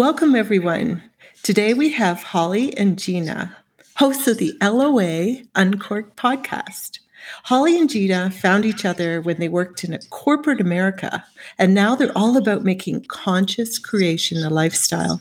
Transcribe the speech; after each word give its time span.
Welcome, 0.00 0.34
everyone. 0.34 1.02
Today 1.42 1.74
we 1.74 1.90
have 1.90 2.22
Holly 2.22 2.74
and 2.78 2.98
Gina, 2.98 3.54
hosts 3.96 4.26
of 4.26 4.38
the 4.38 4.54
LOA 4.62 5.42
Uncorked 5.54 6.16
podcast. 6.16 7.00
Holly 7.44 7.78
and 7.78 7.90
Gina 7.90 8.30
found 8.30 8.64
each 8.64 8.86
other 8.86 9.20
when 9.20 9.38
they 9.38 9.50
worked 9.50 9.84
in 9.84 9.92
a 9.92 9.98
corporate 10.08 10.58
America, 10.58 11.22
and 11.58 11.74
now 11.74 11.94
they're 11.94 12.16
all 12.16 12.38
about 12.38 12.64
making 12.64 13.04
conscious 13.08 13.78
creation 13.78 14.42
a 14.42 14.48
lifestyle. 14.48 15.20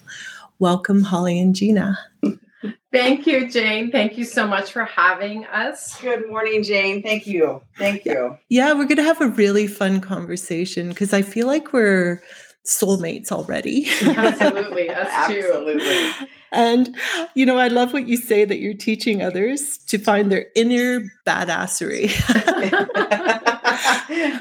Welcome, 0.60 1.04
Holly 1.04 1.42
and 1.42 1.54
Gina. 1.54 2.00
Thank 2.94 3.28
you, 3.28 3.50
Jane. 3.52 3.92
Thank 3.92 4.18
you 4.18 4.24
so 4.24 4.48
much 4.48 4.72
for 4.72 4.86
having 4.86 5.46
us. 5.48 6.00
Good 6.00 6.30
morning, 6.30 6.64
Jane. 6.64 7.04
Thank 7.04 7.28
you. 7.28 7.62
Thank 7.78 8.06
you. 8.06 8.38
Yeah, 8.48 8.72
we're 8.72 8.86
going 8.86 8.96
to 8.96 9.04
have 9.04 9.20
a 9.20 9.28
really 9.28 9.68
fun 9.68 10.00
conversation 10.00 10.88
because 10.88 11.12
I 11.12 11.22
feel 11.22 11.48
like 11.48 11.74
we're 11.74 12.24
soulmates 12.66 13.32
already. 13.32 13.88
Absolutely, 14.02 14.90
us 14.90 15.08
Absolutely. 15.10 15.80
too. 15.84 16.12
And, 16.52 16.96
you 17.36 17.46
know, 17.46 17.58
I 17.58 17.68
love 17.68 17.94
what 17.94 18.08
you 18.08 18.18
say 18.18 18.44
that 18.46 18.60
you're 18.60 18.74
teaching 18.74 19.22
others 19.22 19.78
to 19.88 19.98
find 20.00 20.32
their 20.32 20.48
inner 20.56 21.02
badassery. 21.26 22.06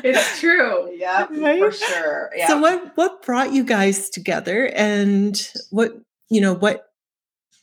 it's 0.05 0.41
true. 0.41 0.91
Yeah, 0.95 1.27
Right? 1.31 1.61
for 1.61 1.71
sure. 1.73 2.31
Yeah. 2.35 2.49
So 2.49 2.59
what 2.59 2.97
what 2.97 3.23
brought 3.23 3.53
you 3.53 3.63
guys 3.65 4.09
together 4.11 4.71
and 4.75 5.37
what, 5.71 5.93
you 6.31 6.41
know, 6.41 6.55
what 6.55 6.87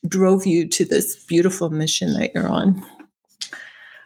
drove 0.07 0.45
you 0.45 0.67
to 0.69 0.85
this 0.85 1.15
beautiful 1.25 1.69
mission 1.71 2.13
that 2.13 2.31
you're 2.35 2.47
on? 2.47 2.85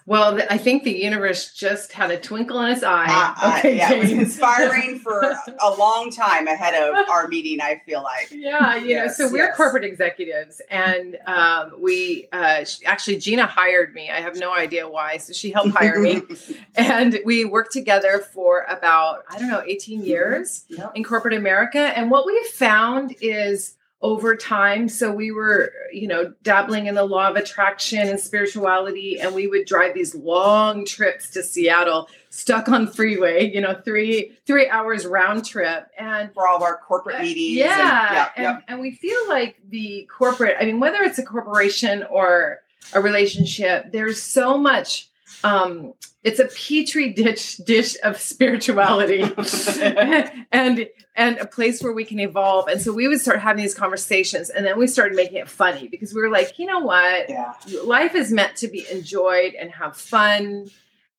Well, 0.09 0.39
I 0.49 0.57
think 0.57 0.85
the 0.85 0.91
universe 0.91 1.53
just 1.53 1.91
had 1.93 2.09
a 2.09 2.19
twinkle 2.19 2.59
in 2.61 2.71
its 2.71 2.81
eye. 2.81 3.05
Uh, 3.37 3.59
okay, 3.59 3.77
yeah, 3.77 3.93
it 3.93 3.99
was 3.99 4.11
inspiring 4.11 4.97
for 4.97 5.21
a 5.61 5.69
long 5.77 6.09
time 6.09 6.47
ahead 6.47 6.73
of 6.73 7.07
our 7.09 7.27
meeting, 7.27 7.61
I 7.61 7.79
feel 7.85 8.01
like. 8.01 8.29
Yeah, 8.31 8.75
you 8.75 8.87
Yes, 8.87 9.19
know, 9.19 9.27
so 9.27 9.31
we're 9.31 9.45
yes. 9.45 9.55
corporate 9.55 9.83
executives, 9.83 10.63
and 10.71 11.15
um, 11.27 11.73
we 11.79 12.27
uh, 12.33 12.63
sh- 12.63 12.79
actually 12.87 13.17
Gina 13.17 13.45
hired 13.45 13.93
me. 13.93 14.09
I 14.09 14.19
have 14.19 14.35
no 14.35 14.51
idea 14.51 14.89
why, 14.89 15.17
so 15.17 15.31
she 15.31 15.51
helped 15.51 15.75
hire 15.77 15.99
me, 15.99 16.23
and 16.75 17.19
we 17.23 17.45
worked 17.45 17.71
together 17.71 18.17
for 18.33 18.63
about 18.67 19.25
I 19.29 19.37
don't 19.37 19.47
know, 19.47 19.61
eighteen 19.67 20.03
years. 20.03 20.65
Yep. 20.69 20.93
in 20.95 21.03
corporate 21.03 21.35
America. 21.35 21.77
And 21.95 22.09
what 22.09 22.25
we 22.25 22.43
found 22.55 23.15
is 23.21 23.75
over 24.01 24.33
time, 24.33 24.87
so 24.87 25.11
we 25.11 25.29
were, 25.29 25.73
you 25.91 26.07
know, 26.07 26.33
dabbling 26.41 26.85
in 26.85 26.95
the 26.95 27.03
law 27.03 27.29
of 27.29 27.35
attraction 27.35 28.07
and 28.07 28.17
spirituality, 28.17 29.19
and 29.19 29.35
we 29.35 29.45
would 29.45 29.65
drive 29.65 29.93
these 29.93 30.15
long 30.15 30.85
trips 30.85 31.29
to 31.31 31.43
Seattle, 31.43 32.09
stuck 32.29 32.69
on 32.69 32.87
freeway, 32.87 33.51
you 33.51 33.59
know, 33.59 33.73
three 33.83 34.37
three 34.45 34.69
hours 34.69 35.05
round 35.05 35.45
trip. 35.45 35.87
And 35.97 36.33
For 36.33 36.47
all 36.47 36.55
of 36.55 36.61
our 36.61 36.77
corporate 36.77 37.17
uh, 37.17 37.21
meetings. 37.23 37.57
yeah, 37.57 38.05
And, 38.07 38.15
yeah, 38.15 38.29
and, 38.37 38.43
yep. 38.43 38.63
and 38.69 38.79
we 38.79 38.91
feel 38.91 39.27
like 39.27 39.59
the 39.67 40.07
corporate, 40.15 40.55
I 40.59 40.65
mean, 40.65 40.79
whether 40.79 41.01
it's 41.01 41.19
a 41.19 41.25
corporation 41.25 42.03
or 42.09 42.61
a 42.93 43.01
relationship, 43.01 43.91
there's 43.91 44.21
so 44.21 44.57
much 44.57 45.08
um 45.43 45.93
it's 46.23 46.39
a 46.39 46.45
petri 46.45 47.13
dish 47.13 47.57
dish 47.57 47.95
of 48.03 48.19
spirituality 48.19 49.21
and 50.51 50.87
and 51.15 51.37
a 51.37 51.45
place 51.45 51.81
where 51.81 51.91
we 51.91 52.05
can 52.05 52.19
evolve. 52.19 52.69
And 52.69 52.81
so 52.81 52.93
we 52.93 53.07
would 53.09 53.19
start 53.19 53.39
having 53.39 53.61
these 53.61 53.73
conversations 53.73 54.49
and 54.49 54.65
then 54.65 54.77
we 54.77 54.87
started 54.87 55.15
making 55.15 55.37
it 55.37 55.49
funny 55.49 55.87
because 55.87 56.13
we 56.13 56.21
were 56.21 56.29
like 56.29 56.59
you 56.59 56.65
know 56.65 56.79
what? 56.79 57.29
Yeah. 57.29 57.53
life 57.83 58.15
is 58.15 58.31
meant 58.31 58.55
to 58.57 58.67
be 58.67 58.85
enjoyed 58.91 59.53
and 59.53 59.71
have 59.71 59.95
fun 59.95 60.69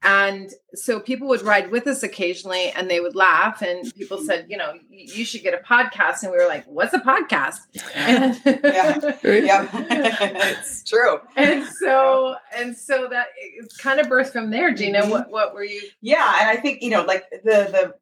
and 0.03 0.51
so 0.75 0.99
people 0.99 1.29
would 1.29 1.43
ride 1.43 1.71
with 1.71 1.87
us 1.87 2.03
occasionally 2.03 2.71
and 2.71 2.91
they 2.91 3.01
would 3.01 3.15
laugh 3.15 3.61
and 3.61 3.95
people 3.95 4.17
said 4.19 4.47
you 4.49 4.57
know 4.57 4.73
you 4.89 5.25
should 5.27 5.43
get 5.43 5.53
a 5.53 5.59
podcast 5.59 6.23
and 6.23 6.33
we 6.33 6.39
were 6.39 6.47
like 6.49 6.65
what's 6.67 6.95
a 6.95 7.01
podcast 7.01 7.59
and, 7.95 8.41
Yeah. 8.65 8.99
Yep. 9.23 9.69
it's 9.75 10.85
true. 10.85 11.19
and 11.37 11.67
so 11.67 12.37
and 12.57 12.75
so 12.77 13.09
that 13.11 13.27
it's 13.39 13.77
kind 13.77 14.01
of 14.01 14.07
birthed 14.07 14.33
from 14.33 14.51
there 14.51 14.73
gina 14.73 15.03
Mhm. 15.03 15.11
what 15.11 15.31
what 15.31 15.55
were 15.55 15.65
you 15.65 15.83
Yeah, 16.01 16.37
and 16.41 16.49
I 16.49 16.57
think 16.57 16.83
you 16.83 16.91
know, 16.91 17.03
like 17.03 17.29
the 17.31 17.39
the 17.45 17.95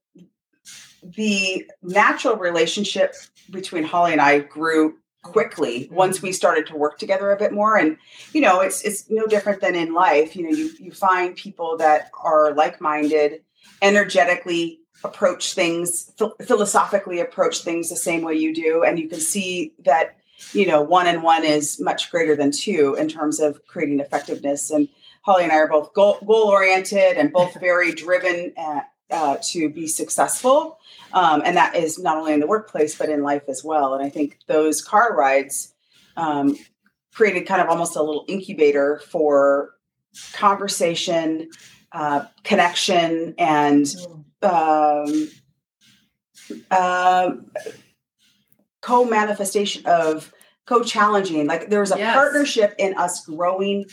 the 1.03 1.65
natural 1.83 2.37
relationship 2.37 3.15
between 3.51 3.85
Holly 3.85 4.13
and 4.13 4.21
I 4.21 4.41
grew 4.41 4.97
quickly 5.23 5.89
once 5.91 6.23
we 6.23 6.33
started 6.33 6.67
to 6.67 6.77
work 6.77 6.99
together 6.99 7.31
a 7.31 7.39
bit 7.39 7.53
more. 7.53 7.77
And 7.77 7.97
you 8.33 8.41
know 8.41 8.61
it's 8.61 8.83
it's 8.83 9.09
no 9.11 9.27
different 9.27 9.61
than 9.61 9.75
in 9.75 9.95
life. 9.95 10.37
You 10.37 10.45
know 10.45 10.57
you 10.57 10.71
you 10.79 10.93
find 10.93 11.37
people 11.37 11.77
that 11.79 12.11
are 12.23 12.55
like-minded 12.55 13.43
energetically 13.83 14.81
approach 15.05 15.55
things 15.55 16.13
phil- 16.19 16.35
philosophically 16.43 17.21
approach 17.21 17.61
things 17.61 17.89
the 17.89 17.97
same 17.97 18.23
way 18.23 18.35
you 18.35 18.55
do. 18.55 18.85
And 18.85 18.99
you 18.99 19.09
can 19.09 19.21
see 19.21 19.73
that 19.85 20.17
you 20.53 20.67
know 20.67 20.83
one 20.83 21.07
and 21.07 21.23
one 21.23 21.45
is 21.45 21.81
much 21.81 22.11
greater 22.11 22.37
than 22.37 22.51
two 22.51 22.97
in 22.99 23.09
terms 23.09 23.41
of 23.41 23.65
creating 23.67 24.01
effectiveness. 24.01 24.71
And 24.71 24.89
holly 25.23 25.45
and 25.45 25.53
i 25.53 25.57
are 25.57 25.69
both 25.69 25.93
goal, 25.93 26.19
goal 26.27 26.49
oriented 26.49 27.19
and 27.19 27.33
both 27.33 27.59
very 27.61 27.93
driven 27.93 28.53
uh, 28.57 28.81
uh, 29.11 29.37
to 29.43 29.69
be 29.71 29.87
successful 29.87 30.79
um, 31.13 31.43
and 31.45 31.57
that 31.57 31.75
is 31.75 31.99
not 31.99 32.17
only 32.17 32.33
in 32.33 32.41
the 32.41 32.47
workplace 32.47 32.97
but 32.97 33.09
in 33.09 33.23
life 33.23 33.43
as 33.49 33.65
well 33.65 33.95
and 33.95 34.05
i 34.05 34.09
think 34.09 34.39
those 34.47 34.83
car 34.83 35.15
rides 35.17 35.75
um, 36.17 36.57
created 37.15 37.47
kind 37.47 37.61
of 37.63 37.69
almost 37.69 37.97
a 37.97 38.03
little 38.03 38.25
incubator 38.29 39.01
for 39.11 39.75
conversation 40.33 41.49
uh, 41.93 42.25
connection 42.45 43.35
and 43.39 43.87
um, 44.43 45.29
uh, 46.71 47.31
co-manifestation 48.81 49.83
of 49.87 50.33
co-challenging 50.67 51.47
like 51.47 51.71
there 51.71 51.81
was 51.81 51.93
a 51.93 51.99
Yes. 51.99 52.15
partnership 52.15 52.75
in 52.79 52.95
us 52.99 53.25
growing 53.25 53.85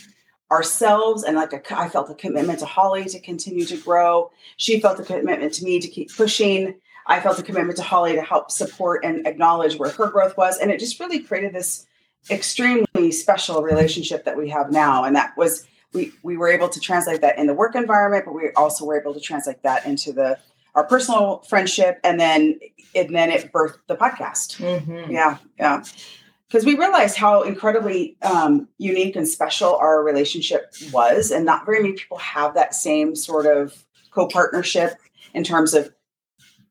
ourselves 0.50 1.24
and 1.24 1.36
like 1.36 1.52
a, 1.52 1.76
i 1.76 1.88
felt 1.88 2.08
a 2.10 2.14
commitment 2.14 2.58
to 2.60 2.66
holly 2.66 3.04
to 3.04 3.18
continue 3.20 3.64
to 3.64 3.76
grow. 3.78 4.30
She 4.56 4.80
felt 4.80 5.00
a 5.00 5.02
commitment 5.02 5.52
to 5.54 5.64
me 5.64 5.80
to 5.80 5.88
keep 5.88 6.14
pushing. 6.16 6.74
I 7.08 7.20
felt 7.20 7.38
a 7.38 7.42
commitment 7.42 7.76
to 7.78 7.82
holly 7.84 8.14
to 8.14 8.22
help 8.22 8.50
support 8.50 9.04
and 9.04 9.26
acknowledge 9.26 9.76
where 9.76 9.90
her 9.90 10.08
growth 10.08 10.36
was 10.36 10.58
and 10.58 10.70
it 10.70 10.78
just 10.80 11.00
really 11.00 11.20
created 11.20 11.52
this 11.52 11.86
extremely 12.30 13.12
special 13.12 13.62
relationship 13.62 14.24
that 14.24 14.36
we 14.36 14.48
have 14.48 14.70
now 14.72 15.04
and 15.04 15.14
that 15.14 15.36
was 15.36 15.66
we 15.92 16.12
we 16.24 16.36
were 16.36 16.48
able 16.48 16.68
to 16.68 16.80
translate 16.80 17.20
that 17.20 17.38
in 17.38 17.46
the 17.46 17.54
work 17.54 17.74
environment 17.76 18.24
but 18.24 18.32
we 18.34 18.50
also 18.56 18.84
were 18.84 18.98
able 19.00 19.14
to 19.14 19.20
translate 19.20 19.62
that 19.62 19.86
into 19.86 20.12
the 20.12 20.36
our 20.74 20.84
personal 20.84 21.38
friendship 21.48 21.98
and 22.04 22.18
then 22.20 22.58
and 22.94 23.14
then 23.14 23.30
it 23.30 23.52
birthed 23.52 23.78
the 23.86 23.96
podcast. 23.96 24.56
Mhm. 24.58 25.10
yeah 25.10 25.38
yeah 25.58 25.82
because 26.48 26.64
we 26.64 26.76
realized 26.76 27.16
how 27.16 27.42
incredibly 27.42 28.16
um, 28.22 28.68
unique 28.78 29.16
and 29.16 29.28
special 29.28 29.76
our 29.76 30.02
relationship 30.02 30.74
was 30.92 31.30
and 31.30 31.44
not 31.44 31.66
very 31.66 31.82
many 31.82 31.94
people 31.94 32.18
have 32.18 32.54
that 32.54 32.74
same 32.74 33.16
sort 33.16 33.46
of 33.46 33.84
co-partnership 34.10 34.98
in 35.34 35.44
terms 35.44 35.74
of 35.74 35.92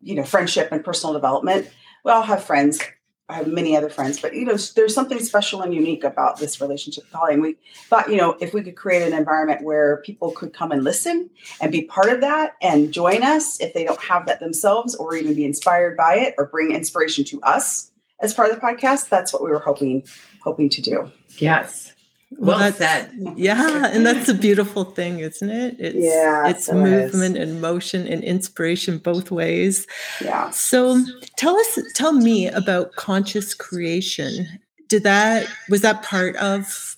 you 0.01 0.15
know 0.15 0.23
friendship 0.23 0.69
and 0.71 0.83
personal 0.83 1.13
development. 1.13 1.69
We 2.03 2.11
all 2.11 2.21
have 2.21 2.44
friends 2.44 2.79
i 3.27 3.33
have 3.33 3.47
many 3.47 3.75
other 3.75 3.89
friends 3.89 4.19
but 4.19 4.35
you 4.35 4.45
know 4.45 4.55
there's 4.75 4.94
something 4.94 5.19
special 5.19 5.61
and 5.61 5.73
unique 5.73 6.03
about 6.03 6.38
this 6.38 6.61
relationship 6.61 7.03
with 7.05 7.13
holly 7.13 7.33
and 7.33 7.41
we 7.41 7.55
thought 7.88 8.09
you 8.09 8.17
know 8.17 8.38
if 8.39 8.53
we 8.53 8.61
could 8.61 8.75
create 8.75 9.01
an 9.01 9.17
environment 9.17 9.63
where 9.63 9.97
people 9.97 10.31
could 10.31 10.53
come 10.53 10.71
and 10.71 10.83
listen 10.83 11.29
and 11.61 11.71
be 11.71 11.83
part 11.83 12.09
of 12.09 12.21
that 12.21 12.53
and 12.61 12.91
join 12.91 13.23
us 13.23 13.59
if 13.59 13.73
they 13.73 13.83
don't 13.83 14.01
have 14.01 14.25
that 14.27 14.39
themselves 14.39 14.95
or 14.95 15.15
even 15.15 15.33
be 15.33 15.45
inspired 15.45 15.97
by 15.97 16.15
it 16.15 16.35
or 16.38 16.45
bring 16.45 16.71
inspiration 16.71 17.23
to 17.23 17.41
us 17.41 17.91
as 18.21 18.33
part 18.33 18.50
of 18.50 18.56
the 18.56 18.62
podcast 18.62 19.09
that's 19.09 19.31
what 19.33 19.44
we 19.44 19.50
were 19.50 19.59
hoping 19.59 20.03
hoping 20.44 20.69
to 20.69 20.81
do 20.81 21.12
yes 21.38 21.94
well 22.39 22.57
that's- 22.59 22.77
said 22.77 23.12
Yeah, 23.38 23.88
and 23.94 24.06
that's 24.06 24.27
a 24.27 24.33
beautiful 24.33 24.83
thing, 24.83 25.19
isn't 25.19 25.50
it? 25.50 25.75
It's 25.79 25.95
Yeah, 25.95 26.47
it's 26.50 26.65
so 26.65 26.77
it 26.79 26.91
is. 26.91 27.13
movement 27.13 27.38
and 27.38 27.62
motion 27.62 28.07
and 28.07 28.23
inspiration 28.23 28.97
both 28.97 29.31
ways. 29.31 29.85
yeah 30.21 30.50
So 30.50 31.00
tell 31.38 31.56
us 31.56 31.79
tell 31.94 32.13
me 32.13 32.47
about 32.47 32.91
conscious 32.95 33.53
creation. 33.53 34.47
Did 34.89 35.03
that 35.03 35.47
was 35.69 35.81
that 35.81 36.01
part 36.03 36.35
of 36.38 36.95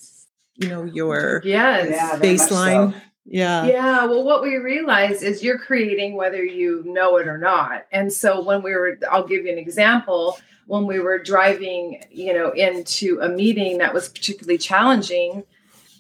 you 0.56 0.70
know 0.70 0.86
your 0.86 1.42
yes 1.44 1.88
Yeah, 1.92 2.20
baseline? 2.20 2.94
so. 2.94 3.00
Yeah. 3.30 3.66
Yeah. 3.66 4.06
Well, 4.06 4.24
what 4.24 4.42
we 4.42 4.56
realized 4.56 5.22
is 5.22 5.44
you're 5.44 5.60
creating 5.60 6.16
whether 6.16 6.44
you 6.44 6.84
know 6.86 7.18
it 7.18 7.28
or 7.28 7.38
not. 7.38 7.86
And 7.92 8.12
so 8.12 8.42
when 8.42 8.64
we 8.64 8.74
were, 8.74 8.98
I'll 9.12 9.28
give 9.28 9.46
you 9.46 9.52
an 9.52 9.58
example. 9.58 10.40
When 10.66 10.86
we 10.86 11.00
were 11.00 11.18
driving, 11.18 12.04
you 12.12 12.34
know, 12.34 12.52
into 12.52 13.20
a 13.22 13.30
meeting 13.30 13.78
that 13.78 13.94
was 13.94 14.10
particularly 14.10 14.58
challenging, 14.58 15.44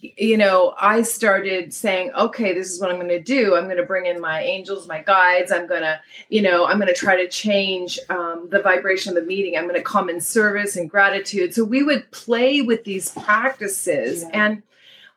you 0.02 0.38
know, 0.38 0.74
I 0.80 1.02
started 1.02 1.74
saying, 1.74 2.12
okay, 2.14 2.54
this 2.54 2.72
is 2.72 2.80
what 2.80 2.92
I'm 2.92 2.98
going 2.98 3.08
to 3.08 3.22
do. 3.22 3.56
I'm 3.56 3.66
going 3.66 3.78
to 3.78 3.84
bring 3.84 4.06
in 4.06 4.22
my 4.22 4.42
angels, 4.42 4.88
my 4.88 5.02
guides. 5.02 5.52
I'm 5.52 5.68
going 5.68 5.82
to, 5.82 6.00
you 6.30 6.42
know, 6.42 6.66
I'm 6.66 6.78
going 6.78 6.88
to 6.88 6.94
try 6.94 7.16
to 7.16 7.28
change 7.28 8.00
um, 8.10 8.48
the 8.52 8.62
vibration 8.62 9.10
of 9.10 9.22
the 9.22 9.28
meeting. 9.28 9.58
I'm 9.58 9.68
going 9.68 9.76
to 9.76 9.82
come 9.82 10.10
in 10.10 10.22
service 10.22 10.76
and 10.76 10.90
gratitude. 10.90 11.54
So 11.54 11.64
we 11.64 11.84
would 11.84 12.10
play 12.12 12.62
with 12.62 12.84
these 12.84 13.10
practices. 13.12 14.24
Yeah. 14.24 14.30
And 14.34 14.64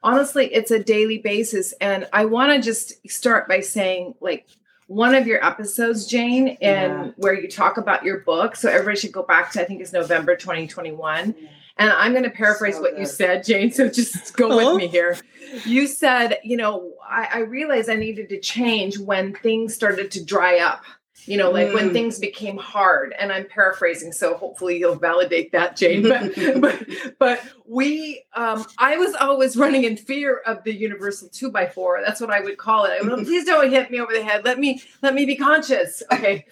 honestly, 0.03 0.47
it's 0.53 0.71
a 0.71 0.83
daily 0.83 1.19
basis. 1.19 1.73
And 1.81 2.07
I 2.13 2.25
want 2.25 2.53
to 2.53 2.61
just 2.63 3.09
start 3.11 3.49
by 3.49 3.61
saying, 3.61 4.15
like, 4.21 4.47
one 4.87 5.15
of 5.15 5.27
your 5.27 5.45
episodes, 5.45 6.07
Jane, 6.07 6.59
and 6.61 6.93
Yeah. 7.07 7.11
where 7.17 7.35
you 7.35 7.49
talk 7.49 7.77
about 7.77 8.05
your 8.05 8.21
book. 8.21 8.57
So 8.57 8.69
everybody 8.69 8.99
should 8.99 9.13
go 9.13 9.23
back 9.23 9.53
to, 9.53 9.61
I 9.61 9.65
think 9.65 9.81
it's 9.81 9.93
November 9.93 10.35
2021. 10.35 11.35
And 11.77 11.91
I'm 11.91 12.11
going 12.13 12.25
to 12.25 12.31
paraphrase 12.31 12.75
So 12.75 12.83
what 12.83 12.99
you 12.99 13.07
said, 13.07 13.45
Jane. 13.45 13.71
So 13.71 13.89
just 13.89 14.37
go 14.37 14.51
Oh. 14.51 14.57
with 14.75 14.77
me 14.77 14.87
here. 14.89 15.17
You 15.65 15.87
said, 15.87 16.39
you 16.43 16.57
know, 16.57 16.93
I, 17.09 17.29
I 17.35 17.39
realized 17.41 17.89
I 17.89 17.95
needed 17.95 18.29
to 18.31 18.41
change 18.41 18.99
when 18.99 19.33
things 19.35 19.75
started 19.75 20.11
to 20.13 20.25
dry 20.25 20.59
up. 20.59 20.83
You 21.27 21.37
know, 21.37 21.51
like 21.51 21.73
when 21.75 21.91
Mm. 21.91 21.93
things 21.93 22.19
became 22.19 22.57
hard. 22.57 23.15
And 23.19 23.33
I'm 23.33 23.45
paraphrasing, 23.47 24.13
so 24.13 24.35
hopefully 24.35 24.79
you'll 24.79 24.97
validate 24.97 25.53
that, 25.53 25.77
Jane. 25.77 26.03
But 26.03 26.33
but 26.61 26.87
but 27.19 27.43
we 27.67 28.23
um 28.35 28.65
I 28.79 28.97
was 28.97 29.15
always 29.15 29.57
running 29.57 29.85
in 29.85 29.97
fear 29.97 30.39
of 30.47 30.65
the 30.65 30.75
universal 30.75 31.29
two 31.29 31.51
by 31.51 31.67
four. 31.67 32.01
That's 32.05 32.21
what 32.21 32.31
I 32.31 32.41
would 32.41 32.57
call 32.59 32.85
it. 32.85 32.93
I 33.01 33.03
would, 33.07 33.25
Please 33.27 33.45
don't 33.45 33.71
hit 33.71 33.91
me 33.91 34.01
over 34.01 34.13
the 34.13 34.23
head. 34.23 34.45
Let 34.45 34.59
me 34.59 34.83
let 35.03 35.15
me 35.15 35.25
be 35.27 35.37
conscious. 35.37 36.03
Okay. 36.13 36.47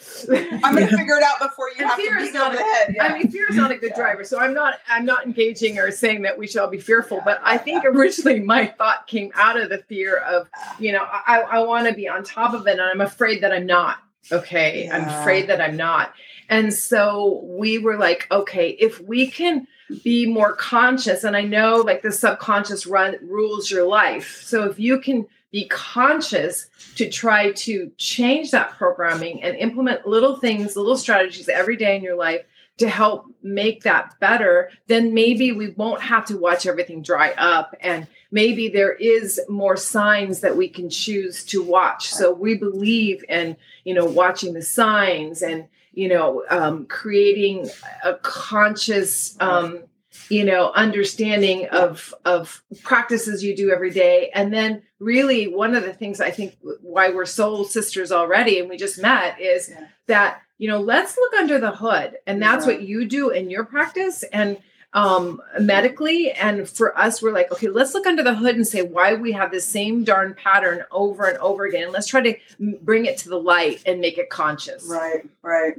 I'm 0.62 0.75
going 0.75 0.87
to 0.88 0.97
figure 0.97 1.17
it 1.17 1.23
out 1.25 1.38
before 1.41 1.69
you 1.71 1.76
And 1.79 1.88
have 1.88 1.97
to 1.99 2.03
fear 2.05 2.19
is 2.19 2.32
not 2.35 2.55
a- 2.55 2.56
the 2.59 2.62
head. 2.62 2.93
Yeah. 2.94 3.05
I 3.06 3.19
mean, 3.19 3.31
fear 3.31 3.47
is 3.50 3.56
not 3.56 3.71
a 3.71 3.76
good 3.76 3.91
Yeah. 3.91 3.97
driver. 4.03 4.25
So 4.25 4.38
I'm 4.38 4.55
not 4.55 4.75
I'm 4.88 5.05
not 5.05 5.25
engaging 5.26 5.79
or 5.79 5.91
saying 5.91 6.23
that 6.23 6.37
we 6.38 6.47
should 6.47 6.61
all 6.61 6.69
be 6.71 6.79
fearful. 6.79 7.19
Yeah, 7.19 7.25
but 7.25 7.41
I 7.43 7.59
think 7.59 7.85
originally 7.85 8.41
my 8.41 8.67
thought 8.67 9.06
came 9.06 9.32
out 9.35 9.59
of 9.59 9.71
the 9.71 9.79
fear 9.79 10.17
of, 10.19 10.49
you 10.79 10.93
know, 10.93 11.05
I, 11.11 11.41
I 11.41 11.59
want 11.61 11.87
to 11.88 11.94
be 11.94 12.09
on 12.09 12.23
top 12.23 12.55
of 12.55 12.67
it 12.67 12.73
and 12.73 12.81
I'm 12.82 13.00
afraid 13.00 13.43
that 13.43 13.53
I'm 13.53 13.67
not. 13.67 13.99
Okay. 14.31 14.88
I'm 14.91 15.05
afraid 15.05 15.49
that 15.49 15.61
I'm 15.61 15.76
not. 15.76 16.12
And 16.49 16.73
so 16.73 17.43
we 17.44 17.79
were 17.79 17.97
like, 17.97 18.26
okay, 18.31 18.70
if 18.70 19.00
we 19.00 19.31
can 19.31 19.67
be 20.03 20.26
more 20.26 20.55
conscious, 20.55 21.25
and 21.25 21.37
I 21.37 21.43
know 21.43 21.76
like 21.76 22.03
the 22.03 22.12
subconscious 22.12 22.87
run 22.87 23.17
rules 23.23 23.70
your 23.70 23.87
life. 23.87 24.43
So 24.44 24.65
if 24.65 24.79
you 24.79 25.00
can 25.00 25.26
be 25.50 25.67
conscious 25.69 26.69
to 26.97 27.09
try 27.09 27.53
to 27.53 27.91
change 27.97 28.50
that 28.50 28.73
programming 28.73 29.43
and 29.43 29.56
implement 29.56 30.06
little 30.06 30.37
things, 30.37 30.76
little 30.76 30.97
strategies 30.97 31.49
every 31.49 31.76
day 31.76 31.97
in 31.97 32.03
your 32.03 32.17
life 32.17 32.43
to 32.76 32.88
help 32.88 33.26
make 33.43 33.82
that 33.82 34.14
better, 34.21 34.71
then 34.88 35.14
maybe 35.14 35.53
we 35.53 35.71
won't 35.71 36.03
have 36.03 36.25
to 36.26 36.37
watch 36.37 36.67
everything 36.67 37.03
dry 37.03 37.32
up. 37.32 37.75
And 37.81 38.06
maybe 38.31 38.69
there 38.69 38.93
is 38.93 39.41
more 39.49 39.77
signs 39.77 40.41
that 40.41 40.57
we 40.57 40.69
can 40.69 40.91
choose 40.91 41.45
to 41.45 41.63
watch. 41.63 42.11
So 42.13 42.33
we 42.33 42.55
believe 42.57 43.25
in, 43.29 43.57
you 43.85 43.95
know, 43.95 44.05
watching 44.05 44.53
the 44.55 44.63
signs 44.63 45.43
and, 45.43 45.67
you 45.93 46.09
know, 46.09 46.45
um, 46.51 46.87
creating 46.87 47.69
a 48.05 48.15
conscious, 48.15 49.37
um, 49.41 49.81
you 50.29 50.45
know, 50.45 50.73
understanding 50.73 51.69
of 51.69 52.13
of 52.25 52.63
practices 52.83 53.43
you 53.43 53.57
do 53.57 53.71
every 53.71 53.91
day. 53.91 54.31
And 54.35 54.53
then 54.53 54.83
really 54.99 55.47
one 55.49 55.75
of 55.75 55.85
the 55.85 55.93
things 55.93 56.21
I 56.21 56.31
think 56.31 56.57
why 56.83 57.09
we're 57.11 57.25
soul 57.25 57.65
sisters 57.65 58.11
already 58.13 58.59
and 58.59 58.69
we 58.69 58.77
just 58.77 59.01
met 59.01 59.41
is 59.41 59.69
Yeah. 59.71 59.87
that 60.07 60.43
you 60.59 60.69
know 60.69 60.81
let's 60.81 61.17
look 61.17 61.35
under 61.35 61.59
the 61.61 61.71
hood 61.71 62.17
and 62.27 62.43
that's 62.43 62.67
Yeah. 62.67 62.73
what 62.73 62.83
you 62.83 63.05
do 63.07 63.31
in 63.31 63.49
your 63.49 63.65
practice 63.65 64.25
and 64.33 64.59
um 64.99 65.41
medically 65.61 66.33
and 66.33 66.69
for 66.69 66.97
us 66.99 67.23
we're 67.23 67.33
like 67.33 67.50
okay 67.53 67.69
let's 67.69 67.95
look 67.95 68.06
under 68.06 68.23
the 68.23 68.35
hood 68.35 68.56
and 68.56 68.67
say 68.67 68.83
why 68.83 69.15
we 69.15 69.31
have 69.33 69.50
the 69.50 69.61
same 69.61 70.03
darn 70.05 70.35
pattern 70.35 70.83
over 70.91 71.25
and 71.27 71.39
over 71.39 71.67
again 71.67 71.93
let's 71.93 72.06
try 72.06 72.21
to 72.21 72.35
bring 72.83 73.05
it 73.06 73.17
to 73.17 73.29
the 73.29 73.39
light 73.39 73.83
and 73.87 74.00
make 74.00 74.19
it 74.19 74.29
conscious 74.31 74.85
Right, 74.89 75.25
right. 75.43 75.75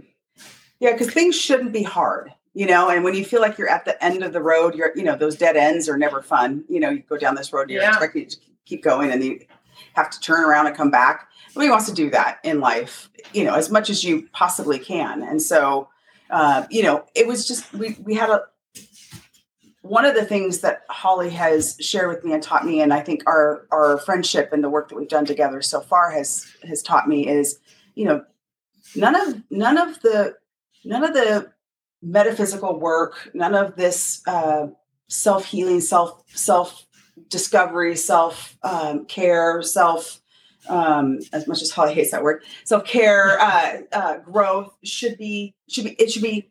Yeah, 0.79 0.93
because 0.93 1.11
things 1.11 1.35
shouldn't 1.35 1.73
be 1.73 1.83
hard, 1.83 2.31
you 2.53 2.65
know. 2.65 2.89
And 2.89 3.03
when 3.03 3.13
you 3.13 3.25
feel 3.25 3.41
like 3.41 3.57
you're 3.57 3.67
at 3.69 3.83
the 3.83 4.01
end 4.01 4.23
of 4.23 4.31
the 4.31 4.41
road, 4.41 4.75
you're, 4.75 4.93
you 4.95 5.03
know, 5.03 5.17
those 5.17 5.35
dead 5.35 5.57
ends 5.57 5.89
are 5.89 5.97
never 5.97 6.21
fun. 6.21 6.63
You 6.69 6.79
know, 6.79 6.89
you 6.89 6.99
go 7.09 7.17
down 7.17 7.35
this 7.35 7.51
road, 7.51 7.69
you're 7.69 7.81
Yeah. 7.81 7.89
expecting 7.89 8.27
to 8.27 8.37
keep 8.65 8.81
going, 8.81 9.11
and 9.11 9.21
you 9.21 9.41
have 9.95 10.09
to 10.09 10.19
turn 10.21 10.45
around 10.45 10.67
and 10.67 10.75
come 10.77 10.89
back. 10.89 11.27
Nobody 11.53 11.69
wants 11.69 11.87
to 11.87 11.93
do 11.93 12.09
that 12.11 12.39
in 12.45 12.61
life, 12.61 13.09
you 13.33 13.43
know, 13.43 13.55
as 13.55 13.69
much 13.69 13.89
as 13.89 14.05
you 14.05 14.29
possibly 14.31 14.79
can. 14.79 15.21
And 15.21 15.41
so, 15.41 15.89
uh, 16.29 16.65
you 16.69 16.81
know, 16.83 17.03
it 17.13 17.27
was 17.27 17.45
just 17.45 17.73
we 17.73 17.97
we 18.05 18.13
had 18.15 18.29
a 18.29 18.43
one 19.81 20.05
of 20.05 20.13
the 20.13 20.25
things 20.25 20.59
that 20.59 20.83
Holly 20.89 21.29
has 21.29 21.77
shared 21.79 22.09
with 22.09 22.23
me 22.23 22.33
and 22.33 22.43
taught 22.43 22.65
me, 22.65 22.81
and 22.81 22.93
I 22.93 23.01
think 23.01 23.23
our 23.25 23.65
our 23.71 23.97
friendship 23.99 24.51
and 24.51 24.63
the 24.63 24.69
work 24.69 24.89
that 24.89 24.95
we've 24.95 25.07
done 25.07 25.25
together 25.25 25.61
so 25.61 25.79
far 25.79 26.11
has 26.11 26.45
has 26.67 26.81
taught 26.81 27.07
me 27.07 27.27
is, 27.27 27.59
you 27.95 28.05
know, 28.05 28.23
none 28.95 29.15
of 29.15 29.41
none 29.49 29.77
of 29.77 30.01
the 30.01 30.35
none 30.83 31.03
of 31.03 31.13
the 31.13 31.51
metaphysical 32.01 32.79
work, 32.79 33.29
none 33.33 33.55
of 33.55 33.75
this 33.75 34.21
uh, 34.27 34.67
self 35.07 35.45
healing, 35.45 35.81
self 35.81 36.23
self 36.27 36.85
discovery, 37.29 37.95
self 37.95 38.57
um, 38.63 39.05
care, 39.05 39.61
self 39.61 40.21
um, 40.67 41.19
as 41.33 41.47
much 41.47 41.61
as 41.61 41.71
Holly 41.71 41.93
hates 41.93 42.11
that 42.11 42.23
word, 42.23 42.43
self 42.65 42.83
care, 42.83 43.39
uh, 43.41 43.77
uh, 43.91 44.17
growth 44.17 44.75
should 44.83 45.17
be 45.17 45.55
should 45.69 45.85
be 45.85 45.91
it 45.91 46.11
should 46.11 46.23
be 46.23 46.49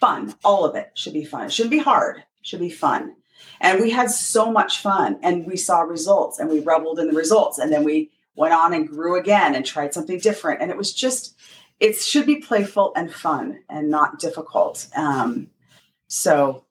fun. 0.00 0.34
All 0.44 0.64
of 0.64 0.76
it 0.76 0.90
should 0.94 1.14
be 1.14 1.24
fun. 1.24 1.46
It 1.46 1.52
shouldn't 1.52 1.70
be 1.70 1.78
hard. 1.78 2.24
It 2.48 2.50
should 2.52 2.60
be 2.60 2.70
fun. 2.70 3.14
And 3.60 3.78
we 3.80 3.90
had 3.90 4.10
so 4.10 4.50
much 4.50 4.78
fun, 4.78 5.18
and 5.22 5.46
we 5.46 5.56
saw 5.56 5.80
results, 5.80 6.38
and 6.38 6.48
we 6.48 6.60
reveled 6.60 6.98
in 6.98 7.08
the 7.08 7.12
results, 7.16 7.58
and 7.58 7.70
then 7.70 7.84
we 7.84 8.10
went 8.36 8.54
on 8.54 8.72
and 8.72 8.88
grew 8.88 9.18
again 9.18 9.54
and 9.54 9.66
tried 9.66 9.92
something 9.92 10.18
different, 10.18 10.62
and 10.62 10.70
it 10.70 10.76
was 10.76 10.94
just 10.94 11.36
it 11.78 11.94
should 11.96 12.24
be 12.26 12.36
playful 12.36 12.92
and 12.96 13.12
fun 13.12 13.60
and 13.68 13.90
not 13.90 14.18
difficult. 14.18 14.88
Um, 14.96 15.50
so 16.08 16.64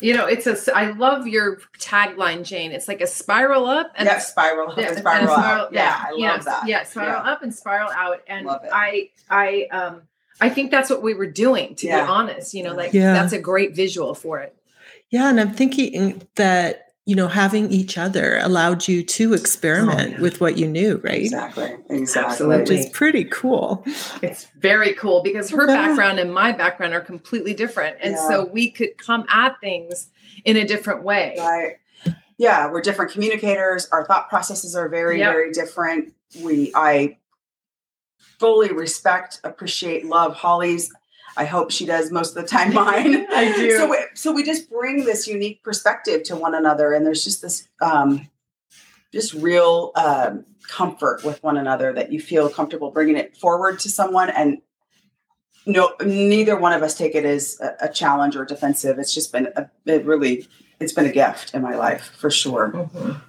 you 0.00 0.14
know 0.14 0.26
it's 0.26 0.46
a, 0.46 0.76
I 0.76 0.90
love 0.90 1.26
your 1.26 1.58
tagline 1.78 2.44
jane 2.44 2.72
it's 2.72 2.88
like 2.88 3.00
a 3.00 3.06
spiral 3.06 3.66
up 3.66 3.92
and 3.96 4.06
yeah, 4.06 4.18
spiral 4.18 4.70
up 4.72 4.76
Yeah, 4.76 4.82
and 4.88 4.90
and 4.96 4.98
spiral, 4.98 5.28
spiral- 5.28 5.64
out. 5.66 5.72
Yeah, 5.72 6.04
I 6.06 6.10
love 6.10 6.38
know, 6.40 6.44
that. 6.44 6.68
Yeah, 6.68 6.82
spiral 6.84 7.22
up 7.24 7.42
and 7.42 7.54
spiral 7.54 7.90
out. 7.90 8.20
And 8.26 8.48
I 8.50 9.10
I 9.30 9.66
um 9.72 10.02
I 10.40 10.50
think 10.50 10.70
that's 10.70 10.90
what 10.90 11.02
we 11.02 11.14
were 11.14 11.26
doing, 11.30 11.74
to 11.76 11.86
Yeah. 11.86 12.04
be 12.04 12.10
honest. 12.10 12.52
You 12.52 12.64
know, 12.64 12.74
like 12.74 12.92
Yeah. 12.92 13.12
that's 13.14 13.32
a 13.32 13.38
great 13.40 13.74
visual 13.74 14.14
for 14.14 14.40
it. 14.40 14.54
Yeah, 15.12 15.28
and 15.28 15.38
I'm 15.38 15.52
thinking 15.52 16.26
that 16.36 16.86
you 17.04 17.14
know 17.14 17.28
having 17.28 17.70
each 17.70 17.98
other 17.98 18.38
allowed 18.38 18.88
you 18.88 19.02
to 19.04 19.30
oh, 19.32 19.34
experiment 19.34 20.12
yeah. 20.12 20.20
with 20.20 20.40
what 20.40 20.56
you 20.56 20.66
knew, 20.66 21.00
right? 21.04 21.20
Exactly. 21.20 21.76
Exactly. 21.90 22.32
Absolutely. 22.32 22.58
Which 22.60 22.70
is 22.86 22.88
pretty 22.90 23.24
cool. 23.24 23.84
It's 24.22 24.46
very 24.58 24.94
cool 24.94 25.22
because 25.22 25.50
her 25.50 25.64
Okay. 25.64 25.74
background 25.74 26.18
and 26.18 26.32
my 26.32 26.50
background 26.52 26.94
are 26.94 27.00
completely 27.00 27.54
different. 27.54 27.98
And 28.00 28.12
Yeah. 28.14 28.28
so 28.28 28.44
we 28.46 28.70
could 28.70 28.96
come 28.98 29.26
at 29.28 29.60
things 29.60 30.08
in 30.44 30.56
a 30.56 30.64
different 30.66 31.02
way. 31.02 31.34
Right. 31.38 31.76
Yeah, 32.38 32.70
we're 32.70 32.80
different 32.80 33.12
communicators. 33.12 33.88
Our 33.92 34.06
thought 34.06 34.28
processes 34.30 34.74
are 34.74 34.88
very, 34.88 35.18
Yep. 35.18 35.32
very 35.32 35.52
different. 35.52 36.14
We 36.42 36.72
I 36.74 37.18
fully 38.38 38.72
respect, 38.72 39.40
appreciate, 39.44 40.06
love 40.06 40.34
Holly's. 40.34 40.90
I 41.36 41.44
hope 41.44 41.70
she 41.70 41.86
does 41.86 42.10
most 42.10 42.36
of 42.36 42.42
the 42.42 42.48
time 42.48 42.74
mine. 42.74 43.26
I 43.32 43.52
do. 43.56 43.76
So 43.76 43.90
we, 43.90 43.98
so 44.14 44.32
we 44.32 44.42
just 44.44 44.70
bring 44.70 45.04
this 45.04 45.26
unique 45.26 45.62
perspective 45.62 46.22
to 46.24 46.36
one 46.36 46.54
another, 46.54 46.92
and 46.92 47.06
there's 47.06 47.24
just 47.24 47.42
this 47.42 47.68
um, 47.80 48.28
just 49.12 49.34
real 49.34 49.92
um, 49.96 50.44
comfort 50.68 51.24
with 51.24 51.42
one 51.42 51.56
another 51.56 51.92
that 51.92 52.12
you 52.12 52.20
feel 52.20 52.48
comfortable 52.48 52.90
bringing 52.90 53.16
it 53.16 53.36
forward 53.36 53.78
to 53.80 53.88
someone, 53.88 54.30
and 54.30 54.58
no, 55.64 55.94
neither 56.04 56.58
one 56.58 56.72
of 56.72 56.82
us 56.82 56.96
take 56.96 57.14
it 57.14 57.24
as 57.24 57.60
a, 57.60 57.86
a 57.86 57.88
challenge 57.88 58.36
or 58.36 58.44
defensive. 58.44 58.98
It's 58.98 59.14
just 59.14 59.32
been 59.32 59.48
a, 59.56 59.70
it 59.86 60.04
really 60.04 60.46
it's 60.80 60.92
been 60.92 61.06
a 61.06 61.12
gift 61.12 61.54
in 61.54 61.62
my 61.62 61.76
life 61.76 62.10
for 62.18 62.30
sure. 62.30 62.72
Mhm. 62.72 63.20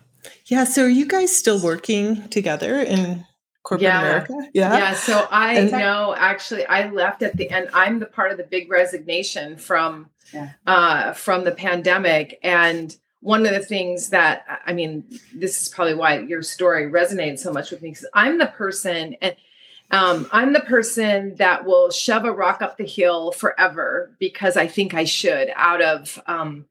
Yeah. 0.46 0.64
So 0.64 0.86
are 0.86 0.90
you 0.90 1.06
guys 1.06 1.36
still 1.36 1.60
working 1.60 2.28
together 2.30 2.80
in 2.80 3.26
corporate 3.64 3.84
Yeah. 3.84 4.00
America? 4.02 4.34
Yeah. 4.54 4.78
Yeah. 4.78 4.94
So 4.94 5.28
I 5.32 5.54
And- 5.56 5.72
know 5.72 6.14
actually 6.18 6.66
I 6.66 6.90
left 6.90 7.22
at 7.24 7.36
the 7.38 7.50
end. 7.50 7.70
I'm 7.74 8.00
the 8.00 8.06
part 8.06 8.32
of 8.32 8.38
the 8.38 8.44
big 8.44 8.70
resignation 8.70 9.58
from 9.58 10.10
Yeah. 10.34 10.50
uh 10.68 11.14
from 11.14 11.44
the 11.44 11.52
pandemic. 11.52 12.40
And 12.44 12.96
one 13.22 13.46
of 13.46 13.54
the 13.54 13.62
things 13.62 14.10
that 14.10 14.46
I 14.66 14.74
mean, 14.74 15.06
this 15.34 15.62
is 15.62 15.70
probably 15.70 15.94
why 15.94 16.20
your 16.20 16.42
story 16.44 16.92
resonated 16.92 17.40
so 17.40 17.52
much 17.54 17.72
with 17.72 17.82
me 17.82 17.90
because 17.90 18.06
I'm 18.14 18.38
the 18.38 18.48
person 18.48 19.16
and 19.22 19.36
um, 19.92 20.28
I'm 20.32 20.54
the 20.54 20.62
person 20.62 21.36
that 21.36 21.66
will 21.66 21.92
shove 21.92 22.26
a 22.26 22.32
rock 22.32 22.62
up 22.64 22.78
the 22.78 22.86
hill 22.86 23.32
forever 23.32 24.12
because 24.18 24.58
I 24.58 24.66
think 24.66 24.96
I 24.96 25.04
should 25.04 25.52
out 25.56 25.82
of 25.84 26.20
um, 26.26 26.66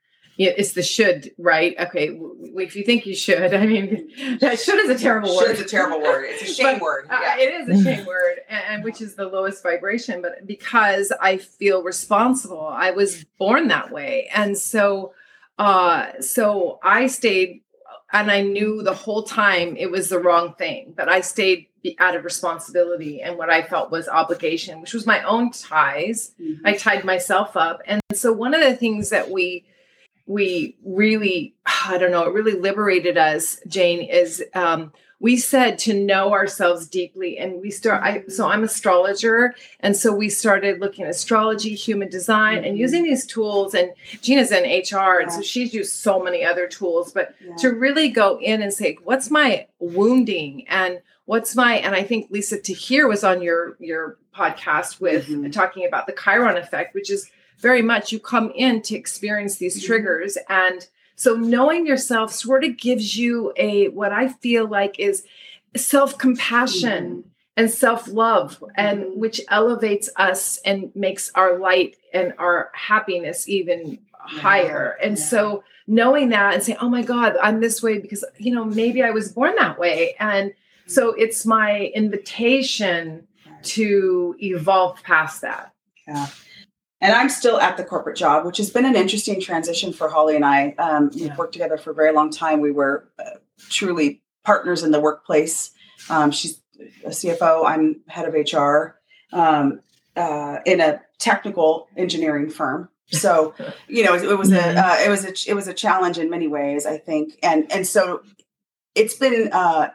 it's 0.51 0.73
the 0.73 0.83
should, 0.83 1.33
right? 1.39 1.75
Okay, 1.79 2.09
w- 2.09 2.55
if 2.59 2.75
you 2.77 2.85
think 2.85 3.07
you 3.07 3.15
should, 3.15 3.55
I 3.63 3.67
mean, 3.67 4.11
that 4.41 4.59
should 4.61 4.79
is 4.81 4.91
a 4.91 4.99
terrible 5.03 5.29
Should 5.39 5.49
word. 5.49 5.51
is 5.57 5.61
a 5.61 5.65
terrible 5.65 6.01
word. 6.03 6.25
It's 6.29 6.43
a 6.43 6.47
shame 6.55 6.75
But, 6.79 6.83
word. 6.83 7.07
uh, 7.11 7.21
it 7.39 7.69
is 7.69 7.81
a 7.81 7.83
shame 7.85 8.07
word, 8.15 8.39
and, 8.49 8.63
and 8.69 8.85
which 8.85 9.01
is 9.01 9.15
the 9.15 9.27
lowest 9.27 9.63
vibration. 9.63 10.23
But 10.23 10.47
because 10.47 11.13
I 11.21 11.39
feel 11.39 11.83
responsible, 11.83 12.67
I 12.67 12.91
was 12.91 13.25
born 13.39 13.69
that 13.69 13.91
way, 13.91 14.29
and 14.35 14.57
so, 14.59 15.13
uh, 15.59 16.21
so 16.21 16.79
I 16.83 17.07
stayed, 17.07 17.63
and 18.13 18.31
I 18.31 18.43
knew 18.43 18.83
the 18.83 18.95
whole 18.95 19.23
time 19.23 19.77
it 19.77 19.91
was 19.91 20.09
the 20.09 20.19
wrong 20.19 20.55
thing, 20.55 20.95
but 20.97 21.09
I 21.09 21.21
stayed 21.21 21.67
out 21.99 22.15
of 22.15 22.25
responsibility 22.25 23.23
and 23.23 23.37
what 23.37 23.51
I 23.51 23.63
felt 23.63 23.91
was 23.91 24.07
obligation, 24.07 24.81
which 24.81 24.95
was 24.95 25.05
my 25.05 25.21
own 25.25 25.51
ties. 25.51 26.31
Mhm. 26.41 26.61
I 26.65 26.75
tied 26.75 27.05
myself 27.05 27.57
up. 27.57 27.83
And 27.87 28.01
so 28.15 28.33
one 28.33 28.55
of 28.55 28.61
the 28.61 28.77
things 28.77 29.11
that 29.11 29.31
we 29.33 29.65
we 30.27 30.77
really 30.85 31.55
I 31.87 31.99
don't 31.99 32.11
know, 32.11 32.25
it 32.25 32.33
really 32.33 32.59
liberated 32.59 33.17
us, 33.19 33.61
Jane, 33.67 34.03
is 34.03 34.43
um 34.55 34.93
we 35.21 35.37
said 35.37 35.79
to 35.79 35.95
know 35.95 36.33
ourselves 36.33 36.89
deeply 36.89 37.39
and 37.39 37.61
we 37.61 37.71
start 37.71 38.03
I 38.03 38.25
so 38.29 38.49
I'm 38.49 38.65
astrologer 38.65 39.55
and 39.81 39.97
so 39.97 40.13
we 40.13 40.29
started 40.29 40.81
looking 40.81 41.05
at 41.05 41.11
astrology, 41.11 41.75
human 41.75 42.09
design 42.09 42.65
and 42.65 42.75
Mhm. 42.77 42.79
using 42.81 43.03
these 43.05 43.25
tools 43.27 43.73
and 43.75 43.93
Gina's 44.21 44.51
in 44.51 44.65
HR 44.65 45.21
and 45.21 45.31
so 45.33 45.41
she's 45.41 45.73
used 45.73 45.93
so 45.93 46.21
many 46.23 46.45
other 46.45 46.67
tools 46.67 47.13
but 47.13 47.35
Yeah. 47.45 47.55
to 47.57 47.69
really 47.71 48.09
go 48.09 48.39
in 48.41 48.63
and 48.63 48.73
say 48.73 48.99
what's 49.05 49.31
my 49.31 49.67
wounding 49.79 50.67
and 50.69 51.01
what's 51.27 51.55
my 51.55 51.75
and 51.77 51.95
i 51.95 52.03
think 52.03 52.27
lisa 52.31 52.59
tahir 52.59 53.07
was 53.07 53.23
on 53.23 53.41
your 53.43 53.77
your 53.79 54.19
podcast 54.37 55.01
with 55.01 55.29
Mhm. 55.29 55.53
talking 55.53 55.87
about 55.87 56.07
the 56.09 56.13
chiron 56.21 56.57
effect 56.57 56.95
which 56.97 57.11
is 57.11 57.31
very 57.59 57.83
much 57.83 58.13
you 58.13 58.19
come 58.19 58.53
in 58.55 58.83
to 58.83 58.95
experience 58.97 59.57
these 59.57 59.83
Mhm. 59.83 59.87
triggers. 59.87 60.39
And 60.49 60.87
so 61.17 61.35
knowing 61.35 61.87
yourself 61.87 62.33
sort 62.33 62.65
of 62.65 62.77
gives 62.77 63.17
you 63.17 63.53
a 63.57 63.89
what 63.89 64.11
i 64.13 64.29
feel 64.29 64.67
like 64.67 64.99
is 64.99 65.25
self-compassion 65.77 67.25
and 67.57 67.71
self-love 67.71 68.63
and 68.77 69.05
Mhm. 69.05 69.17
which 69.17 69.41
elevates 69.51 70.09
us 70.17 70.59
and 70.65 70.91
makes 70.95 71.31
our 71.35 71.59
light 71.59 71.97
and 72.13 72.33
our 72.39 72.71
happiness 72.75 73.49
even 73.49 73.99
higher. 74.15 74.97
And 75.03 75.19
so 75.19 75.65
knowing 75.87 76.29
that 76.31 76.55
and 76.55 76.63
saying 76.63 76.79
oh 76.81 76.89
my 76.89 77.03
god 77.03 77.37
i'm 77.43 77.61
this 77.61 77.83
way 77.83 77.99
because 77.99 78.25
you 78.39 78.55
know 78.55 78.65
maybe 78.65 79.03
i 79.03 79.11
was 79.11 79.33
born 79.33 79.55
that 79.59 79.79
way. 79.79 80.15
And 80.19 80.53
so 80.87 81.11
it's 81.13 81.45
my 81.47 81.91
invitation 81.95 83.27
to 83.63 84.35
evolve 84.41 85.03
past 85.03 85.41
that. 85.43 85.73
Yeah. 86.09 86.27
And 87.03 87.13
I'm 87.13 87.29
still 87.29 87.59
at 87.61 87.77
the 87.77 87.83
corporate 87.83 88.17
job, 88.17 88.47
which 88.47 88.59
has 88.59 88.71
been 88.71 88.85
an 88.85 88.95
interesting 88.95 89.41
transition 89.41 89.93
for 89.93 90.09
Holly 90.09 90.37
and 90.37 90.45
I. 90.45 90.71
Um, 90.79 91.11
we've 91.13 91.37
worked 91.37 91.53
together 91.53 91.77
for 91.77 91.91
a 91.91 91.95
very 91.95 92.13
long 92.13 92.31
time. 92.31 92.61
We 92.61 92.71
were 92.71 93.09
uh, 93.19 93.39
truly 93.69 94.23
partners 94.45 94.85
in 94.85 94.93
the 94.93 95.01
workplace. 95.01 95.73
Um, 96.09 96.31
she's 96.31 96.63
a 97.05 97.09
CFO. 97.09 97.67
I'm 97.67 98.01
head 98.07 98.27
of 98.29 98.35
HR 98.35 99.01
um, 99.33 99.81
uh, 100.15 100.59
in 100.65 100.81
a 100.81 101.03
technical 101.19 101.89
engineering 101.97 102.49
firm. 102.49 102.89
So, 103.11 103.53
you 103.89 104.05
know, 104.05 104.15
it, 104.15 104.23
it 104.23 104.39
was 104.39 104.53
a 104.53 104.63
uh, 104.63 104.97
it 105.05 105.11
was 105.11 105.25
a 105.25 105.51
it 105.51 105.55
was 105.55 105.67
a 105.67 105.75
challenge 105.75 106.19
in 106.19 106.31
many 106.31 106.47
ways, 106.47 106.87
I 106.87 106.99
think, 106.99 107.35
and 107.43 107.71
and 107.71 107.87
so 107.87 108.23
it's 108.95 109.15
been 109.15 109.51
uh, 109.53 109.91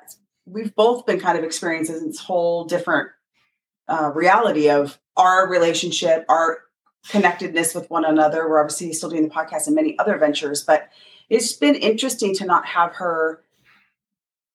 we've 0.46 0.76
both 0.76 1.06
been 1.06 1.20
kind 1.20 1.38
of 1.38 1.44
experiencing 1.44 2.06
this 2.06 2.20
whole 2.20 2.66
different 2.66 3.10
uh, 3.88 4.12
reality 4.14 4.70
of 4.70 5.00
our 5.16 5.50
relationship, 5.50 6.26
our 6.30 6.60
connectedness 7.10 7.74
with 7.74 7.90
one 7.90 8.06
another. 8.06 8.48
We're 8.50 8.60
obviously 8.60 8.94
still 8.94 9.10
doing 9.10 9.24
the 9.24 9.34
podcast 9.34 9.68
and 9.68 9.76
many 9.76 9.98
other 10.00 10.18
ventures, 10.18 10.64
but 10.64 10.90
it's 11.30 11.54
been 11.54 11.76
interesting 11.76 12.34
to 12.36 12.46
not 12.46 12.66
have 12.66 12.96
her 12.96 13.42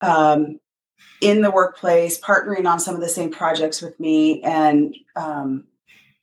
um, 0.01 0.61
in 1.21 1.41
the 1.41 1.51
workplace, 1.51 2.21
partnering 2.21 2.67
on 2.67 2.81
some 2.81 2.95
of 2.95 3.01
the 3.01 3.09
same 3.09 3.31
projects 3.31 3.81
with 3.81 3.99
me, 4.01 4.43
and 4.43 4.95
um, 5.17 5.65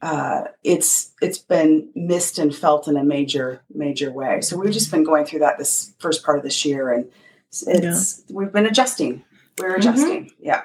uh, 0.02 0.44
it's 0.64 1.12
it's 1.22 1.38
been 1.38 1.90
missed 1.96 2.38
and 2.38 2.56
felt 2.56 2.88
in 2.88 2.98
a 2.98 3.04
major 3.04 3.62
major 3.74 4.12
way. 4.12 4.42
So 4.42 4.58
we've 4.58 4.74
just 4.74 4.92
been 4.92 5.04
going 5.04 5.26
through 5.26 5.40
that 5.40 5.58
this 5.58 5.94
first 6.00 6.24
part 6.24 6.38
of 6.38 6.44
this 6.44 6.66
year, 6.66 6.92
and 6.92 7.10
it's, 7.48 7.66
it's 7.68 8.24
we've 8.30 8.52
been 8.52 8.66
adjusting. 8.66 9.24
We're 9.58 9.76
adjusting. 9.76 10.32
Yeah. 10.40 10.64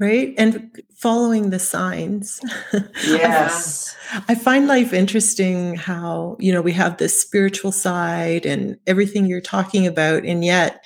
Right? 0.00 0.34
And 0.36 0.82
following 0.96 1.50
the 1.50 1.58
signs. 1.60 2.40
Yes. 3.06 3.94
I 4.28 4.34
find 4.34 4.66
life 4.66 4.92
interesting 4.92 5.76
how, 5.76 6.36
you 6.40 6.52
know, 6.52 6.62
we 6.62 6.72
have 6.72 6.96
this 6.96 7.20
spiritual 7.20 7.70
side 7.70 8.44
and 8.44 8.76
everything 8.88 9.26
you're 9.26 9.40
talking 9.40 9.86
about, 9.86 10.24
and 10.24 10.44
yet 10.44 10.82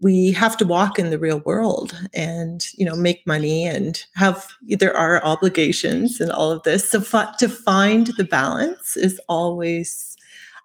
we 0.00 0.32
have 0.32 0.56
to 0.58 0.64
walk 0.66 0.98
in 0.98 1.10
the 1.10 1.18
real 1.18 1.40
world 1.40 1.94
and, 2.14 2.66
you 2.74 2.84
know, 2.84 2.96
make 2.96 3.26
money 3.26 3.66
and 3.66 4.04
have 4.14 4.46
there 4.62 4.96
are 4.96 5.22
obligations 5.24 6.20
and 6.20 6.30
all 6.30 6.50
of 6.50 6.62
this. 6.62 6.90
So 6.90 7.00
fi- 7.00 7.32
to 7.38 7.48
find 7.48 8.08
the 8.16 8.24
balance 8.24 8.96
is 8.96 9.20
always, 9.28 10.16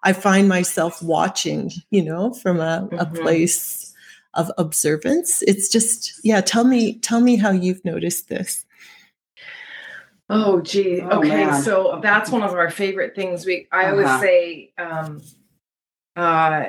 I 0.02 0.12
find 0.12 0.48
myself 0.48 1.02
watching, 1.02 1.70
you 1.90 2.02
know, 2.02 2.32
from 2.34 2.60
a, 2.60 2.88
a 2.92 3.06
Mhm. 3.06 3.20
place 3.22 3.79
of 4.34 4.50
observance. 4.58 5.42
It's 5.42 5.68
just, 5.68 6.20
yeah, 6.24 6.40
tell 6.40 6.64
me, 6.64 6.94
tell 7.00 7.20
me 7.20 7.36
how 7.36 7.50
you've 7.50 7.84
noticed 7.84 8.28
this. 8.28 8.64
Oh, 10.28 10.60
gee. 10.60 11.00
Oh, 11.00 11.18
okay, 11.18 11.28
man. 11.46 11.62
so 11.62 11.98
that's 12.02 12.30
one 12.30 12.42
of 12.42 12.52
our 12.52 12.70
favorite 12.70 13.16
things. 13.16 13.44
We 13.44 13.66
I 13.72 13.90
always 13.90 14.06
Uh-huh. 14.06 14.20
say, 14.20 14.72
um, 14.78 15.20
uh, 16.14 16.64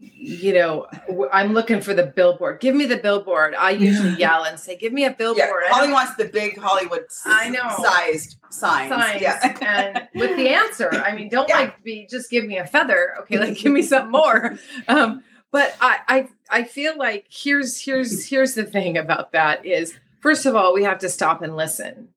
you 0.00 0.52
know, 0.52 0.86
I'm 1.32 1.52
looking 1.54 1.80
for 1.80 1.94
the 1.94 2.02
billboard. 2.06 2.58
Give 2.60 2.74
me 2.74 2.84
the 2.86 2.96
billboard. 2.96 3.54
I 3.54 3.70
usually 3.70 4.10
Yeah. 4.10 4.34
yell 4.38 4.44
and 4.44 4.58
say, 4.58 4.76
"Give 4.76 4.92
me 4.92 5.04
a 5.04 5.10
billboard." 5.12 5.62
I 5.64 5.68
Holly 5.72 5.92
wants 5.92 6.16
the 6.16 6.24
big 6.24 6.58
Hollywood 6.58 7.04
s- 7.04 7.22
I 7.24 7.48
know. 7.48 7.62
sized 7.80 8.36
signs. 8.50 8.88
signs 8.90 9.22
Yeah. 9.22 9.56
and 9.62 10.08
with 10.16 10.36
the 10.36 10.48
answer. 10.48 10.90
I 10.92 11.14
mean, 11.14 11.28
don't 11.28 11.48
Yeah. 11.48 11.58
like 11.60 11.82
be 11.84 12.06
just 12.10 12.28
give 12.30 12.44
me 12.44 12.58
a 12.58 12.66
feather. 12.66 13.14
Okay, 13.20 13.38
like 13.38 13.56
give 13.56 13.72
me 13.72 13.82
something 13.82 14.10
more. 14.10 14.58
Um, 14.88 15.22
but 15.54 15.76
I, 15.80 15.98
I 16.08 16.28
I 16.50 16.64
feel 16.64 16.98
like 16.98 17.26
here's 17.30 17.80
here's 17.80 18.26
here's 18.26 18.54
the 18.54 18.64
thing 18.64 18.98
about 18.98 19.30
that 19.32 19.64
is 19.64 19.94
first 20.20 20.46
of 20.46 20.56
all 20.56 20.74
we 20.74 20.82
have 20.82 20.98
to 20.98 21.08
stop 21.08 21.42
and 21.42 21.56
listen 21.56 22.08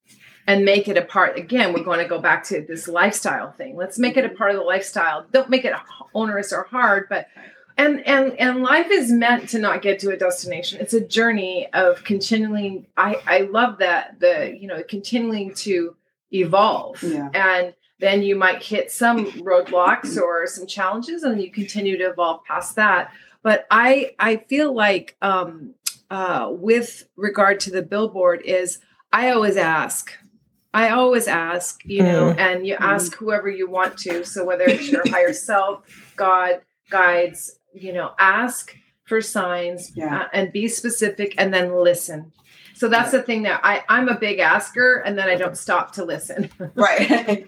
and 0.47 0.65
make 0.65 0.87
it 0.87 0.97
a 0.97 1.03
part 1.03 1.37
again 1.37 1.71
we're 1.71 1.83
going 1.83 1.99
to 1.99 2.07
go 2.07 2.19
back 2.19 2.43
to 2.45 2.61
this 2.61 2.87
lifestyle 2.87 3.51
thing. 3.51 3.77
Let's 3.77 3.99
make 3.99 4.17
it 4.17 4.25
a 4.25 4.29
mm-hmm. 4.29 4.37
part 4.37 4.51
of 4.51 4.57
the 4.57 4.63
lifestyle. 4.63 5.23
Don't 5.31 5.51
make 5.51 5.65
it 5.65 5.73
onerous 6.15 6.51
or 6.51 6.63
hard 6.63 7.05
but 7.09 7.27
and 7.77 8.05
and 8.07 8.33
and 8.39 8.63
life 8.63 8.89
is 8.89 9.11
meant 9.11 9.49
to 9.49 9.59
not 9.59 9.83
get 9.83 9.99
to 9.99 10.09
a 10.09 10.17
destination. 10.17 10.81
It's 10.81 10.95
a 10.95 11.01
journey 11.01 11.67
of 11.73 12.03
continuing 12.03 12.87
i 12.97 13.21
i 13.27 13.41
love 13.41 13.77
that 13.77 14.19
the 14.19 14.57
you 14.59 14.67
know 14.67 14.81
continuing 14.81 15.53
to 15.65 15.95
evolve. 16.31 17.03
Yeah. 17.03 17.29
and 17.35 17.75
then 17.99 18.21
you 18.21 18.35
might 18.35 18.63
hit 18.63 18.91
some 18.91 19.27
roadblocks 19.33 20.17
or 20.21 20.47
some 20.47 20.65
challenges 20.65 21.21
and 21.21 21.39
you 21.39 21.51
continue 21.51 21.97
to 21.99 22.05
evolve 22.05 22.43
past 22.45 22.75
that 22.77 23.11
but 23.43 23.65
i 23.71 24.11
i 24.19 24.37
feel 24.37 24.73
like 24.73 25.15
um 25.21 25.73
uh 26.09 26.47
with 26.51 27.07
regard 27.15 27.59
to 27.59 27.71
the 27.71 27.81
billboard 27.81 28.41
is 28.43 28.79
i 29.11 29.31
always 29.31 29.57
ask 29.57 30.11
i 30.73 30.89
always 30.89 31.27
ask 31.27 31.81
you 31.85 32.03
know 32.03 32.29
and 32.31 32.65
you 32.65 32.75
ask 32.75 33.15
whoever 33.15 33.49
you 33.49 33.69
want 33.69 33.97
to 33.97 34.23
so 34.23 34.43
whether 34.45 34.65
it's 34.65 34.89
your 34.91 35.07
higher 35.09 35.33
self 35.51 35.83
god 36.15 36.61
guides 36.89 37.59
you 37.73 37.93
know 37.93 38.13
ask 38.19 38.75
for 39.05 39.21
signs 39.21 39.91
Yeah. 39.95 40.23
uh, 40.23 40.27
and 40.33 40.51
be 40.51 40.67
specific 40.67 41.33
and 41.37 41.53
then 41.53 41.73
listen 41.75 42.31
so 42.77 42.87
that's 42.87 43.09
the 43.09 43.23
thing 43.23 43.41
that 43.41 43.59
I, 43.63 43.83
I'm 43.89 44.07
a 44.07 44.19
big 44.19 44.37
asker 44.37 44.97
and 44.97 45.17
then 45.17 45.27
I 45.27 45.33
don't 45.35 45.57
stop 45.57 45.93
to 45.93 46.05
listen. 46.05 46.51
right. 46.75 47.47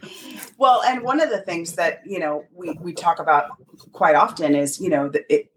well, 0.58 0.82
and 0.82 1.04
one 1.04 1.22
of 1.22 1.30
the 1.30 1.42
things 1.42 1.74
that, 1.74 2.02
you 2.04 2.18
know, 2.18 2.46
we, 2.52 2.72
we 2.82 2.94
talk 2.94 3.20
about 3.20 3.52
quite 3.92 4.16
often 4.16 4.56
is, 4.56 4.82
you 4.82 4.90
know, 4.90 5.08
that 5.10 5.32
it, 5.32 5.52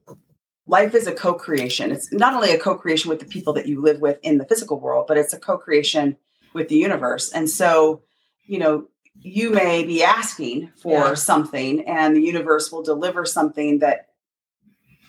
life 0.72 0.94
is 0.94 1.06
a 1.06 1.12
co-creation. 1.12 1.92
It's 1.92 2.10
not 2.12 2.32
only 2.32 2.50
a 2.50 2.58
co-creation 2.58 3.10
with 3.10 3.20
the 3.20 3.26
people 3.26 3.52
that 3.52 3.66
you 3.68 3.82
live 3.82 4.00
with 4.00 4.18
in 4.22 4.38
the 4.38 4.46
physical 4.46 4.80
world, 4.80 5.04
but 5.06 5.18
it's 5.18 5.34
a 5.34 5.38
co-creation 5.38 6.16
with 6.54 6.68
the 6.68 6.76
universe. 6.76 7.30
And 7.30 7.48
so, 7.48 8.02
you 8.46 8.58
know, 8.58 8.88
you 9.20 9.50
may 9.50 9.84
be 9.84 10.02
asking 10.02 10.72
for 10.82 11.08
Yeah. 11.08 11.14
something 11.14 11.86
and 11.86 12.16
the 12.16 12.22
universe 12.22 12.72
will 12.72 12.82
deliver 12.82 13.26
something 13.26 13.80
that 13.80 14.08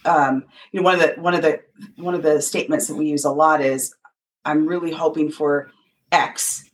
um, 0.06 0.44
you 0.74 0.82
know, 0.82 0.84
one 0.84 0.96
of 0.96 1.02
the 1.02 1.22
one 1.22 1.34
of 1.34 1.42
the 1.42 1.62
one 1.96 2.14
of 2.14 2.24
the 2.24 2.42
statements 2.42 2.88
that 2.88 2.96
we 2.96 3.06
use 3.06 3.24
a 3.24 3.32
lot 3.32 3.62
is 3.62 3.96
I'm 4.44 4.68
really 4.68 4.92
hoping 4.92 5.32
for 5.32 5.72
X 6.12 6.70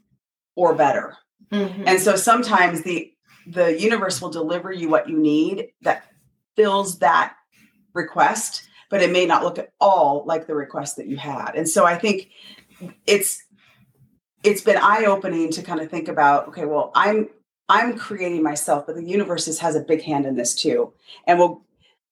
or 0.56 0.74
better. 0.74 1.16
And 1.52 2.00
so 2.00 2.16
sometimes 2.16 2.82
the 2.82 3.14
the 3.46 3.80
universe 3.80 4.20
will 4.20 4.32
deliver 4.32 4.72
you 4.74 4.90
what 4.90 5.08
you 5.08 5.18
need 5.20 5.68
that 5.84 6.06
fills 6.56 6.98
that 7.00 7.36
request, 7.94 8.69
but 8.90 9.02
it 9.02 9.12
may 9.12 9.26
not 9.26 9.44
look 9.44 9.60
at 9.60 9.72
all 9.80 10.24
like 10.26 10.48
the 10.48 10.56
request 10.56 10.98
that 10.98 11.08
you 11.08 11.18
had. 11.18 11.52
And 11.56 11.68
so 11.68 11.86
I 11.86 11.98
think 11.98 12.30
it's 13.06 13.44
it's 14.44 14.62
been 14.62 14.78
eye-opening 14.78 15.52
to 15.52 15.62
kind 15.62 15.82
of 15.82 15.90
think 15.90 16.08
about, 16.08 16.48
okay, 16.48 16.66
well, 16.66 16.92
I'm 16.96 17.30
I'm 17.68 17.98
creating 17.98 18.42
myself, 18.42 18.88
but 18.88 18.96
the 18.96 19.04
universe 19.04 19.46
has 19.60 19.76
a 19.76 19.82
big 19.82 20.02
hand 20.02 20.26
in 20.26 20.36
this 20.36 20.56
too. 20.56 20.94
And 21.28 21.40
we'll 21.40 21.62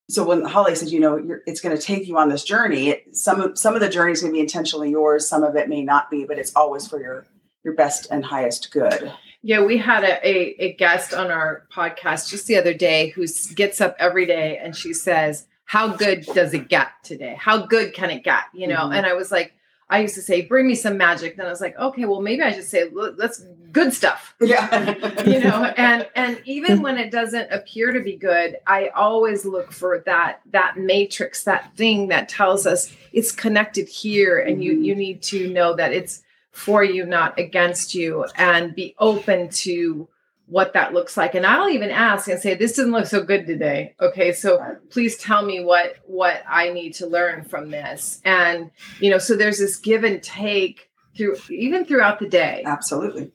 so 0.09 0.25
when 0.25 0.45
Holly 0.45 0.73
said, 0.75 0.89
you 0.89 1.01
know, 1.01 1.39
it's 1.45 1.59
going 1.59 1.75
to 1.75 1.81
take 1.81 2.07
you 2.07 2.17
on 2.17 2.29
this 2.29 2.45
journey, 2.45 2.89
it, 2.89 3.15
some 3.15 3.41
of 3.41 3.57
some 3.57 3.75
of 3.75 3.81
the 3.81 3.89
journey 3.89 4.13
is 4.13 4.21
going 4.21 4.31
to 4.31 4.37
be 4.37 4.41
intentionally 4.41 4.89
yours, 4.89 5.27
some 5.27 5.43
of 5.43 5.55
it 5.55 5.67
may 5.67 5.83
not 5.83 6.09
be, 6.09 6.25
but 6.25 6.37
it's 6.37 6.55
always 6.55 6.87
for 6.87 7.01
your 7.01 7.25
your 7.63 7.73
best 7.73 8.07
and 8.11 8.23
highest 8.23 8.71
good. 8.71 9.11
Yeah, 9.41 9.63
we 9.63 9.77
had 9.77 10.03
a, 10.03 10.27
a, 10.27 10.55
a 10.59 10.73
guest 10.73 11.13
on 11.13 11.31
our 11.31 11.67
podcast 11.71 12.29
just 12.29 12.47
the 12.47 12.57
other 12.57 12.73
day 12.73 13.09
who 13.09 13.25
gets 13.55 13.81
up 13.81 13.95
every 13.99 14.25
day 14.25 14.57
and 14.57 14.75
she 14.75 14.93
says, 14.93 15.47
"How 15.67 15.89
good 15.89 16.25
does 16.33 16.53
it 16.53 16.67
get 16.67 16.89
today? 17.03 17.37
How 17.39 17.65
good 17.65 17.93
can 17.93 18.09
it 18.09 18.23
get?" 18.23 18.45
You 18.53 18.67
know, 18.67 18.79
mm-hmm. 18.79 18.93
and 18.93 19.05
I 19.05 19.13
was 19.13 19.31
like, 19.31 19.53
I 19.89 19.99
used 19.99 20.15
to 20.15 20.21
say, 20.21 20.41
bring 20.41 20.67
me 20.67 20.75
some 20.75 20.97
magic. 20.97 21.37
Then 21.37 21.45
I 21.45 21.49
was 21.49 21.61
like, 21.61 21.77
okay, 21.77 22.05
well, 22.05 22.21
maybe 22.21 22.41
I 22.41 22.51
should 22.51 22.65
say, 22.65 22.89
let's 22.91 23.45
good 23.71 23.93
stuff. 23.93 24.35
Yeah. 24.41 25.23
you 25.25 25.39
know, 25.39 25.63
and, 25.77 26.07
and 26.13 26.41
even 26.43 26.81
when 26.81 26.97
it 26.97 27.09
doesn't 27.09 27.51
appear 27.53 27.93
to 27.93 28.01
be 28.01 28.17
good, 28.17 28.57
I 28.67 28.89
always 28.89 29.45
look 29.45 29.71
for 29.71 30.03
that, 30.05 30.41
that 30.51 30.77
matrix, 30.77 31.43
that 31.45 31.73
thing 31.77 32.09
that 32.09 32.27
tells 32.27 32.67
us 32.67 32.93
it's 33.13 33.31
connected 33.31 33.87
here. 33.87 34.39
And 34.39 34.55
mm-hmm. 34.55 34.61
you, 34.63 34.81
you 34.81 34.95
need 34.95 35.21
to 35.23 35.53
know 35.53 35.73
that 35.75 35.93
it's 35.93 36.21
for 36.51 36.83
you, 36.83 37.05
not 37.05 37.39
against 37.39 37.93
you 37.95 38.25
and 38.35 38.75
be 38.75 38.93
open 38.99 39.47
to 39.49 40.09
what 40.47 40.73
that 40.73 40.93
looks 40.93 41.17
like. 41.17 41.35
And 41.35 41.45
i'll 41.45 41.69
even 41.69 41.91
ask 41.91 42.27
and 42.27 42.39
say 42.39 42.55
this 42.55 42.75
doesn't 42.75 42.91
look 42.91 43.05
so 43.05 43.23
good 43.23 43.45
today. 43.45 43.93
Okay 44.01 44.31
so 44.33 44.77
please 44.89 45.17
tell 45.17 45.45
me 45.45 45.63
what 45.63 45.97
what 46.05 46.43
i 46.49 46.69
need 46.69 46.93
to 46.95 47.05
learn 47.05 47.43
from 47.43 47.69
this. 47.69 48.21
And 48.25 48.71
you 48.99 49.09
know 49.09 49.17
so 49.17 49.35
there's 49.35 49.59
this 49.59 49.77
give 49.77 50.03
and 50.03 50.23
take 50.23 50.89
through 51.15 51.35
even 51.49 51.85
throughout 51.85 52.19
the 52.19 52.29
day. 52.29 52.63
Absolutely. 52.65 53.31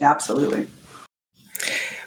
Absolutely. 0.00 0.66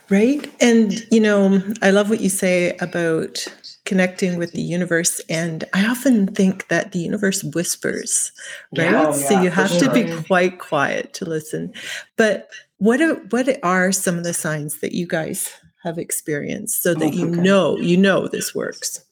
Right? 0.10 0.52
And 0.60 1.06
you 1.12 1.20
know 1.20 1.62
i 1.82 1.92
love 1.92 2.10
what 2.10 2.22
you 2.22 2.30
say 2.30 2.76
about 2.78 3.46
connecting 3.86 4.38
with 4.38 4.52
the 4.54 4.62
universe. 4.62 5.22
And 5.30 5.66
i 5.74 5.86
often 5.86 6.28
think 6.28 6.68
that 6.70 6.94
the 6.94 7.00
universe 7.00 7.44
whispers 7.44 8.32
right? 8.76 8.92
Yeah, 8.92 9.06
oh, 9.08 9.18
yeah, 9.18 9.28
so 9.28 9.42
you 9.42 9.50
have 9.52 9.70
sure. 9.70 9.82
to 9.82 9.92
be 9.94 10.24
quite 10.24 10.58
quiet 10.58 11.14
to 11.14 11.26
listen. 11.26 11.74
But 12.16 12.50
what 12.78 13.02
are, 13.02 13.16
what 13.16 13.48
are 13.64 13.92
some 13.92 14.18
of 14.18 14.24
the 14.24 14.34
signs 14.34 14.80
that 14.80 14.94
you 14.94 15.08
guys 15.08 15.50
have 15.84 15.98
experienced 15.98 16.82
so 16.82 16.94
that 16.94 17.14
oh, 17.14 17.16
you 17.16 17.28
okay. 17.32 17.42
know 17.42 17.78
you 17.78 17.98
know 17.98 18.28
this 18.28 18.54
works? 18.54 19.04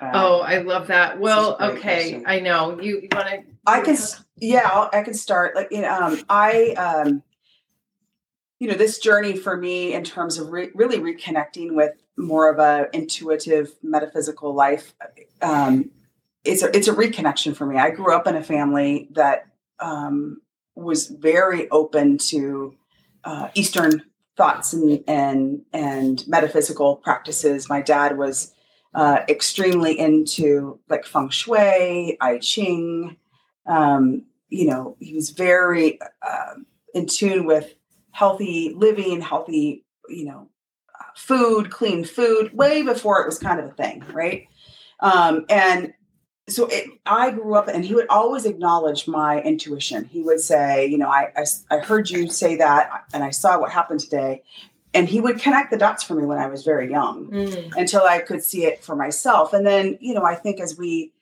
Uh, 0.00 0.10
oh, 0.12 0.40
I 0.40 0.58
love 0.58 0.88
that. 0.88 1.18
Well, 1.18 1.56
okay, 1.60 1.80
question. 1.80 2.24
I 2.26 2.40
know 2.40 2.80
you, 2.80 3.00
you 3.00 3.08
want 3.12 3.28
to. 3.28 3.42
I 3.66 3.80
can, 3.80 3.96
yeah, 4.36 4.68
I'll, 4.72 4.90
i 4.92 5.02
can 5.02 5.14
start. 5.14 5.54
Like, 5.54 5.68
you 5.70 5.80
know, 5.80 5.92
um, 5.92 6.20
I, 6.28 6.72
um, 6.72 7.22
you 8.58 8.68
know, 8.68 8.74
this 8.74 8.98
journey 8.98 9.36
for 9.36 9.56
me 9.56 9.94
in 9.94 10.04
terms 10.04 10.38
of 10.38 10.50
re- 10.50 10.70
really 10.74 10.98
reconnecting 10.98 11.74
with 11.74 11.92
more 12.16 12.50
of 12.50 12.58
a 12.58 12.88
intuitive 12.92 13.72
metaphysical 13.82 14.54
life. 14.54 14.94
Um, 15.40 15.90
it's 16.44 16.62
a 16.62 16.76
it's 16.76 16.88
a 16.88 16.94
reconnection 16.94 17.56
for 17.56 17.66
me. 17.66 17.78
I 17.78 17.90
grew 17.90 18.14
up 18.14 18.26
in 18.26 18.36
a 18.36 18.42
family 18.42 19.08
that 19.12 19.46
um, 19.80 20.42
was 20.74 21.06
very 21.06 21.70
open 21.70 22.18
to 22.18 22.76
uh, 23.24 23.48
Eastern 23.54 24.02
thoughts 24.36 24.72
and, 24.72 25.02
and 25.06 25.62
and 25.72 26.26
metaphysical 26.26 26.96
practices. 26.96 27.68
My 27.68 27.80
dad 27.80 28.18
was 28.18 28.52
uh, 28.94 29.20
extremely 29.28 29.98
into 29.98 30.78
like 30.88 31.04
feng 31.04 31.30
shui, 31.30 32.16
I 32.20 32.38
Ching. 32.38 33.16
Um, 33.66 34.26
you 34.48 34.66
know, 34.68 34.96
he 35.00 35.14
was 35.14 35.30
very 35.30 35.98
uh, 36.22 36.54
in 36.94 37.06
tune 37.06 37.44
with 37.44 37.74
healthy 38.12 38.72
living, 38.76 39.20
healthy, 39.20 39.84
you 40.08 40.24
know, 40.24 40.48
food, 41.16 41.70
clean 41.70 42.04
food, 42.04 42.52
way 42.52 42.82
before 42.82 43.20
it 43.20 43.26
was 43.26 43.38
kind 43.38 43.58
of 43.58 43.66
a 43.66 43.74
thing, 43.74 44.04
right? 44.12 44.48
Um, 45.00 45.44
and 45.48 45.92
so 46.48 46.66
it, 46.66 46.90
I 47.06 47.30
grew 47.30 47.54
up, 47.54 47.68
and 47.68 47.84
he 47.84 47.94
would 47.94 48.08
always 48.08 48.44
acknowledge 48.44 49.08
my 49.08 49.40
intuition. 49.40 50.04
He 50.04 50.20
would 50.20 50.40
say, 50.40 50.86
"You 50.86 50.98
know, 50.98 51.08
I, 51.08 51.32
I, 51.36 51.44
I 51.70 51.78
heard 51.78 52.10
you 52.10 52.28
say 52.28 52.56
that, 52.56 53.04
and 53.14 53.24
I 53.24 53.30
saw 53.30 53.58
what 53.58 53.72
happened 53.72 54.00
today." 54.00 54.42
And 54.92 55.08
he 55.08 55.20
would 55.20 55.40
connect 55.40 55.72
the 55.72 55.76
dots 55.76 56.04
for 56.04 56.14
me 56.14 56.24
when 56.24 56.38
I 56.38 56.46
was 56.46 56.62
very 56.62 56.88
young, 56.88 57.28
mm. 57.28 57.72
until 57.76 58.02
I 58.02 58.20
could 58.20 58.44
see 58.44 58.64
it 58.64 58.84
for 58.84 58.94
myself. 58.94 59.52
And 59.52 59.66
then, 59.66 59.98
you 60.00 60.14
know, 60.14 60.22
I 60.22 60.36
think 60.36 60.60
as 60.60 60.78
we 60.78 61.12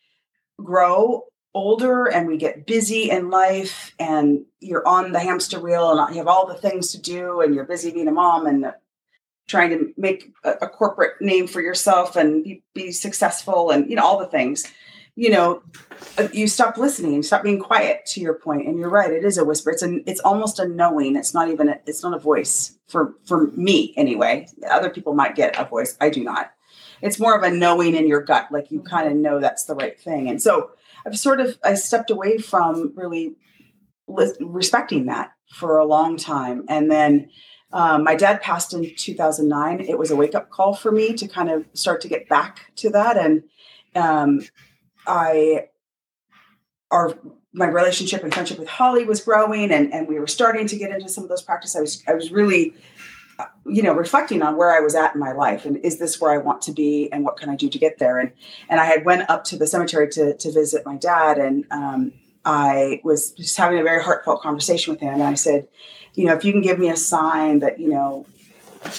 grow 0.62 1.24
older 1.54 2.04
and 2.04 2.28
we 2.28 2.36
get 2.36 2.66
busy 2.66 3.08
in 3.08 3.30
life, 3.30 3.94
and 3.98 4.44
you're 4.60 4.86
on 4.86 5.12
the 5.12 5.20
hamster 5.20 5.58
wheel, 5.58 5.90
and 5.90 6.14
you 6.14 6.18
have 6.18 6.28
all 6.28 6.46
the 6.46 6.54
things 6.54 6.92
to 6.92 7.00
do, 7.00 7.40
and 7.40 7.54
you're 7.54 7.64
busy 7.64 7.90
being 7.92 8.08
a 8.08 8.12
mom 8.12 8.46
and 8.46 8.72
trying 9.48 9.70
to 9.70 9.92
make 9.96 10.32
a, 10.44 10.50
a 10.62 10.68
corporate 10.68 11.20
name 11.20 11.46
for 11.46 11.60
yourself 11.60 12.16
and 12.16 12.44
be, 12.44 12.62
be 12.74 12.92
successful, 12.92 13.70
and 13.70 13.88
you 13.88 13.96
know 13.96 14.04
all 14.04 14.18
the 14.18 14.26
things 14.26 14.70
you 15.14 15.30
know, 15.30 15.62
uh, 16.18 16.28
you 16.32 16.48
stop 16.48 16.78
listening 16.78 17.14
and 17.14 17.24
stop 17.24 17.42
being 17.42 17.60
quiet 17.60 18.06
to 18.06 18.20
your 18.20 18.34
point. 18.34 18.66
And 18.66 18.78
you're 18.78 18.88
right, 18.88 19.10
it 19.10 19.24
is 19.24 19.36
a 19.36 19.44
whisper. 19.44 19.70
It's 19.70 19.82
an 19.82 20.02
it's 20.06 20.20
almost 20.20 20.58
a 20.58 20.66
knowing. 20.66 21.16
It's 21.16 21.34
not 21.34 21.48
even 21.48 21.68
a, 21.68 21.80
it's 21.86 22.02
not 22.02 22.14
a 22.14 22.18
voice 22.18 22.78
for 22.88 23.14
for 23.24 23.48
me 23.48 23.92
anyway. 23.96 24.46
Other 24.70 24.90
people 24.90 25.14
might 25.14 25.34
get 25.34 25.58
a 25.58 25.64
voice. 25.64 25.96
I 26.00 26.08
do 26.08 26.24
not. 26.24 26.52
It's 27.02 27.18
more 27.18 27.36
of 27.36 27.42
a 27.42 27.50
knowing 27.50 27.94
in 27.94 28.06
your 28.06 28.22
gut, 28.22 28.46
like 28.50 28.70
you 28.70 28.80
kind 28.80 29.08
of 29.08 29.14
know 29.14 29.40
that's 29.40 29.64
the 29.64 29.74
right 29.74 30.00
thing. 30.00 30.28
And 30.28 30.40
so 30.40 30.70
I've 31.04 31.18
sort 31.18 31.40
of 31.40 31.58
I 31.62 31.74
stepped 31.74 32.10
away 32.10 32.38
from 32.38 32.92
really 32.96 33.36
respecting 34.06 35.06
that 35.06 35.32
for 35.48 35.78
a 35.78 35.84
long 35.84 36.16
time. 36.16 36.64
And 36.68 36.90
then 36.90 37.28
um, 37.72 38.04
my 38.04 38.14
dad 38.14 38.40
passed 38.40 38.72
in 38.72 38.94
2009. 38.96 39.80
It 39.80 39.98
was 39.98 40.10
a 40.10 40.16
wake 40.16 40.34
up 40.34 40.50
call 40.50 40.74
for 40.74 40.92
me 40.92 41.14
to 41.14 41.26
kind 41.26 41.50
of 41.50 41.66
start 41.74 42.00
to 42.02 42.08
get 42.08 42.28
back 42.28 42.72
to 42.76 42.90
that. 42.90 43.16
And 43.16 43.42
um, 43.94 44.40
I 45.06 45.68
our 46.90 47.16
my 47.52 47.66
relationship 47.66 48.22
and 48.22 48.32
friendship 48.32 48.58
with 48.58 48.68
Holly 48.68 49.04
was 49.04 49.20
growing 49.20 49.72
and, 49.72 49.92
and 49.92 50.08
we 50.08 50.18
were 50.18 50.26
starting 50.26 50.66
to 50.68 50.76
get 50.76 50.90
into 50.90 51.08
some 51.08 51.24
of 51.24 51.28
those 51.28 51.42
practices. 51.42 51.76
I 51.76 51.80
was 51.80 52.02
I 52.08 52.14
was 52.14 52.32
really 52.32 52.74
uh, 53.38 53.46
you 53.66 53.82
know 53.82 53.94
reflecting 53.94 54.42
on 54.42 54.56
where 54.56 54.70
I 54.70 54.80
was 54.80 54.94
at 54.94 55.14
in 55.14 55.20
my 55.20 55.32
life 55.32 55.64
and 55.64 55.76
is 55.78 55.98
this 55.98 56.20
where 56.20 56.32
I 56.32 56.38
want 56.38 56.62
to 56.62 56.72
be 56.72 57.10
and 57.12 57.24
what 57.24 57.36
can 57.36 57.48
I 57.48 57.56
do 57.56 57.68
to 57.68 57.78
get 57.78 57.98
there 57.98 58.18
and 58.18 58.32
and 58.68 58.80
I 58.80 58.84
had 58.84 59.04
went 59.04 59.28
up 59.28 59.44
to 59.44 59.56
the 59.56 59.66
cemetery 59.66 60.08
to 60.10 60.34
to 60.36 60.52
visit 60.52 60.86
my 60.86 60.96
dad 60.96 61.38
and 61.38 61.64
um, 61.70 62.12
I 62.44 63.00
was 63.04 63.32
just 63.32 63.56
having 63.56 63.78
a 63.78 63.82
very 63.82 64.02
heartfelt 64.02 64.42
conversation 64.42 64.92
with 64.92 65.00
him 65.00 65.14
and 65.14 65.22
I 65.22 65.34
said 65.34 65.68
you 66.14 66.26
know 66.26 66.34
if 66.34 66.44
you 66.44 66.52
can 66.52 66.62
give 66.62 66.78
me 66.78 66.90
a 66.90 66.96
sign 66.96 67.60
that 67.60 67.80
you 67.80 67.88
know 67.88 68.26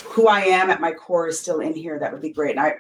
who 0.06 0.28
I 0.28 0.42
am 0.42 0.70
at 0.70 0.80
my 0.80 0.94
core 0.94 1.28
is 1.28 1.39
still 1.39 1.60
in 1.60 1.76
here 1.76 2.00
that 2.00 2.12
would 2.12 2.22
be 2.22 2.30
great 2.30 2.52
and 2.52 2.60
I 2.60 2.78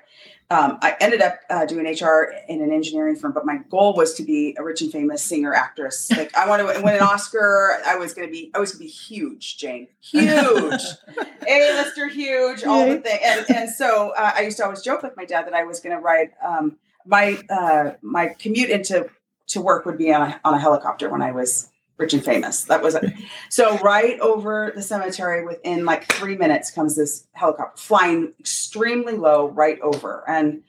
um, 0.53 0.77
I 0.81 0.95
ended 0.99 1.21
up 1.21 1.39
uh, 1.49 1.65
doing 1.65 1.85
HR 1.85 2.33
in 2.47 2.61
an 2.61 2.71
engineering 2.71 3.15
firm, 3.15 3.31
but 3.31 3.43
my 3.45 3.57
goal 3.69 3.95
was 3.95 4.13
to 4.15 4.23
be 4.23 4.55
a 4.59 4.63
rich 4.63 4.81
and 4.81 4.91
famous 4.91 5.23
singer 5.23 5.53
actress. 5.53 6.11
Like 6.23 6.37
I 6.37 6.47
wanted 6.47 6.71
to 6.71 6.81
win 6.81 6.93
an 6.93 7.01
Oscar. 7.01 7.81
I 7.87 7.95
was 7.95 8.13
going 8.13 8.27
to 8.27 8.31
be, 8.31 8.51
I 8.53 8.59
was 8.59 8.71
going 8.71 8.79
to 8.79 8.85
be 8.85 8.89
huge, 8.89 9.57
Jane, 9.57 9.87
huge, 9.99 10.29
A-lister, 11.47 12.07
huge, 12.07 12.63
all 12.63 12.87
the 12.87 12.99
thing. 12.99 13.19
And, 13.23 13.45
and 13.49 13.69
so 13.69 14.11
uh, 14.11 14.31
I 14.35 14.41
used 14.41 14.57
to 14.57 14.63
always 14.63 14.83
joke 14.83 15.01
with 15.01 15.17
my 15.17 15.25
dad 15.25 15.47
that 15.47 15.55
I 15.55 15.63
was 15.63 15.79
going 15.79 15.95
to 15.95 16.01
ride 16.01 16.29
um, 16.45 16.77
my 17.05 17.41
uh, 17.49 17.93
my 18.01 18.27
commute 18.27 18.69
into 18.69 19.09
to 19.47 19.61
work 19.61 19.85
would 19.85 19.97
be 19.97 20.13
on 20.13 20.21
a, 20.21 20.41
on 20.45 20.53
a 20.53 20.59
helicopter 20.59 21.09
when 21.09 21.23
I 21.23 21.31
was 21.31 21.69
rich 21.97 22.13
and 22.13 22.23
famous. 22.23 22.63
That 22.65 22.81
was 22.81 22.95
it. 22.95 23.13
So 23.49 23.77
right 23.79 24.19
over 24.19 24.71
the 24.75 24.81
cemetery, 24.81 25.45
within 25.45 25.85
like 25.85 26.11
three 26.11 26.35
minutes, 26.35 26.71
comes 26.71 26.95
this 26.95 27.27
helicopter 27.33 27.77
flying 27.77 28.33
extremely 28.39 29.13
low 29.13 29.49
right 29.49 29.79
over, 29.81 30.23
and 30.27 30.63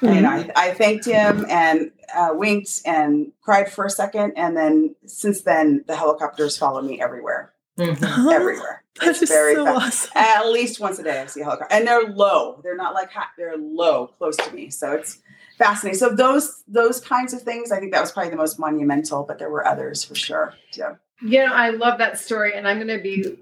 mm-hmm. 0.00 0.14
you 0.14 0.20
know 0.20 0.28
I, 0.30 0.50
I, 0.56 0.74
thanked 0.74 1.04
him 1.04 1.46
and 1.48 1.90
uh, 2.14 2.30
winked 2.32 2.82
and 2.84 3.32
cried 3.42 3.70
for 3.70 3.84
a 3.84 3.90
second, 3.90 4.34
and 4.36 4.56
then 4.56 4.94
since 5.06 5.42
then 5.42 5.84
the 5.86 5.96
helicopters 5.96 6.56
follow 6.56 6.82
me 6.82 7.00
everywhere, 7.00 7.52
mm-hmm. 7.78 8.28
everywhere. 8.30 8.84
That 9.00 9.10
it's 9.10 9.28
very 9.28 9.54
so. 9.54 9.66
Awesome. 9.66 10.10
At 10.14 10.48
least 10.48 10.80
once 10.80 10.98
a 10.98 11.04
day, 11.04 11.20
I 11.20 11.26
see 11.26 11.40
a 11.40 11.44
helicopter, 11.44 11.74
and 11.74 11.86
they're 11.86 12.08
low. 12.08 12.60
They're 12.62 12.76
not 12.76 12.94
like 12.94 13.12
hot. 13.12 13.28
They're 13.36 13.56
low, 13.56 14.08
close 14.18 14.36
to 14.38 14.52
me. 14.52 14.70
So 14.70 14.92
it's 14.92 15.18
fascinating. 15.58 15.98
So 15.98 16.14
those 16.14 16.62
those 16.66 17.00
kinds 17.00 17.32
of 17.34 17.42
things, 17.42 17.72
I 17.72 17.80
think 17.80 17.92
that 17.92 18.00
was 18.00 18.12
probably 18.12 18.30
the 18.30 18.36
most 18.36 18.58
monumental, 18.58 19.24
but 19.24 19.38
there 19.38 19.50
were 19.50 19.66
others 19.66 20.04
for 20.04 20.14
sure. 20.14 20.54
Yeah. 20.72 20.94
You 21.20 21.44
know, 21.44 21.52
I 21.52 21.70
love 21.70 21.98
that 21.98 22.18
story, 22.18 22.54
and 22.54 22.66
I'm 22.68 22.76
going 22.76 22.96
to 22.96 23.02
be 23.02 23.36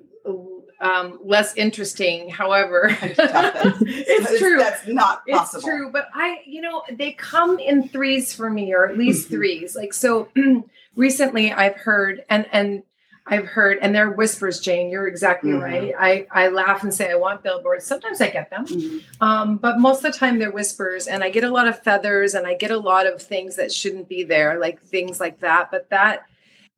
um, 0.80 1.18
less 1.22 1.54
interesting. 1.56 2.30
However, 2.30 2.96
it's 3.02 4.38
true. 4.38 4.58
That's 4.58 4.86
not 4.86 5.26
possible. 5.26 5.58
It's 5.58 5.66
true, 5.66 5.90
but 5.92 6.08
I, 6.14 6.38
you 6.46 6.60
know, 6.60 6.82
they 6.90 7.12
come 7.12 7.58
in 7.58 7.88
threes 7.88 8.32
for 8.32 8.50
me, 8.50 8.74
or 8.74 8.88
at 8.88 8.96
least 8.96 9.26
mm-hmm. 9.26 9.36
threes. 9.36 9.76
Like 9.76 9.92
so, 9.92 10.28
recently 10.96 11.52
I've 11.52 11.76
heard, 11.76 12.24
and 12.30 12.46
and 12.52 12.82
I've 13.28 13.46
heard, 13.46 13.78
and 13.82 13.94
they're 13.94 14.10
whispers, 14.10 14.60
Jane. 14.60 14.88
You're 14.88 15.08
exactly 15.08 15.50
mm-hmm. 15.50 15.62
right. 15.62 15.94
I, 15.98 16.26
I 16.30 16.48
laugh 16.48 16.84
and 16.84 16.94
say 16.94 17.10
I 17.10 17.16
want 17.16 17.42
billboards. 17.42 17.84
Sometimes 17.84 18.20
I 18.20 18.30
get 18.30 18.50
them, 18.50 18.66
mm-hmm. 18.66 19.22
um, 19.22 19.56
but 19.56 19.78
most 19.78 20.04
of 20.04 20.12
the 20.12 20.18
time 20.18 20.38
they're 20.38 20.52
whispers, 20.52 21.08
and 21.08 21.24
I 21.24 21.30
get 21.30 21.42
a 21.42 21.50
lot 21.50 21.66
of 21.66 21.82
feathers, 21.82 22.34
and 22.34 22.46
I 22.46 22.54
get 22.54 22.70
a 22.70 22.78
lot 22.78 23.06
of 23.06 23.20
things 23.20 23.56
that 23.56 23.72
shouldn't 23.72 24.08
be 24.08 24.22
there, 24.22 24.60
like 24.60 24.80
things 24.80 25.18
like 25.18 25.40
that. 25.40 25.70
But 25.70 25.90
that 25.90 26.24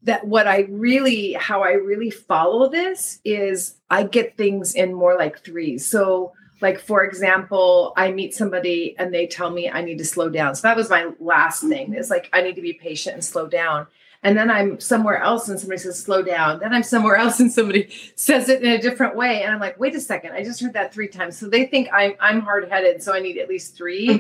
that 0.05 0.27
what 0.27 0.47
I 0.47 0.61
really, 0.71 1.35
how 1.35 1.63
I 1.63 1.73
really 1.73 2.11
follow 2.11 2.69
this 2.69 3.21
is 3.25 3.75
I 3.91 4.05
get 4.05 4.37
things 4.37 4.75
in 4.75 4.95
more 4.95 5.17
like 5.17 5.45
threes. 5.45 5.85
So 5.85 6.33
like 6.61 6.81
for 6.81 7.05
example 7.05 7.93
i 7.97 8.11
meet 8.11 8.35
somebody 8.35 8.95
and 8.99 9.15
they 9.15 9.27
tell 9.27 9.51
me 9.51 9.71
i 9.71 9.81
need 9.81 9.99
to 9.99 10.05
slow 10.05 10.29
down 10.29 10.55
so 10.55 10.63
that 10.63 10.77
was 10.77 10.91
my 10.91 11.11
last 11.21 11.63
thing 11.63 11.95
is 11.95 12.11
like 12.11 12.29
i 12.33 12.43
need 12.43 12.57
to 12.57 12.63
be 12.63 12.73
patient 12.73 13.15
and 13.15 13.25
slow 13.25 13.47
down 13.47 13.87
and 14.23 14.37
then 14.37 14.51
i'm 14.51 14.81
somewhere 14.81 15.19
else 15.19 15.49
and 15.49 15.59
somebody 15.61 15.79
says 15.79 15.99
slow 15.99 16.23
down. 16.23 16.59
Then 16.61 16.73
i'm 16.75 16.83
somewhere 16.83 17.17
else 17.25 17.39
and 17.41 17.53
somebody 17.53 17.89
says 18.17 18.49
it 18.49 18.63
in 18.63 18.71
a 18.73 18.81
different 18.81 19.15
way. 19.17 19.43
And 19.43 19.53
i'm 19.55 19.61
like 19.61 19.79
wait 19.79 19.95
a 19.95 20.01
second. 20.01 20.33
I 20.33 20.43
just 20.43 20.61
heard 20.61 20.73
that 20.73 20.93
three 20.93 21.09
times. 21.09 21.39
So 21.39 21.49
they 21.49 21.67
think 21.67 21.89
i'm, 21.93 22.15
I'm 22.21 22.41
hard-headed 22.41 23.03
so 23.03 23.15
i 23.15 23.21
need 23.21 23.39
at 23.39 23.49
least 23.49 23.77
three. 23.77 24.09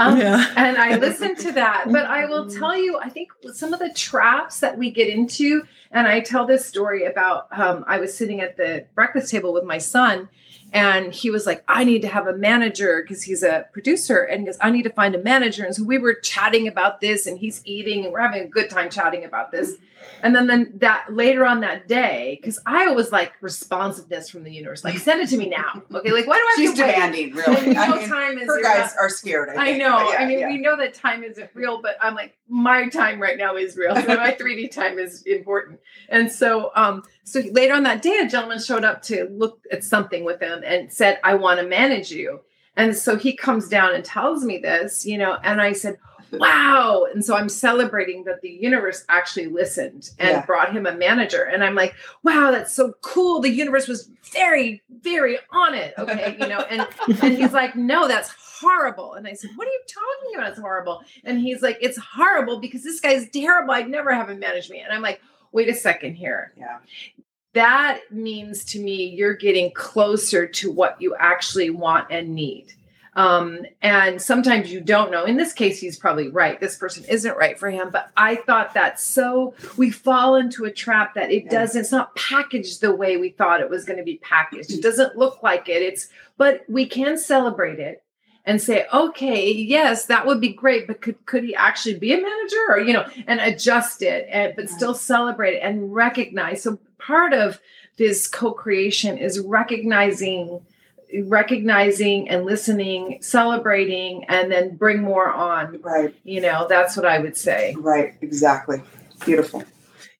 Um, 0.00 0.18
Yeah. 0.18 0.52
and 0.56 0.76
I 0.78 0.96
listen 0.96 1.34
to 1.36 1.52
that. 1.52 1.86
But 1.90 2.06
I 2.06 2.26
will 2.26 2.48
tell 2.48 2.76
you, 2.76 2.98
I 2.98 3.08
think 3.08 3.30
some 3.52 3.72
of 3.72 3.80
the 3.80 3.92
traps 3.92 4.60
that 4.60 4.76
we 4.78 4.90
get 4.90 5.08
into, 5.08 5.62
and 5.90 6.06
I 6.06 6.20
tell 6.20 6.46
this 6.46 6.64
story 6.64 7.04
about 7.04 7.48
um, 7.58 7.84
I 7.86 7.98
was 7.98 8.16
sitting 8.16 8.40
at 8.40 8.56
the 8.56 8.86
breakfast 8.94 9.30
table 9.30 9.52
with 9.52 9.64
my 9.64 9.78
son, 9.78 10.28
and 10.72 11.12
he 11.12 11.30
was 11.30 11.46
like, 11.46 11.64
I 11.66 11.84
need 11.84 12.02
to 12.02 12.08
have 12.08 12.26
a 12.26 12.36
manager 12.36 13.02
because 13.02 13.22
he's 13.22 13.42
a 13.42 13.66
producer. 13.72 14.18
And 14.18 14.40
he 14.40 14.46
goes, 14.46 14.58
I 14.60 14.70
need 14.70 14.82
to 14.84 14.90
find 14.90 15.14
a 15.14 15.22
manager. 15.22 15.64
And 15.64 15.74
so 15.74 15.82
we 15.84 15.98
were 15.98 16.14
chatting 16.14 16.68
about 16.68 17.00
this, 17.00 17.26
and 17.26 17.38
he's 17.38 17.60
eating, 17.64 18.04
and 18.04 18.12
we're 18.12 18.20
having 18.20 18.42
a 18.42 18.48
good 18.48 18.70
time 18.70 18.90
chatting 18.90 19.24
about 19.24 19.50
this. 19.50 19.76
And 20.22 20.34
then, 20.34 20.46
then 20.46 20.72
that 20.76 21.12
later 21.12 21.46
on 21.46 21.60
that 21.60 21.88
day, 21.88 22.38
because 22.40 22.58
I 22.66 22.88
was 22.92 23.10
like 23.12 23.32
responsiveness 23.40 24.28
from 24.28 24.42
the 24.44 24.52
universe, 24.52 24.84
like 24.84 24.98
send 24.98 25.20
it 25.22 25.28
to 25.30 25.36
me 25.38 25.48
now. 25.48 25.82
Okay, 25.94 26.12
like 26.12 26.26
why 26.26 26.36
do 26.36 26.42
I 26.42 26.54
She's 26.56 26.70
wait? 26.70 26.76
demanding, 26.76 27.34
Like, 27.34 27.46
really. 27.46 27.76
I 27.76 27.86
no 27.88 27.96
mean, 27.96 28.08
time 28.08 28.38
is 28.38 28.46
her 28.46 28.62
guys 28.62 28.94
are 28.98 29.08
scared. 29.08 29.50
I, 29.50 29.70
I 29.70 29.76
know. 29.78 30.10
yeah, 30.10 30.18
I 30.18 30.26
mean, 30.26 30.40
yeah. 30.40 30.48
we 30.48 30.58
know 30.58 30.76
that 30.76 30.94
time 30.94 31.24
isn't 31.24 31.50
real, 31.54 31.80
but 31.80 31.96
I'm 32.00 32.14
like, 32.14 32.36
my 32.48 32.88
time 32.88 33.20
right 33.20 33.38
now 33.38 33.56
is 33.56 33.76
real. 33.76 33.94
So 33.94 34.06
my 34.08 34.32
3D 34.40 34.70
time 34.70 34.98
is 34.98 35.22
important. 35.22 35.80
And 36.08 36.30
so, 36.30 36.70
um, 36.74 37.02
so 37.24 37.40
later 37.52 37.74
on 37.74 37.82
that 37.84 38.02
day, 38.02 38.18
a 38.18 38.28
gentleman 38.28 38.60
showed 38.60 38.84
up 38.84 39.02
to 39.04 39.24
look 39.30 39.60
at 39.72 39.84
something 39.84 40.24
with 40.24 40.40
him 40.40 40.62
and 40.64 40.92
said, 40.92 41.18
I 41.24 41.34
want 41.34 41.60
to 41.60 41.66
manage 41.66 42.10
you. 42.10 42.40
And 42.76 42.96
so 42.96 43.16
he 43.16 43.34
comes 43.36 43.68
down 43.68 43.94
and 43.94 44.04
tells 44.04 44.44
me 44.44 44.58
this, 44.58 45.04
you 45.04 45.18
know, 45.18 45.38
and 45.42 45.60
I 45.60 45.72
said, 45.72 45.98
Wow. 46.32 47.06
And 47.12 47.24
so 47.24 47.34
I'm 47.36 47.48
celebrating 47.48 48.24
that 48.24 48.40
the 48.40 48.50
universe 48.50 49.04
actually 49.08 49.46
listened 49.46 50.10
and 50.18 50.30
Yeah. 50.30 50.46
brought 50.46 50.72
him 50.72 50.86
a 50.86 50.92
manager. 50.92 51.42
And 51.44 51.64
I'm 51.64 51.74
like, 51.74 51.94
wow, 52.22 52.50
that's 52.50 52.72
so 52.74 52.94
cool. 53.02 53.40
The 53.40 53.50
universe 53.50 53.88
was 53.88 54.10
very, 54.32 54.82
very 55.02 55.38
on 55.50 55.74
it. 55.74 55.94
Okay. 55.98 56.36
You 56.40 56.46
know, 56.46 56.60
and 56.70 56.86
and 57.22 57.36
he's 57.36 57.52
like, 57.52 57.74
no, 57.76 58.06
that's 58.06 58.30
horrible. 58.60 59.14
And 59.14 59.26
I 59.26 59.32
said, 59.32 59.50
what 59.56 59.66
are 59.66 59.70
you 59.70 59.82
talking 59.88 60.36
about? 60.38 60.50
It's 60.50 60.60
horrible. 60.60 61.02
And 61.24 61.40
he's 61.40 61.62
like, 61.62 61.78
it's 61.80 61.98
horrible 61.98 62.60
because 62.60 62.84
this 62.84 63.00
guy's 63.00 63.28
terrible. 63.30 63.72
I'd 63.72 63.88
never 63.88 64.12
have 64.14 64.28
him 64.30 64.38
manage 64.38 64.70
me. 64.70 64.80
And 64.80 64.92
I'm 64.92 65.02
like, 65.02 65.20
wait 65.52 65.68
a 65.68 65.74
second 65.74 66.14
here. 66.14 66.52
Yeah. 66.56 66.78
That 67.54 68.02
means 68.12 68.64
to 68.66 68.78
me, 68.78 69.06
you're 69.06 69.34
getting 69.34 69.72
closer 69.72 70.46
to 70.46 70.70
what 70.70 71.00
you 71.00 71.16
actually 71.16 71.70
want 71.70 72.06
and 72.10 72.32
need. 72.34 72.74
Um, 73.20 73.66
and 73.82 74.20
sometimes 74.20 74.72
you 74.72 74.80
don't 74.80 75.10
know. 75.10 75.24
In 75.24 75.36
this 75.36 75.52
case, 75.52 75.78
he's 75.78 75.98
probably 75.98 76.28
right. 76.28 76.58
This 76.58 76.76
person 76.76 77.04
isn't 77.08 77.36
right 77.36 77.58
for 77.58 77.70
him. 77.70 77.90
But 77.90 78.10
I 78.16 78.36
thought 78.36 78.74
that 78.74 78.98
so 78.98 79.54
we 79.76 79.90
fall 79.90 80.36
into 80.36 80.64
a 80.64 80.70
trap 80.70 81.14
that 81.14 81.30
it 81.30 81.50
doesn't, 81.50 81.80
it's 81.80 81.92
not 81.92 82.14
packaged 82.16 82.80
the 82.80 82.94
way 82.94 83.16
we 83.16 83.30
thought 83.30 83.60
it 83.60 83.68
was 83.68 83.84
going 83.84 83.98
to 83.98 84.04
be 84.04 84.16
packaged. 84.18 84.70
It 84.70 84.82
doesn't 84.82 85.16
look 85.16 85.42
like 85.42 85.68
it. 85.68 85.82
It's, 85.82 86.08
but 86.38 86.64
we 86.68 86.86
can 86.86 87.18
celebrate 87.18 87.78
it 87.78 88.02
and 88.46 88.60
say, 88.60 88.86
okay, 88.92 89.52
yes, 89.52 90.06
that 90.06 90.26
would 90.26 90.40
be 90.40 90.52
great, 90.52 90.86
but 90.86 91.02
could 91.02 91.24
could 91.26 91.44
he 91.44 91.54
actually 91.54 91.98
be 91.98 92.14
a 92.14 92.20
manager 92.20 92.56
or 92.70 92.80
you 92.80 92.94
know, 92.94 93.06
and 93.26 93.38
adjust 93.38 94.00
it 94.00 94.26
and 94.30 94.54
but 94.56 94.70
still 94.70 94.94
celebrate 94.94 95.54
it 95.54 95.62
and 95.62 95.94
recognize. 95.94 96.62
So 96.62 96.78
part 96.98 97.34
of 97.34 97.60
this 97.98 98.26
co-creation 98.26 99.18
is 99.18 99.38
recognizing 99.40 100.62
recognizing 101.24 102.28
and 102.28 102.44
listening, 102.44 103.18
celebrating, 103.20 104.24
and 104.24 104.50
then 104.50 104.76
bring 104.76 105.02
more 105.02 105.30
on. 105.32 105.80
Right, 105.82 106.14
You 106.24 106.40
know, 106.40 106.66
that's 106.68 106.96
what 106.96 107.06
I 107.06 107.18
would 107.18 107.36
say. 107.36 107.74
right, 107.78 108.14
exactly. 108.20 108.82
Beautiful. 109.24 109.64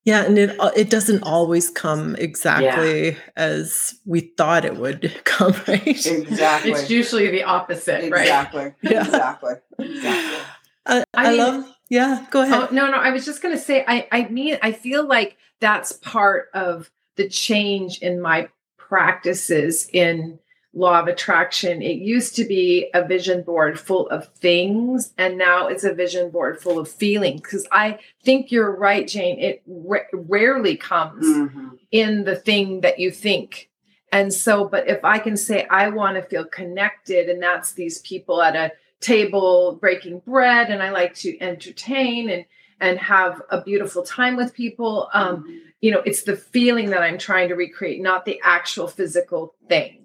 Yeah, 0.04 0.24
and 0.24 0.38
it 0.38 0.56
it 0.74 0.88
doesn't 0.88 1.22
always 1.22 1.68
come 1.70 2.16
exactly 2.16 3.16
as 3.36 3.94
we 4.06 4.20
thought 4.20 4.64
it 4.64 4.76
would 4.76 5.20
come, 5.24 5.52
right? 5.68 5.86
Exactly. 6.06 6.72
It's 6.72 6.90
usually 6.90 7.30
the 7.30 7.42
opposite, 7.42 8.10
right? 8.10 8.22
exactly. 8.22 8.72
Yeah. 8.82 9.04
Exactly. 9.04 9.54
Exactly. 9.78 10.38
I, 10.86 10.98
I 11.00 11.04
I 11.14 11.28
mean- 11.30 11.38
love. 11.38 11.74
Yeah, 11.90 12.24
go 12.30 12.40
oh, 12.40 12.42
ahead. 12.44 12.68
Oh 12.70 12.74
no, 12.74 12.88
no. 12.88 12.98
I 12.98 13.10
was 13.10 13.24
just 13.24 13.42
gonna 13.42 13.58
say 13.58 13.84
I 13.86 14.06
I 14.12 14.28
mean 14.28 14.58
I 14.62 14.72
feel 14.72 15.04
like 15.06 15.36
that's 15.60 15.92
part 15.92 16.48
of 16.54 16.90
the 17.16 17.28
change 17.28 17.98
in 17.98 18.20
my 18.20 18.48
practices 18.78 19.88
in 19.92 20.38
law 20.72 21.00
of 21.00 21.08
attraction. 21.08 21.82
It 21.82 21.96
used 21.98 22.36
to 22.36 22.44
be 22.44 22.90
a 22.94 23.04
vision 23.04 23.42
board 23.42 23.78
full 23.78 24.08
of 24.08 24.28
things, 24.34 25.12
and 25.18 25.36
now 25.36 25.66
it's 25.66 25.84
a 25.84 25.92
vision 25.92 26.30
board 26.30 26.60
full 26.60 26.78
of 26.78 26.88
feelings. 26.88 27.40
Because 27.40 27.66
I 27.72 27.98
think 28.22 28.52
you're 28.52 28.70
right, 28.74 29.06
Jane. 29.06 29.38
It 29.40 29.62
ra- 29.66 30.00
rarely 30.12 30.76
comes 30.76 31.26
Mhm. 31.26 31.78
in 31.90 32.24
the 32.24 32.36
thing 32.36 32.82
that 32.82 32.98
you 32.98 33.10
think. 33.10 33.68
And 34.12 34.32
so, 34.32 34.64
but 34.64 34.88
if 34.88 35.04
I 35.04 35.18
can 35.18 35.36
say, 35.36 35.66
I 35.70 35.88
want 35.88 36.16
to 36.16 36.22
feel 36.22 36.44
connected, 36.44 37.28
and 37.28 37.42
that's 37.42 37.72
these 37.72 37.98
people 38.00 38.42
at 38.42 38.56
a 38.56 38.72
table 39.00 39.76
breaking 39.80 40.20
bread, 40.20 40.68
and 40.70 40.82
I 40.82 40.90
like 40.90 41.14
to 41.16 41.40
entertain 41.40 42.30
and 42.30 42.44
and 42.82 42.98
have 42.98 43.42
a 43.50 43.60
beautiful 43.60 44.02
time 44.02 44.36
with 44.36 44.54
people. 44.54 45.10
Um, 45.12 45.44
Mhm. 45.46 45.58
you 45.82 45.90
know, 45.90 46.00
it's 46.06 46.22
the 46.22 46.34
feeling 46.34 46.88
that 46.88 47.02
I'm 47.02 47.18
trying 47.18 47.50
to 47.50 47.54
recreate, 47.54 48.00
not 48.00 48.24
the 48.24 48.40
actual 48.42 48.88
physical 48.88 49.54
thing, 49.68 49.99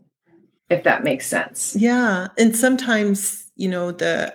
if 0.70 0.84
that 0.84 1.04
makes 1.04 1.28
sense. 1.28 1.76
Yeah, 1.78 2.28
and 2.38 2.56
sometimes 2.56 3.50
you 3.56 3.70
know 3.70 3.92
the 3.92 4.34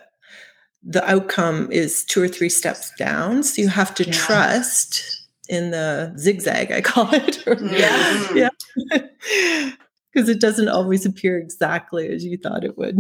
the 0.83 1.05
outcome 1.11 1.71
is 1.71 2.05
two 2.05 2.23
or 2.23 2.29
three 2.29 2.49
steps 2.49 2.91
down, 2.99 3.43
so 3.43 3.61
you 3.63 3.69
have 3.69 3.95
to 3.97 4.05
Yeah. 4.05 4.13
trust 4.13 5.27
in 5.49 5.71
the 5.73 6.15
zigzag. 6.17 6.73
I 6.73 6.81
call 6.81 7.09
it. 7.15 7.45
Mhm. 7.47 8.35
Yeah. 8.35 8.49
Because 10.13 10.29
it 10.29 10.41
doesn't 10.41 10.69
always 10.69 11.05
appear 11.05 11.39
exactly 11.39 12.09
as 12.09 12.25
you 12.25 12.39
thought 12.39 12.65
it 12.65 12.79
would. 12.79 12.99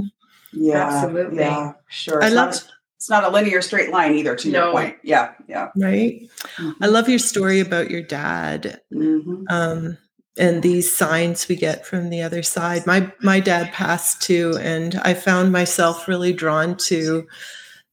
Yeah. 0.52 0.86
Absolutely. 0.88 1.38
Yeah. 1.38 1.72
Sure. 1.88 2.22
I 2.22 2.26
It's 2.26 2.34
love 2.34 2.48
not, 2.50 2.64
it's 2.96 3.08
not 3.10 3.24
a 3.24 3.28
linear 3.30 3.62
straight 3.62 3.90
line 3.90 4.14
either, 4.14 4.34
to 4.36 4.50
No. 4.50 4.64
your 4.64 4.72
point. 4.72 4.96
Yeah. 5.02 5.32
Yeah. 5.48 5.68
right. 5.76 6.20
Mhm. 6.58 6.74
I 6.82 6.86
love 6.86 7.08
your 7.08 7.18
story 7.20 7.60
about 7.60 7.90
your 7.90 8.02
dad 8.02 8.80
Mhm. 8.92 9.44
um, 9.48 9.96
and 10.38 10.62
these 10.62 10.92
signs 10.92 11.48
we 11.48 11.56
get 11.56 11.84
from 11.86 12.08
the 12.10 12.22
other 12.22 12.42
side. 12.42 12.86
My 12.86 13.12
my 13.20 13.40
dad 13.40 13.72
passed 13.72 14.22
too, 14.22 14.56
and 14.60 14.96
I 15.04 15.14
found 15.14 15.52
myself 15.52 16.06
really 16.08 16.32
drawn 16.32 16.76
to, 16.88 17.26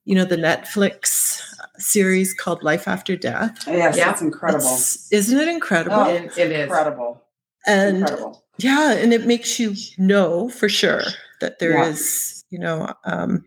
you 0.06 0.16
know, 0.16 0.26
the 0.26 0.38
Netflix 0.38 1.42
series 1.80 2.34
called 2.34 2.64
Life 2.64 2.88
After 2.88 3.16
Death. 3.16 3.64
Yes, 3.68 3.98
Yeah. 3.98 4.06
that's 4.06 4.22
incredible. 4.22 4.66
It's- 4.66 5.08
isn't 5.12 5.38
it 5.40 5.48
incredible? 5.48 5.98
Oh, 5.98 6.10
It- 6.10 6.38
it 6.38 6.52
is. 6.52 6.64
Incredible. 6.64 7.24
and 7.66 7.98
incredible. 7.98 8.44
yeah, 8.58 8.94
and 8.94 9.14
it 9.14 9.26
makes 9.26 9.60
you 9.60 9.76
know 9.98 10.48
for 10.50 10.70
sure 10.70 11.04
that 11.42 11.60
there 11.60 11.84
is, 11.84 12.44
Yeah. 12.50 12.56
you 12.56 12.60
know, 12.64 12.94
um, 13.04 13.46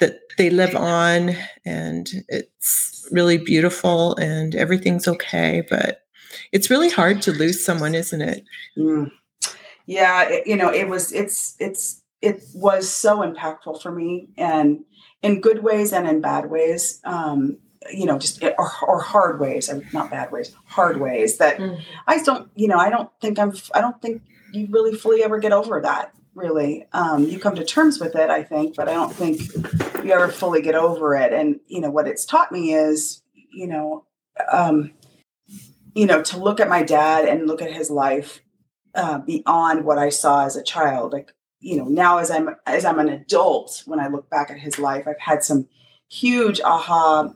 that 0.00 0.18
they 0.36 0.50
live 0.50 0.74
on, 0.74 1.36
and 1.64 2.24
it's 2.28 3.06
really 3.12 3.38
beautiful, 3.38 4.16
and 4.16 4.54
everything's 4.56 5.06
okay. 5.06 5.62
But 5.70 6.00
it's 6.52 6.70
really 6.70 6.90
hard 6.90 7.22
to 7.22 7.32
lose 7.32 7.64
someone, 7.64 7.94
isn't 7.94 8.22
it? 8.22 8.44
Mm. 8.76 9.10
Yeah, 9.86 10.28
it, 10.28 10.46
you 10.46 10.56
know, 10.56 10.72
it 10.72 10.88
was 10.88 11.12
it's 11.12 11.56
it's 11.58 12.02
it 12.22 12.42
was 12.54 12.88
so 12.88 13.18
impactful 13.18 13.82
for 13.82 13.92
me 13.92 14.28
and 14.38 14.84
in 15.22 15.40
good 15.40 15.62
ways 15.62 15.92
and 15.92 16.08
in 16.08 16.20
bad 16.20 16.50
ways. 16.50 17.00
Um, 17.04 17.58
you 17.92 18.06
know, 18.06 18.18
just 18.18 18.42
or, 18.42 18.70
or 18.86 19.00
hard 19.02 19.40
ways, 19.40 19.68
and 19.68 19.84
not 19.92 20.10
bad 20.10 20.32
ways, 20.32 20.54
hard 20.64 20.98
ways 21.00 21.36
that 21.36 21.58
Mhm. 21.58 21.82
I 22.06 22.22
don't, 22.22 22.48
you 22.54 22.66
know, 22.66 22.78
I 22.78 22.88
don't 22.88 23.10
think 23.20 23.38
I'm 23.38 23.52
I 23.74 23.82
don't 23.82 24.00
think 24.00 24.22
you 24.52 24.68
really 24.70 24.94
fully 24.96 25.22
ever 25.22 25.38
get 25.38 25.52
over 25.52 25.80
that. 25.82 26.12
Really, 26.34 26.86
um, 26.92 27.24
you 27.24 27.38
come 27.38 27.54
to 27.56 27.64
terms 27.64 28.00
with 28.00 28.16
it, 28.16 28.30
I 28.30 28.42
think, 28.42 28.74
but 28.74 28.88
I 28.88 28.94
don't 28.94 29.12
think 29.12 29.40
you 30.02 30.12
ever 30.12 30.28
fully 30.28 30.62
get 30.62 30.74
over 30.74 31.14
it. 31.14 31.32
And 31.32 31.60
you 31.68 31.80
know 31.80 31.90
what 31.90 32.08
it's 32.08 32.24
taught 32.24 32.50
me 32.50 32.72
is, 32.72 33.22
you 33.52 33.66
know, 33.66 34.06
um, 34.50 34.92
you 35.94 36.06
know, 36.06 36.22
to 36.22 36.38
look 36.38 36.60
at 36.60 36.68
my 36.68 36.82
dad 36.82 37.26
and 37.26 37.46
look 37.46 37.62
at 37.62 37.72
his 37.72 37.90
life 37.90 38.40
uh, 38.94 39.18
beyond 39.18 39.84
what 39.84 39.98
I 39.98 40.08
saw 40.08 40.44
as 40.44 40.56
a 40.56 40.62
child. 40.62 41.12
Like, 41.12 41.32
you 41.60 41.76
know, 41.76 41.84
now 41.84 42.18
as 42.18 42.30
I'm 42.30 42.50
as 42.66 42.84
I'm 42.84 42.98
an 42.98 43.08
adult, 43.08 43.82
when 43.86 44.00
I 44.00 44.08
look 44.08 44.28
back 44.28 44.50
at 44.50 44.58
his 44.58 44.78
life, 44.78 45.06
I've 45.06 45.20
had 45.20 45.42
some 45.42 45.68
huge 46.08 46.60
aha 46.60 47.32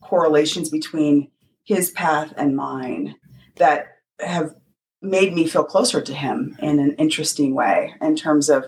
correlations 0.00 0.70
between 0.70 1.30
his 1.64 1.90
path 1.90 2.32
and 2.36 2.56
mine 2.56 3.16
that 3.56 3.98
have 4.20 4.54
made 5.02 5.34
me 5.34 5.46
feel 5.46 5.64
closer 5.64 6.00
to 6.00 6.14
him 6.14 6.56
in 6.60 6.78
an 6.78 6.94
interesting 6.94 7.54
way 7.54 7.94
in 8.00 8.16
terms 8.16 8.48
of 8.48 8.64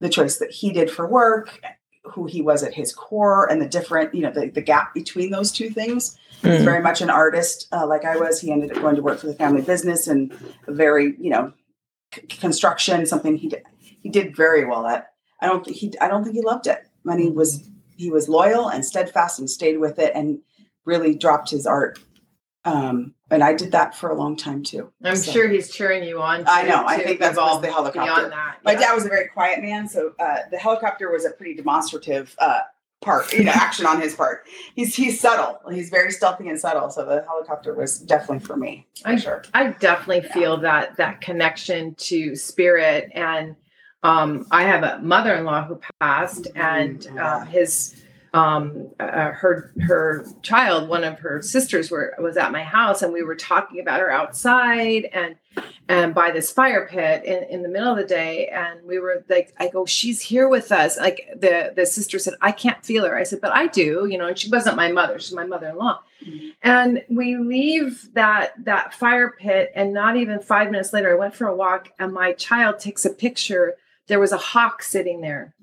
the 0.00 0.08
choice 0.08 0.38
that 0.38 0.50
he 0.50 0.72
did 0.72 0.90
for 0.90 1.06
work 1.06 1.60
who 2.04 2.26
he 2.26 2.40
was 2.40 2.62
at 2.62 2.74
his 2.74 2.92
core 2.92 3.50
and 3.50 3.60
the 3.60 3.68
different 3.68 4.14
you 4.14 4.22
know 4.22 4.30
the, 4.30 4.48
the 4.48 4.60
gap 4.60 4.94
between 4.94 5.30
those 5.30 5.52
two 5.52 5.70
things 5.70 6.16
He's 6.42 6.60
Mm. 6.60 6.64
very 6.64 6.82
much 6.82 7.00
an 7.00 7.10
artist, 7.10 7.66
uh, 7.72 7.86
like 7.86 8.04
I 8.04 8.16
was. 8.16 8.40
He 8.40 8.52
ended 8.52 8.70
up 8.72 8.80
going 8.82 8.96
to 8.96 9.02
work 9.02 9.18
for 9.18 9.26
the 9.26 9.34
family 9.34 9.62
business 9.62 10.06
and 10.06 10.32
a 10.66 10.72
very, 10.72 11.14
you 11.18 11.30
know, 11.30 11.52
c- 12.14 12.22
construction, 12.22 13.06
something 13.06 13.36
he 13.36 13.48
d- 13.48 13.56
he 13.78 13.98
he 14.02 14.08
did 14.10 14.36
very 14.36 14.64
well 14.64 14.86
at. 14.86 15.08
I 15.40 15.46
don't 15.48 15.64
think 15.64 15.76
he 15.76 15.92
I 16.00 16.08
don't 16.08 16.22
think 16.24 16.36
he 16.36 16.42
loved 16.42 16.66
it. 16.66 16.78
I 17.08 17.14
mean, 17.16 17.18
he 17.26 17.30
was 17.30 17.68
he 17.96 18.10
was 18.10 18.28
loyal 18.28 18.68
and 18.68 18.84
steadfast 18.84 19.38
and 19.38 19.48
stayed 19.50 19.78
with 19.78 19.98
it 19.98 20.12
and 20.14 20.38
really 20.84 21.14
dropped 21.14 21.50
his 21.50 21.66
art. 21.66 21.98
Um, 22.64 23.14
and 23.30 23.42
I 23.44 23.54
did 23.54 23.72
that 23.72 23.94
for 23.94 24.10
a 24.10 24.14
long 24.14 24.36
time 24.36 24.62
too. 24.62 24.92
I'm 25.02 25.16
So- 25.16 25.32
sure 25.32 25.48
he's 25.48 25.70
cheering 25.70 26.04
you 26.04 26.20
on. 26.20 26.44
I 26.46 26.62
to- 26.62 26.68
know. 26.68 26.84
I 26.86 26.98
think 26.98 27.18
that's 27.20 27.36
what's 27.36 27.46
evolve 27.48 27.62
the 27.62 27.68
helicopter. 27.72 28.00
Beyond 28.12 28.32
that, 28.32 28.56
My 28.64 28.74
dad 28.74 28.92
was 28.94 29.04
a 29.06 29.08
very 29.08 29.28
quiet 29.28 29.62
man, 29.62 29.88
so 29.88 30.12
uh, 30.18 30.38
the 30.50 30.58
helicopter 30.58 31.10
was 31.10 31.24
a 31.24 31.30
pretty 31.30 31.54
demonstrative 31.54 32.34
uh, 32.38 32.60
part, 33.02 33.32
you 33.32 33.44
know, 33.44 33.52
action 33.54 33.86
on 33.86 34.00
his 34.00 34.14
part. 34.14 34.44
He's 34.74 34.94
he's 34.94 35.20
subtle. 35.20 35.58
He's 35.70 35.90
very 35.90 36.10
stealthy 36.10 36.48
and 36.48 36.58
subtle. 36.58 36.90
So 36.90 37.04
the 37.04 37.24
helicopter 37.26 37.74
was 37.74 37.98
definitely 37.98 38.40
for 38.44 38.56
me. 38.56 38.86
For 39.02 39.08
I- 39.08 39.16
sure. 39.16 39.42
I 39.54 39.68
definitely 39.68 40.28
feel 40.30 40.56
that 40.58 40.96
that 40.96 41.20
connection 41.20 41.94
to 41.96 42.34
spirit 42.36 43.10
and 43.14 43.56
um 44.02 44.46
I 44.50 44.62
have 44.64 44.82
a 44.82 44.98
mother-in-law 45.02 45.64
who 45.66 45.80
passed 46.00 46.48
and 46.54 47.04
Yeah. 47.14 47.36
um, 47.38 47.46
his 47.46 48.02
um 48.36 48.90
uh, 49.00 49.30
her 49.30 49.72
her 49.80 50.26
child 50.42 50.88
one 50.88 51.04
of 51.04 51.18
her 51.18 51.40
sisters 51.40 51.90
were 51.90 52.14
was 52.18 52.36
at 52.36 52.52
my 52.52 52.62
house 52.62 53.00
and 53.00 53.12
we 53.12 53.22
were 53.22 53.34
talking 53.34 53.80
about 53.80 53.98
her 54.00 54.10
outside 54.10 55.04
and 55.12 55.36
and 55.88 56.14
by 56.14 56.30
this 56.30 56.52
fire 56.52 56.86
pit 56.86 57.24
in, 57.24 57.44
in 57.44 57.62
the 57.62 57.68
middle 57.68 57.90
of 57.90 57.96
the 57.96 58.04
day. 58.04 58.48
And 58.48 58.84
we 58.84 58.98
were 58.98 59.24
like 59.30 59.54
i 59.58 59.68
go 59.68 59.86
she's 59.86 60.20
here 60.20 60.48
with 60.48 60.70
us. 60.70 60.98
Like 60.98 61.28
the 61.34 61.72
the 61.74 61.86
sister 61.86 62.18
said 62.18 62.34
i 62.42 62.52
can't 62.52 62.84
feel 62.84 63.04
her. 63.06 63.16
I 63.16 63.22
said 63.22 63.40
but 63.40 63.52
i 63.52 63.68
do 63.68 64.06
you 64.10 64.18
know 64.18 64.26
and 64.28 64.38
she 64.38 64.50
wasn't 64.50 64.76
my 64.76 64.92
mother 64.92 65.18
she's 65.18 65.32
my 65.32 65.46
mother-in-law. 65.46 66.00
Mhm. 66.26 66.54
and 66.62 67.04
we 67.10 67.36
leave 67.36 68.08
that 68.14 68.52
that 68.64 68.92
fire 68.94 69.34
pit 69.38 69.70
and 69.74 69.92
not 69.94 70.16
even 70.16 70.40
five 70.40 70.70
minutes 70.70 70.92
later 70.92 71.12
i 71.12 71.18
went 71.18 71.34
for 71.34 71.46
a 71.46 71.54
walk 71.54 71.88
and 71.98 72.12
my 72.12 72.32
child 72.34 72.78
takes 72.80 73.04
a 73.06 73.10
picture. 73.10 73.74
There 74.08 74.20
was 74.20 74.32
a 74.32 74.36
hawk 74.38 74.82
sitting 74.82 75.20
there 75.20 75.54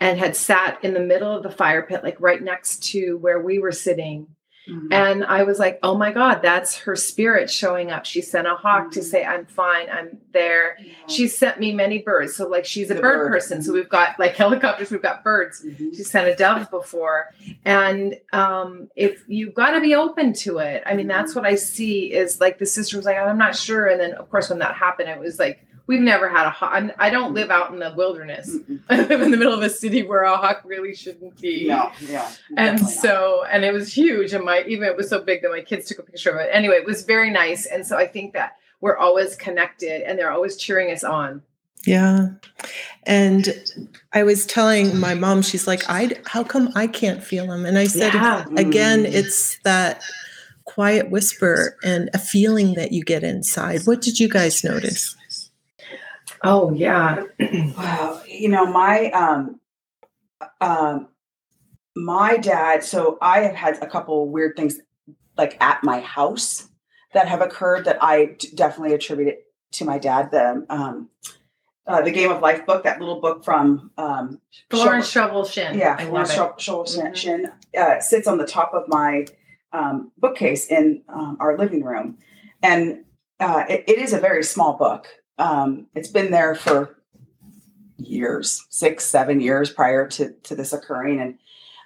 and 0.00 0.18
had 0.18 0.34
sat 0.34 0.82
in 0.82 0.94
the 0.94 1.00
middle 1.00 1.36
of 1.36 1.42
the 1.42 1.50
fire 1.50 1.82
pit 1.82 2.02
like 2.02 2.16
right 2.20 2.42
next 2.42 2.82
to 2.92 3.16
where 3.18 3.40
we 3.40 3.58
were 3.58 3.72
sitting 3.72 4.26
Mhm. 4.68 4.88
and 4.92 5.24
I 5.24 5.44
was 5.44 5.58
like, 5.58 5.78
oh 5.82 5.96
my 5.96 6.12
God, 6.12 6.40
that's 6.42 6.76
her 6.80 6.94
spirit 6.94 7.50
showing 7.50 7.90
up. 7.90 8.04
She 8.04 8.20
sent 8.20 8.46
a 8.46 8.54
hawk 8.54 8.90
to 8.92 9.00
Mhm. 9.00 9.04
say, 9.04 9.24
I'm 9.24 9.46
fine, 9.46 9.88
I'm 9.90 10.18
there. 10.32 10.76
She 11.08 11.28
sent 11.28 11.58
me 11.58 11.72
many 11.72 11.98
birds. 12.02 12.36
So, 12.36 12.46
like, 12.46 12.66
she's 12.66 12.90
a 12.90 12.94
bird, 12.94 13.02
bird. 13.02 13.28
person. 13.32 13.62
So, 13.62 13.72
we've 13.72 13.88
got 13.88 14.18
like 14.18 14.36
helicopters, 14.44 14.90
we've 14.90 15.00
got 15.02 15.24
birds. 15.24 15.64
Mhm. 15.64 15.96
She 15.96 16.02
sent 16.04 16.28
a 16.28 16.36
dove 16.36 16.70
before. 16.70 17.30
And 17.64 18.16
um, 18.34 18.88
if 18.96 19.24
you've 19.26 19.54
got 19.54 19.70
to 19.70 19.80
be 19.80 19.94
open 19.94 20.34
to 20.44 20.58
it, 20.58 20.82
I 20.84 20.94
mean, 20.94 21.08
that's 21.08 21.34
what 21.34 21.46
I 21.46 21.54
see 21.54 22.12
is 22.12 22.38
like 22.38 22.58
the 22.58 22.66
sister 22.66 22.98
was 22.98 23.06
like, 23.06 23.16
I'm 23.16 23.38
not 23.38 23.56
sure. 23.56 23.86
And 23.86 23.98
then, 23.98 24.12
of 24.12 24.28
course, 24.30 24.50
when 24.50 24.58
that 24.58 24.74
happened, 24.74 25.08
it 25.08 25.18
was 25.18 25.38
like, 25.38 25.66
we've 25.90 26.00
never 26.00 26.28
had 26.28 26.46
a 26.46 26.50
hawk. 26.50 26.70
I'm, 26.72 26.92
I 26.98 27.10
don't 27.10 27.34
live 27.34 27.50
out 27.50 27.72
in 27.72 27.78
the 27.80 27.92
wilderness. 27.96 28.56
I 28.88 29.02
live 29.02 29.20
in 29.22 29.30
the 29.30 29.36
middle 29.36 29.52
of 29.52 29.62
a 29.62 29.68
city 29.70 30.02
where 30.04 30.22
a 30.22 30.36
hawk 30.36 30.62
really 30.64 30.94
shouldn't 30.94 31.38
be 31.40 31.68
No, 31.68 31.90
yeah. 32.08 32.30
and 32.56 32.78
definitely 32.78 32.82
not. 32.94 33.02
so 33.02 33.44
and 33.52 33.64
it 33.64 33.72
was 33.72 33.92
huge 33.92 34.32
and 34.32 34.44
my 34.44 34.62
even 34.66 34.84
it 34.88 34.96
was 34.96 35.08
so 35.10 35.18
big 35.20 35.42
that 35.42 35.50
my 35.50 35.60
kids 35.60 35.86
took 35.86 35.98
a 35.98 36.02
picture 36.02 36.30
of 36.30 36.36
it 36.40 36.48
anyway 36.52 36.76
it 36.76 36.86
was 36.86 37.02
very 37.04 37.30
nice 37.30 37.66
and 37.66 37.86
so 37.86 37.96
i 37.96 38.06
think 38.06 38.32
that 38.34 38.52
we're 38.80 38.96
always 38.96 39.36
connected 39.36 40.02
and 40.06 40.18
they're 40.18 40.30
always 40.32 40.56
cheering 40.56 40.90
us 40.92 41.02
on 41.04 41.42
Yeah. 41.86 42.28
And 43.04 43.48
I 44.12 44.22
was 44.22 44.44
telling 44.46 44.98
my 44.98 45.14
mom, 45.14 45.42
she's 45.42 45.66
like, 45.66 45.82
I 45.88 46.02
how 46.26 46.44
come 46.44 46.68
I 46.74 46.86
can't 46.86 47.22
feel 47.24 47.46
them? 47.46 47.64
And 47.64 47.78
I 47.78 47.86
said 47.86 48.12
Yeah. 48.14 48.44
again, 48.56 49.04
Mm. 49.04 49.12
it's 49.14 49.58
that 49.64 50.02
quiet 50.64 51.10
whisper 51.10 51.76
and 51.82 52.10
a 52.14 52.18
feeling 52.18 52.74
that 52.74 52.92
you 52.92 53.02
get 53.02 53.22
inside. 53.24 53.80
What 53.86 54.00
did 54.02 54.20
you 54.20 54.28
guys 54.28 54.62
notice? 54.62 55.16
Oh 56.42 56.72
yeah 56.72 57.24
Wow, 57.76 58.22
you 58.26 58.48
know 58.48 58.66
my 58.66 59.10
um 59.10 59.60
um 60.60 61.08
my 61.96 62.36
dad. 62.36 62.84
So 62.84 63.18
I 63.20 63.40
have 63.40 63.54
had 63.54 63.82
a 63.82 63.86
couple 63.86 64.28
weird 64.30 64.56
things 64.56 64.78
like 65.36 65.56
at 65.62 65.82
my 65.82 66.00
house 66.00 66.68
that 67.12 67.28
have 67.28 67.40
occurred 67.40 67.84
that 67.86 68.02
I 68.02 68.36
d- 68.38 68.50
definitely 68.54 68.94
attribute 68.94 69.28
it 69.28 69.44
to 69.72 69.84
my 69.84 69.98
dad. 69.98 70.30
The 70.30 70.64
um 70.70 71.08
uh, 71.86 72.02
the 72.02 72.10
Game 72.12 72.30
of 72.30 72.40
Life 72.40 72.64
book, 72.66 72.84
that 72.84 73.00
little 73.00 73.20
book 73.20 73.44
from 73.44 73.90
um 73.98 74.40
florence 74.70 75.08
Scovel 75.08 75.44
Shinn 75.44 75.76
yeah, 75.76 75.96
i 75.98 76.04
Florence 76.04 76.36
love 76.36 76.54
it 76.56 76.60
Scho- 76.62 76.84
Scholl 76.84 77.02
Mhm. 77.02 77.16
Shinn 77.16 77.52
uh, 77.76 78.00
sits 78.00 78.28
on 78.28 78.38
the 78.38 78.46
top 78.46 78.72
of 78.74 78.84
my 78.88 79.26
um, 79.72 80.10
bookcase 80.18 80.66
in 80.66 81.02
um, 81.08 81.36
our 81.40 81.56
living 81.56 81.82
room, 81.84 82.18
and 82.62 83.04
uh, 83.40 83.64
it, 83.68 83.84
it 83.88 83.98
is 83.98 84.12
a 84.12 84.18
very 84.18 84.42
small 84.42 84.74
book. 84.76 85.06
Um, 85.40 85.86
it's 85.94 86.08
been 86.08 86.30
there 86.30 86.54
for 86.54 86.96
years, 87.96 88.66
six, 88.68 89.04
seven 89.06 89.40
years 89.40 89.70
prior 89.70 90.06
to 90.08 90.32
to 90.32 90.54
this 90.54 90.72
occurring, 90.72 91.18
and 91.20 91.38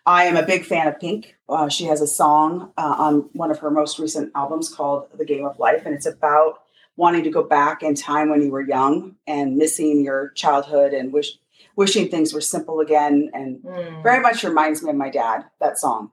I 0.07 0.25
am 0.25 0.37
a 0.37 0.45
big 0.45 0.65
fan 0.65 0.89
of 0.89 0.99
Pink. 0.99 1.37
Uh, 1.49 1.69
she 1.69 1.85
has 1.85 2.01
a 2.01 2.07
song 2.07 2.73
uh, 2.77 2.97
on 2.99 3.31
one 3.33 3.51
of 3.53 3.61
her 3.61 3.71
most 3.71 3.99
recent 4.01 4.33
albums 4.35 4.69
called 4.69 5.07
"The 5.17 5.25
Game 5.25 5.47
of 5.47 5.59
Life," 5.61 5.83
and 5.87 5.95
it's 5.95 6.07
about 6.07 6.63
wanting 6.97 7.23
to 7.25 7.31
go 7.31 7.43
back 7.45 7.83
in 7.83 7.95
time 7.95 8.29
when 8.29 8.43
you 8.43 8.51
were 8.51 8.61
young 8.61 9.17
and 9.27 9.57
missing 9.57 10.05
your 10.05 10.31
childhood 10.31 10.93
and 10.93 11.13
wish 11.13 11.39
wishing 11.77 12.09
things 12.09 12.35
were 12.35 12.41
simple 12.41 12.81
again. 12.81 13.31
And 13.35 13.63
Mm. 13.63 14.03
very 14.03 14.21
much 14.21 14.43
reminds 14.45 14.83
me 14.83 14.91
of 14.91 14.97
my 14.97 15.11
dad 15.11 15.45
that 15.61 15.79
song. 15.79 16.11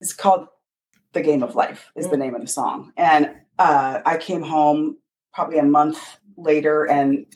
It's 0.00 0.14
called 0.14 0.48
the 1.12 1.20
game 1.20 1.42
of 1.42 1.54
life 1.54 1.90
is 1.94 2.08
the 2.08 2.16
name 2.16 2.34
of 2.34 2.40
the 2.40 2.46
song. 2.46 2.92
And 2.96 3.30
uh, 3.58 4.00
i 4.06 4.16
came 4.16 4.42
home 4.42 4.96
probably 5.34 5.58
a 5.58 5.62
month 5.62 6.19
later 6.40 6.84
and 6.84 7.26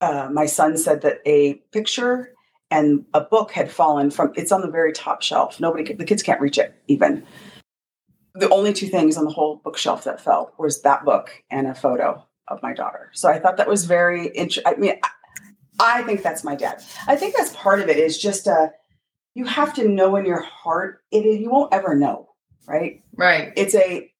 uh, 0.00 0.28
my 0.32 0.46
son 0.46 0.76
said 0.76 1.02
that 1.02 1.20
a 1.26 1.54
picture 1.72 2.32
and 2.70 3.04
a 3.14 3.20
book 3.20 3.52
had 3.52 3.70
fallen 3.70 4.10
from 4.10 4.32
it's 4.36 4.52
on 4.52 4.60
the 4.60 4.70
very 4.70 4.92
top 4.92 5.22
shelf. 5.22 5.60
Nobody 5.60 5.84
could, 5.84 5.98
the 5.98 6.04
kids 6.04 6.22
can't 6.22 6.40
reach 6.40 6.58
it 6.58 6.74
even. 6.88 7.24
The 8.34 8.50
only 8.50 8.72
two 8.72 8.88
things 8.88 9.16
on 9.16 9.24
the 9.24 9.30
whole 9.30 9.60
bookshelf 9.64 10.04
that 10.04 10.20
fell 10.20 10.52
was 10.58 10.82
that 10.82 11.04
book 11.04 11.30
and 11.50 11.66
a 11.66 11.74
photo 11.74 12.26
of 12.48 12.62
my 12.62 12.74
daughter. 12.74 13.10
So 13.12 13.28
i 13.28 13.38
thought 13.38 13.56
that 13.56 13.68
was 13.68 13.86
very 13.86 14.28
interesting 14.28 14.72
i 14.72 14.76
mean 14.76 14.94
I, 15.02 16.00
I 16.00 16.02
think 16.04 16.22
that's 16.22 16.44
my 16.44 16.54
dad. 16.54 16.82
I 17.06 17.16
think 17.16 17.36
that's 17.36 17.54
part 17.54 17.80
of 17.80 17.88
it 17.88 17.98
is 17.98 18.18
just 18.18 18.46
a 18.46 18.72
you 19.34 19.44
have 19.44 19.74
to 19.74 19.88
know 19.88 20.16
in 20.16 20.24
your 20.24 20.40
heart 20.42 21.00
it 21.10 21.24
you 21.40 21.50
won't 21.50 21.72
ever 21.72 21.94
know 21.94 22.28
right? 22.66 23.02
Right. 23.16 23.52
It's 23.56 23.74
a 23.74 24.10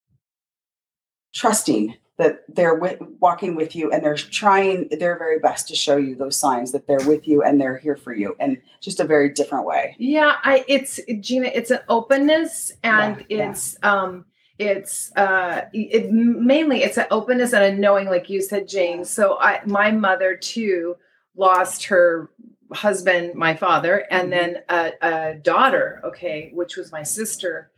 trusting 1.35 1.95
that 2.19 2.45
they're 2.49 2.75
with, 2.75 2.99
walking 3.21 3.55
with 3.55 3.77
you 3.77 3.93
and 3.93 4.03
they're 4.03 4.17
trying 4.17 4.89
their 4.89 5.19
very 5.19 5.39
best 5.39 5.69
to 5.69 5.77
show 5.77 5.97
you 5.97 6.15
those 6.15 6.37
signs 6.39 6.73
that 6.73 6.87
they're 6.87 7.07
with 7.07 7.29
you 7.29 7.43
and 7.43 7.61
they're 7.61 7.77
here 7.79 7.97
for 7.97 8.15
you 8.15 8.35
and 8.41 8.57
just 8.81 9.01
a 9.01 9.05
very 9.05 9.29
different 9.29 9.67
way 9.67 9.95
yeah 9.99 10.37
i 10.43 10.65
it's 10.69 10.99
gina 11.21 11.51
it's 11.55 11.71
an 11.71 11.81
openness 11.89 12.73
and 12.83 13.25
Yeah, 13.29 13.37
yeah. 13.39 13.51
it's 13.51 13.77
um 13.83 14.25
it's 14.59 15.15
uh 15.17 15.67
it 15.75 16.11
mainly 16.11 16.83
it's 16.83 16.97
an 16.97 17.07
openness 17.11 17.53
and 17.53 17.63
a 17.65 17.73
knowing 17.79 18.07
like 18.07 18.31
you 18.31 18.41
said 18.41 18.67
Jane. 18.67 19.05
so 19.05 19.39
i 19.39 19.61
my 19.67 19.91
mother 19.91 20.35
too 20.37 20.97
lost 21.37 21.85
her 21.85 22.31
husband 22.73 23.35
my 23.35 23.55
father 23.55 24.07
and 24.11 24.29
Mhm. 24.29 24.31
then 24.31 24.57
a, 24.71 24.93
a 25.03 25.35
daughter 25.35 26.01
okay 26.03 26.51
which 26.55 26.77
was 26.77 26.91
my 26.91 27.03
sister 27.03 27.71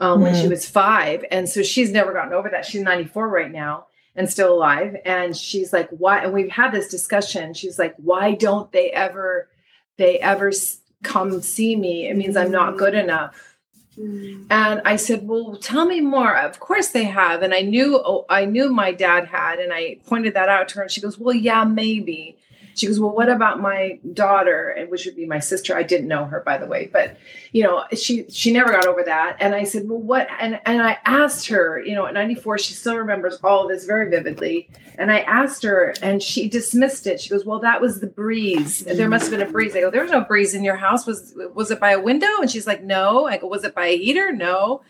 um 0.00 0.20
when 0.20 0.34
she 0.34 0.46
Mm. 0.46 0.50
was 0.50 0.68
five. 0.68 1.24
And 1.30 1.48
so 1.48 1.62
she's 1.62 1.90
never 1.90 2.12
gotten 2.12 2.32
over 2.32 2.48
that. 2.50 2.64
She's 2.66 2.82
94 2.82 3.28
right 3.28 3.50
now 3.50 3.86
and 4.16 4.30
still 4.30 4.52
alive. 4.54 4.96
And 5.04 5.36
she's 5.36 5.72
like 5.72 5.88
why? 5.90 6.20
And 6.24 6.32
we've 6.32 6.50
had 6.50 6.72
this 6.72 6.88
discussion. 6.88 7.54
She's 7.54 7.78
like 7.78 7.94
why 7.96 8.34
don't 8.34 8.70
they 8.72 8.90
ever 8.90 9.48
they 9.96 10.18
ever 10.20 10.52
come 11.02 11.40
see 11.42 11.76
me? 11.76 12.08
It 12.08 12.16
means 12.16 12.36
i'm 12.36 12.50
not 12.52 12.76
good 12.78 12.94
enough. 12.94 13.34
And 14.00 14.80
I 14.84 14.94
said, 14.94 15.26
"Well, 15.26 15.56
tell 15.56 15.84
me 15.84 16.00
more." 16.00 16.36
Of 16.36 16.60
course 16.60 16.88
they 16.90 17.02
have, 17.02 17.42
and 17.42 17.52
I 17.52 17.62
knew 17.62 17.98
oh, 17.98 18.26
I 18.28 18.44
knew 18.44 18.72
my 18.72 18.92
dad 18.92 19.26
had, 19.26 19.58
and 19.58 19.72
I 19.72 19.96
pointed 20.06 20.34
that 20.34 20.48
out 20.48 20.68
to 20.68 20.76
her. 20.76 20.82
And 20.82 20.90
she 20.90 21.00
goes, 21.00 21.18
"Well, 21.18 21.34
yeah, 21.34 21.64
maybe." 21.64 22.36
She 22.78 22.86
goes, 22.86 23.00
"Well, 23.00 23.10
what 23.10 23.28
about 23.28 23.60
my 23.60 23.98
daughter?" 24.12 24.68
And 24.70 24.88
which 24.88 25.04
would 25.04 25.16
be 25.16 25.26
my 25.26 25.40
sister. 25.40 25.76
I 25.76 25.82
didn't 25.82 26.06
know 26.06 26.24
her, 26.26 26.40
by 26.46 26.58
the 26.58 26.66
way, 26.66 26.88
but 26.92 27.16
you 27.52 27.64
know, 27.64 27.84
she 27.94 28.24
she 28.30 28.52
never 28.52 28.70
got 28.70 28.86
over 28.86 29.02
that. 29.02 29.36
And 29.40 29.54
I 29.54 29.64
said, 29.64 29.88
"Well, 29.88 29.98
what?" 29.98 30.28
And 30.38 30.60
and 30.64 30.80
I 30.80 30.98
asked 31.04 31.48
her, 31.48 31.82
you 31.84 31.94
know, 31.94 32.06
at 32.06 32.14
ninety 32.14 32.36
four, 32.36 32.56
she 32.58 32.74
still 32.74 32.96
remembers 32.96 33.38
all 33.42 33.66
this 33.66 33.84
very 33.84 34.08
vividly. 34.08 34.70
And 34.96 35.10
I 35.10 35.20
asked 35.20 35.62
her, 35.64 35.94
and 36.02 36.22
she 36.22 36.48
dismissed 36.48 37.06
it. 37.08 37.20
She 37.20 37.30
goes, 37.30 37.44
"Well, 37.44 37.58
that 37.60 37.80
was 37.80 38.00
the 38.00 38.06
breeze. 38.06 38.80
There 38.84 39.08
must 39.08 39.30
have 39.30 39.38
been 39.38 39.48
a 39.48 39.50
breeze." 39.50 39.74
I 39.74 39.80
go, 39.80 39.90
"There 39.90 40.02
was 40.02 40.12
no 40.12 40.20
breeze 40.22 40.54
in 40.54 40.62
your 40.62 40.76
house. 40.76 41.04
Was 41.06 41.34
was 41.54 41.70
it 41.72 41.80
by 41.80 41.90
a 41.92 42.00
window?" 42.00 42.28
And 42.40 42.50
she's 42.50 42.66
like, 42.66 42.84
"No." 42.84 43.26
I 43.26 43.38
go, 43.38 43.48
"Was 43.48 43.64
it 43.64 43.74
by 43.74 43.86
a 43.86 43.96
heater?" 43.98 44.32
No. 44.32 44.82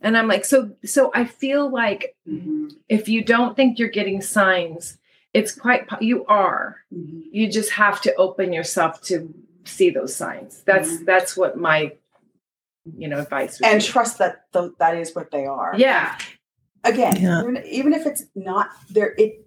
And 0.00 0.16
I'm 0.16 0.28
like, 0.28 0.44
"So 0.44 0.70
so 0.84 1.10
I 1.14 1.24
feel 1.24 1.70
like 1.70 2.14
Mhm, 2.28 2.72
if 2.88 3.08
you 3.08 3.24
don't 3.24 3.56
think 3.56 3.78
you're 3.78 3.88
getting 3.88 4.20
signs, 4.20 4.98
it's 5.34 5.52
quite 5.52 5.86
you 6.00 6.24
are. 6.26 6.76
mhm. 6.92 7.22
You 7.32 7.50
just 7.50 7.70
have 7.72 8.00
to 8.02 8.14
open 8.16 8.52
yourself 8.52 9.00
to 9.02 9.32
see 9.64 9.90
those 9.90 10.14
signs. 10.14 10.62
That's 10.64 10.90
Mhm. 10.90 11.06
that's 11.06 11.36
what 11.36 11.56
my 11.56 11.92
you 12.96 13.06
know 13.08 13.20
advice 13.20 13.60
would 13.60 13.68
and 13.68 13.80
be. 13.80 13.86
trust 13.86 14.18
that 14.18 14.52
th- 14.52 14.72
that 14.78 14.96
is 14.96 15.14
what 15.14 15.30
they 15.30 15.46
are 15.46 15.72
yeah, 15.76 16.18
again 16.82 17.14
Yeah. 17.20 17.40
even- 17.42 17.64
even 17.64 17.92
if 17.92 18.06
it's 18.06 18.24
not 18.34 18.70
there 18.90 19.14
it 19.16 19.46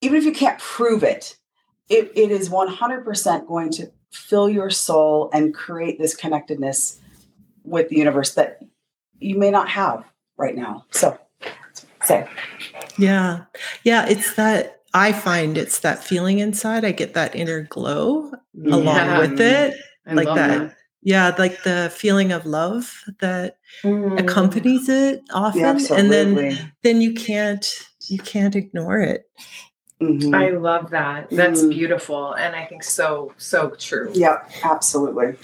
even 0.00 0.16
if 0.16 0.24
you 0.24 0.32
can't 0.32 0.58
prove 0.58 1.02
it 1.02 1.36
it, 1.90 2.10
it 2.16 2.30
is 2.32 2.48
100% 2.50 3.46
going 3.46 3.70
to 3.72 3.92
fill 4.10 4.48
your 4.48 4.70
soul 4.70 5.30
and 5.32 5.54
create 5.54 5.98
this 6.00 6.16
connectedness 6.16 6.98
with 7.62 7.88
the 7.90 7.96
universe 7.96 8.34
that 8.34 8.60
you 9.20 9.36
may 9.38 9.50
not 9.52 9.68
have 9.68 10.04
right 10.36 10.56
now. 10.56 10.84
So, 10.90 11.16
say, 12.06 12.26
Yeah. 12.98 13.44
Yeah. 13.84 14.06
It's 14.08 14.34
that 14.34 14.80
I 14.94 15.12
find 15.12 15.58
it's 15.58 15.80
that 15.80 16.02
feeling 16.02 16.38
inside. 16.38 16.84
I 16.84 16.92
get 16.92 17.14
that 17.14 17.34
inner 17.34 17.62
glow 17.62 18.32
along 18.66 19.18
with 19.18 19.40
it. 19.40 19.76
I 20.06 20.14
like 20.14 20.26
love 20.26 20.36
that. 20.36 20.76
Yeah. 21.02 21.34
Like 21.38 21.62
the 21.64 21.92
feeling 21.94 22.32
of 22.32 22.46
love 22.46 23.02
that 23.20 23.58
Mm. 23.82 24.18
accompanies 24.18 24.88
it 24.88 25.22
often. 25.32 25.60
Yeah, 25.60 25.96
and 25.96 26.10
then 26.10 26.72
then 26.82 27.00
you 27.00 27.12
can't 27.14 27.66
you 28.08 28.18
can't 28.18 28.54
ignore 28.56 29.00
it. 29.00 29.28
Mhm. 30.00 30.34
I 30.34 30.50
love 30.50 30.90
that. 30.90 31.28
That's 31.30 31.62
Mm. 31.62 31.70
beautiful. 31.70 32.32
And 32.34 32.54
I 32.54 32.64
think 32.64 32.82
so, 32.84 33.32
so 33.38 33.70
true. 33.70 34.10
Yeah, 34.14 34.38
absolutely. 34.62 35.34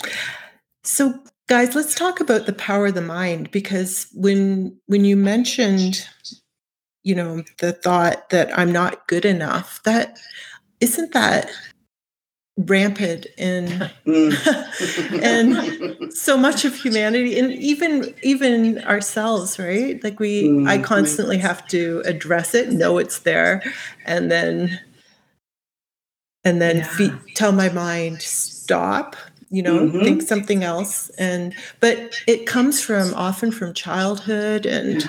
So 0.84 1.18
guys, 1.48 1.74
let's 1.74 1.94
talk 1.94 2.20
about 2.20 2.46
the 2.46 2.52
power 2.52 2.86
of 2.86 2.94
the 2.94 3.02
mind 3.02 3.50
because 3.50 4.06
when 4.14 4.76
when 4.86 5.04
you 5.04 5.16
mentioned 5.16 6.06
you 7.04 7.14
know 7.14 7.42
the 7.58 7.72
thought 7.72 8.30
that 8.30 8.56
I'm 8.58 8.72
not 8.72 9.06
good 9.08 9.24
enough, 9.24 9.82
that 9.84 10.18
isn't 10.80 11.12
that 11.12 11.50
rampant 12.58 13.26
in 13.38 13.88
Mm. 14.06 15.22
and 15.22 16.12
so 16.14 16.36
much 16.36 16.66
of 16.66 16.74
humanity 16.74 17.38
and 17.38 17.50
even 17.54 18.14
even 18.22 18.78
ourselves 18.84 19.58
right 19.58 20.02
like 20.04 20.20
we 20.20 20.50
i 20.66 20.76
Mhm. 20.76 20.84
constantly 20.84 21.38
have 21.38 21.66
to 21.68 22.02
address 22.04 22.54
it 22.54 22.70
know 22.70 22.98
it's 22.98 23.20
there 23.20 23.62
and 24.04 24.30
then 24.30 24.78
and 26.44 26.60
then 26.60 26.78
Yeah. 26.78 26.82
fe- 26.84 27.12
tell 27.34 27.52
my 27.52 27.70
mind 27.70 28.20
stop 28.20 29.16
you 29.50 29.62
know 29.62 29.86
Mhm. 29.88 30.04
think 30.04 30.20
something 30.22 30.62
else 30.62 31.08
and 31.18 31.54
but 31.80 32.14
it 32.26 32.44
comes 32.44 32.82
from 32.82 33.14
often 33.14 33.50
from 33.50 33.72
childhood 33.72 34.66
and 34.66 35.02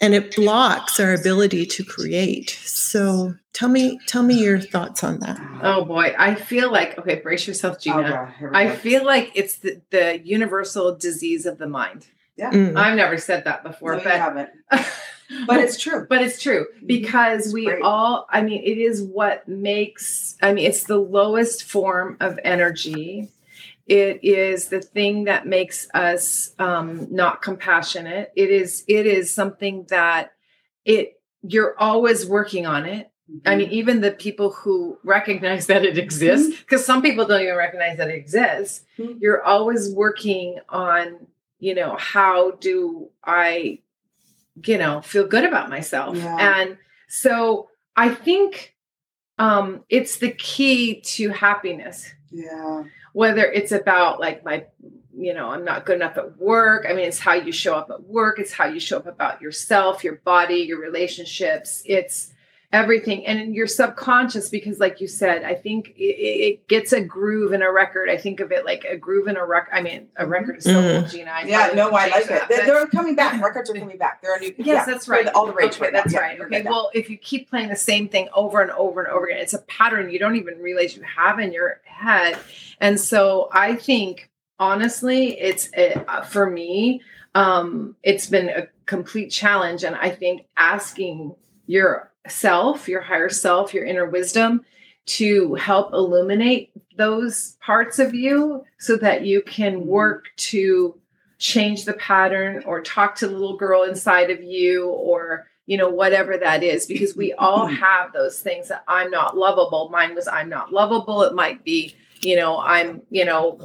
and 0.00 0.14
it 0.14 0.34
blocks 0.34 0.98
our 1.00 1.12
ability 1.14 1.66
to 1.66 1.84
create 1.84 2.50
so 2.64 3.34
tell 3.52 3.68
me 3.68 3.98
tell 4.06 4.22
me 4.22 4.34
your 4.42 4.58
thoughts 4.60 5.04
on 5.04 5.18
that 5.20 5.38
Oh 5.62 5.84
boy. 5.84 6.14
I 6.18 6.34
feel 6.36 6.72
like, 6.72 6.98
okay, 6.98 7.16
brace 7.16 7.46
yourself, 7.46 7.78
Gina. 7.78 8.32
Okay, 8.42 8.46
I 8.54 8.74
feel 8.74 9.04
like 9.04 9.30
it's 9.34 9.58
the, 9.58 9.80
the 9.90 10.18
universal 10.24 10.96
disease 10.96 11.44
of 11.44 11.58
the 11.58 11.66
mind. 11.68 12.06
Mm. 12.38 12.76
I've 12.78 12.96
never 12.96 13.18
said 13.18 13.44
that 13.44 13.62
before, 13.62 13.94
you 13.96 14.00
but 14.02 14.12
haven't. 14.12 14.48
But 15.46 15.60
it's 15.60 15.78
true. 15.78 16.06
but 16.08 16.22
it's 16.22 16.42
true 16.42 16.66
because 16.86 17.44
It's 17.46 17.54
we 17.54 17.66
great. 17.66 17.82
all 17.82 18.26
i 18.30 18.42
mean 18.42 18.64
it 18.64 18.78
is 18.78 19.00
what 19.00 19.46
makes 19.46 20.36
i 20.42 20.52
mean 20.52 20.66
it's 20.66 20.84
the 20.84 20.98
lowest 20.98 21.62
form 21.64 22.16
of 22.18 22.36
energy 22.42 23.28
it 23.90 24.22
is 24.22 24.68
the 24.68 24.80
thing 24.80 25.24
that 25.24 25.46
makes 25.46 25.88
us 25.94 26.54
um, 26.58 27.08
not 27.10 27.42
compassionate 27.42 28.32
it 28.36 28.50
is 28.50 28.84
it 28.88 29.06
is 29.06 29.34
something 29.34 29.84
that 29.90 30.32
it 30.84 31.20
you're 31.42 31.76
always 31.78 32.26
working 32.26 32.66
on 32.66 32.86
it 32.86 33.10
I 33.46 33.54
mean, 33.54 33.70
even 33.70 34.00
the 34.00 34.10
people 34.10 34.50
who 34.50 34.98
recognize 35.04 35.68
that 35.68 35.84
it 35.84 35.96
exists, 35.96 36.58
because 36.60 36.84
some 36.84 37.00
people 37.00 37.26
don't 37.26 37.42
even 37.42 37.56
recognize 37.56 37.96
that 37.98 38.10
it 38.10 38.16
exists, 38.16 38.84
Mhm. 38.98 39.18
you're 39.20 39.42
always 39.44 39.94
working 39.94 40.58
on, 40.68 41.28
you 41.60 41.74
know, 41.74 41.96
how 41.96 42.52
do 42.52 43.10
I, 43.24 43.78
you 44.64 44.78
know, 44.78 45.00
feel 45.00 45.26
good 45.26 45.44
about 45.44 45.70
myself? 45.70 46.16
Yeah. 46.16 46.60
And 46.60 46.78
so 47.08 47.70
I 47.96 48.08
think 48.08 48.74
um, 49.38 49.84
it's 49.88 50.18
the 50.18 50.32
key 50.32 51.00
to 51.00 51.30
happiness, 51.30 52.12
yeah. 52.30 52.82
Whether 53.12 53.44
it's 53.44 53.72
about 53.72 54.20
like 54.20 54.44
my, 54.44 54.64
you 55.16 55.34
know, 55.34 55.50
I'm 55.50 55.64
not 55.64 55.84
good 55.84 55.96
enough 55.96 56.16
at 56.16 56.38
work. 56.38 56.86
I 56.88 56.92
mean, 56.92 57.06
it's 57.06 57.18
how 57.18 57.34
you 57.34 57.52
show 57.52 57.74
up 57.74 57.90
at 57.90 58.02
work, 58.04 58.38
it's 58.38 58.52
how 58.52 58.66
you 58.66 58.80
show 58.80 58.98
up 58.98 59.06
about 59.06 59.40
yourself, 59.40 60.04
your 60.04 60.16
body, 60.16 60.56
your 60.56 60.80
relationships. 60.80 61.82
It's, 61.84 62.32
everything 62.72 63.26
and 63.26 63.40
in 63.40 63.52
your 63.52 63.66
subconscious 63.66 64.48
because 64.48 64.78
like 64.78 65.00
you 65.00 65.08
said 65.08 65.42
i 65.42 65.52
think 65.54 65.88
it, 65.96 66.02
it 66.02 66.68
gets 66.68 66.92
a 66.92 67.00
groove 67.00 67.52
in 67.52 67.62
a 67.62 67.72
record 67.72 68.08
i 68.08 68.16
think 68.16 68.38
of 68.38 68.52
it 68.52 68.64
like 68.64 68.84
a 68.84 68.96
groove 68.96 69.26
in 69.26 69.36
a 69.36 69.44
record 69.44 69.70
i 69.74 69.82
mean 69.82 70.06
a 70.18 70.26
record 70.26 70.56
is 70.58 70.64
so 70.64 70.74
Mm. 70.80 71.00
cool 71.00 71.08
gina 71.08 71.30
I 71.32 71.42
Yeah, 71.46 71.72
no, 71.74 71.88
I 71.90 72.06
like 72.06 72.22
it. 72.22 72.28
that, 72.28 72.48
They're, 72.48 72.58
but- 72.58 72.66
they're 72.66 72.86
coming 72.86 73.16
back. 73.16 73.42
Records 73.42 73.70
are 73.70 73.74
coming 73.74 73.98
back. 73.98 74.22
They're 74.22 74.36
a 74.36 74.40
new. 74.40 74.54
Yes, 74.58 74.66
yeah, 74.66 74.84
that's 74.84 75.08
right. 75.08 75.26
all 75.28 75.46
the 75.46 75.52
rage 75.52 75.72
okay, 75.74 75.84
right. 75.84 75.92
That's 75.92 76.12
Yeah, 76.12 76.20
right. 76.20 76.40
Okay. 76.40 76.62
Well, 76.62 76.90
if 76.94 77.10
you 77.10 77.16
keep 77.18 77.48
playing 77.50 77.68
the 77.70 77.76
same 77.76 78.08
thing 78.08 78.28
over 78.34 78.60
and 78.60 78.70
over 78.72 79.02
and 79.02 79.10
over 79.10 79.26
again, 79.26 79.38
it's 79.40 79.54
a 79.54 79.58
pattern 79.62 80.10
you 80.10 80.18
don't 80.18 80.36
even 80.36 80.58
realize 80.58 80.96
you 80.96 81.02
have 81.02 81.38
in 81.40 81.52
your 81.52 81.80
head. 81.84 82.38
And 82.80 83.00
so 83.00 83.48
I 83.52 83.74
think 83.76 84.30
honestly, 84.58 85.38
it's 85.40 85.70
uh, 85.74 86.22
for 86.22 86.48
me, 86.48 87.00
um, 87.34 87.96
it's 88.02 88.26
been 88.28 88.48
a 88.48 88.68
complete 88.86 89.30
challenge. 89.30 89.82
And 89.84 89.96
I 89.96 90.10
think 90.10 90.46
asking 90.56 91.34
yourself, 92.30 92.88
your 92.88 93.00
higher 93.00 93.28
self, 93.28 93.74
your 93.74 93.84
inner 93.84 94.06
wisdom 94.06 94.64
to 95.04 95.54
help 95.54 95.92
illuminate 95.92 96.70
those 96.96 97.56
parts 97.60 97.98
of 97.98 98.14
you 98.14 98.64
so 98.78 98.96
that 98.96 99.26
you 99.26 99.42
can 99.42 99.80
mm-hmm. 99.80 99.88
work 99.88 100.26
to 100.36 100.96
change 101.38 101.84
the 101.84 101.94
pattern 101.94 102.62
or 102.66 102.80
talk 102.82 103.16
to 103.16 103.26
the 103.26 103.32
little 103.32 103.56
girl 103.56 103.82
inside 103.82 104.30
of 104.30 104.42
you 104.42 104.88
or 104.90 105.48
you 105.66 105.76
know 105.76 105.88
whatever 105.88 106.36
that 106.36 106.62
is 106.62 106.86
because 106.86 107.16
we 107.16 107.32
all 107.32 107.66
mm-hmm. 107.66 107.76
have 107.76 108.12
those 108.12 108.40
things 108.40 108.68
that 108.68 108.84
i'm 108.86 109.10
not 109.10 109.36
lovable. 109.36 109.88
Mine 109.88 110.14
was 110.14 110.28
i'm 110.28 110.48
not 110.48 110.72
lovable. 110.72 111.22
It 111.22 111.34
might 111.34 111.64
be 111.64 111.96
you 112.22 112.36
know 112.36 112.58
i'm 112.60 113.02
you 113.10 113.24
know 113.24 113.58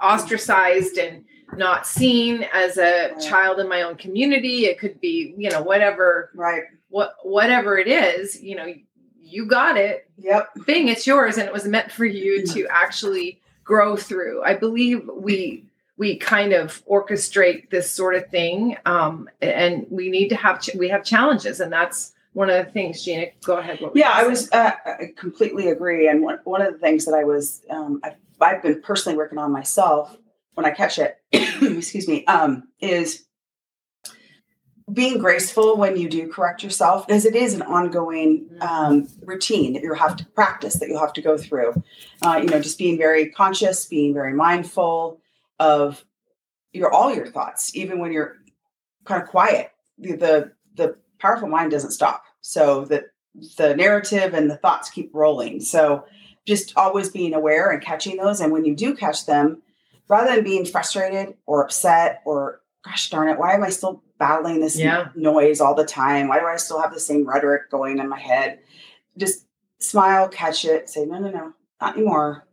ostracized 0.00 0.96
and 0.96 1.24
not 1.56 1.86
seen 1.86 2.46
as 2.54 2.78
a 2.78 3.14
child 3.20 3.58
in 3.58 3.68
my 3.68 3.82
own 3.82 3.96
community. 3.96 4.66
It 4.66 4.78
could 4.78 5.00
be 5.00 5.34
you 5.36 5.50
know 5.50 5.62
whatever 5.62 6.30
Right. 6.34 6.62
What 6.88 7.14
whatever 7.22 7.78
it 7.78 7.88
is 7.88 8.40
you 8.42 8.54
know 8.56 8.72
you 9.20 9.46
got 9.46 9.76
it 9.76 10.08
Yep. 10.18 10.48
thing 10.66 10.88
it's 10.88 11.06
yours 11.06 11.36
and 11.36 11.46
it 11.46 11.52
was 11.52 11.64
meant 11.66 11.92
for 11.92 12.04
you 12.04 12.44
to 12.46 12.66
actually 12.70 13.40
grow 13.64 13.96
through 13.96 14.42
i 14.42 14.54
believe 14.54 15.08
we 15.14 15.64
we 15.96 16.16
kind 16.16 16.52
of 16.52 16.82
orchestrate 16.86 17.70
this 17.70 17.90
sort 17.90 18.14
of 18.14 18.28
thing 18.30 18.76
um, 18.86 19.28
and 19.42 19.86
we 19.90 20.10
need 20.10 20.28
to 20.28 20.36
have 20.36 20.60
ch- 20.60 20.74
we 20.76 20.88
have 20.88 21.04
challenges 21.04 21.60
and 21.60 21.72
that's 21.72 22.12
one 22.34 22.48
of 22.48 22.64
the 22.64 22.70
things 22.72 23.04
gina 23.04 23.26
go 23.44 23.56
ahead 23.58 23.80
what 23.80 23.96
Yeah, 23.96 24.12
I 24.14 24.24
was. 24.26 24.50
Uh, 24.52 24.70
I 24.86 25.12
completely 25.16 25.70
agree. 25.70 26.06
And 26.08 26.22
one, 26.22 26.38
one 26.44 26.62
of 26.62 26.72
the 26.72 26.78
things 26.78 27.04
that 27.06 27.14
I 27.14 27.24
was, 27.24 27.62
um, 27.68 28.00
I've, 28.04 28.14
I've 28.40 28.62
been 28.62 28.80
personally 28.80 29.16
working 29.16 29.38
on 29.38 29.50
myself 29.50 30.16
when 30.54 30.64
I 30.64 30.70
catch 30.70 31.00
it. 31.00 31.16
excuse 31.32 32.06
me. 32.06 32.24
Um, 32.26 32.68
is 32.80 33.24
being 34.92 35.18
graceful 35.18 35.76
when 35.76 35.96
you 35.96 36.08
do 36.08 36.28
correct 36.28 36.62
yourself, 36.62 37.06
because 37.06 37.24
it 37.24 37.36
is 37.36 37.54
an 37.54 37.62
ongoing 37.62 38.48
um, 38.60 39.08
routine 39.22 39.74
that 39.74 39.82
you 39.82 39.92
have 39.94 40.16
to 40.16 40.26
practice, 40.26 40.74
that 40.76 40.88
you'll 40.88 41.00
have 41.00 41.12
to 41.12 41.22
go 41.22 41.36
through. 41.36 41.74
Uh, 42.22 42.40
you 42.42 42.48
know, 42.48 42.60
just 42.60 42.78
being 42.78 42.96
very 42.96 43.30
conscious, 43.30 43.86
being 43.86 44.14
very 44.14 44.32
mindful 44.32 45.20
of 45.58 46.04
your 46.72 46.92
all 46.92 47.14
your 47.14 47.26
thoughts, 47.26 47.74
even 47.74 47.98
when 47.98 48.12
you're 48.12 48.36
kind 49.04 49.22
of 49.22 49.28
quiet. 49.28 49.72
The 49.98 50.16
the, 50.16 50.52
the 50.76 50.96
powerful 51.18 51.48
mind 51.48 51.70
doesn't 51.70 51.90
stop. 51.90 52.24
So 52.40 52.84
that 52.86 53.04
the 53.56 53.76
narrative 53.76 54.32
and 54.32 54.50
the 54.50 54.56
thoughts 54.56 54.90
keep 54.90 55.10
rolling. 55.12 55.60
So 55.60 56.04
just 56.46 56.76
always 56.76 57.10
being 57.10 57.34
aware 57.34 57.70
and 57.70 57.82
catching 57.82 58.16
those. 58.16 58.40
And 58.40 58.52
when 58.52 58.64
you 58.64 58.74
do 58.74 58.94
catch 58.94 59.26
them, 59.26 59.62
rather 60.08 60.34
than 60.34 60.44
being 60.44 60.64
frustrated 60.64 61.34
or 61.46 61.62
upset 61.62 62.22
or 62.24 62.62
gosh 62.84 63.10
darn 63.10 63.28
it, 63.28 63.38
why 63.38 63.52
am 63.52 63.62
I 63.62 63.68
still 63.68 64.02
battling 64.18 64.60
this 64.60 64.76
Yeah. 64.78 65.08
noise 65.14 65.60
all 65.60 65.74
the 65.74 65.84
time? 65.84 66.28
Why 66.28 66.40
do 66.40 66.46
I 66.46 66.56
still 66.56 66.80
have 66.80 66.92
the 66.92 67.00
same 67.00 67.26
rhetoric 67.26 67.70
going 67.70 67.98
in 67.98 68.08
my 68.08 68.18
head? 68.18 68.60
Just 69.16 69.46
smile, 69.80 70.28
catch 70.28 70.64
it, 70.64 70.88
say, 70.90 71.04
no, 71.04 71.18
no, 71.18 71.30
no, 71.30 71.52
not 71.80 71.96
anymore. 71.96 72.46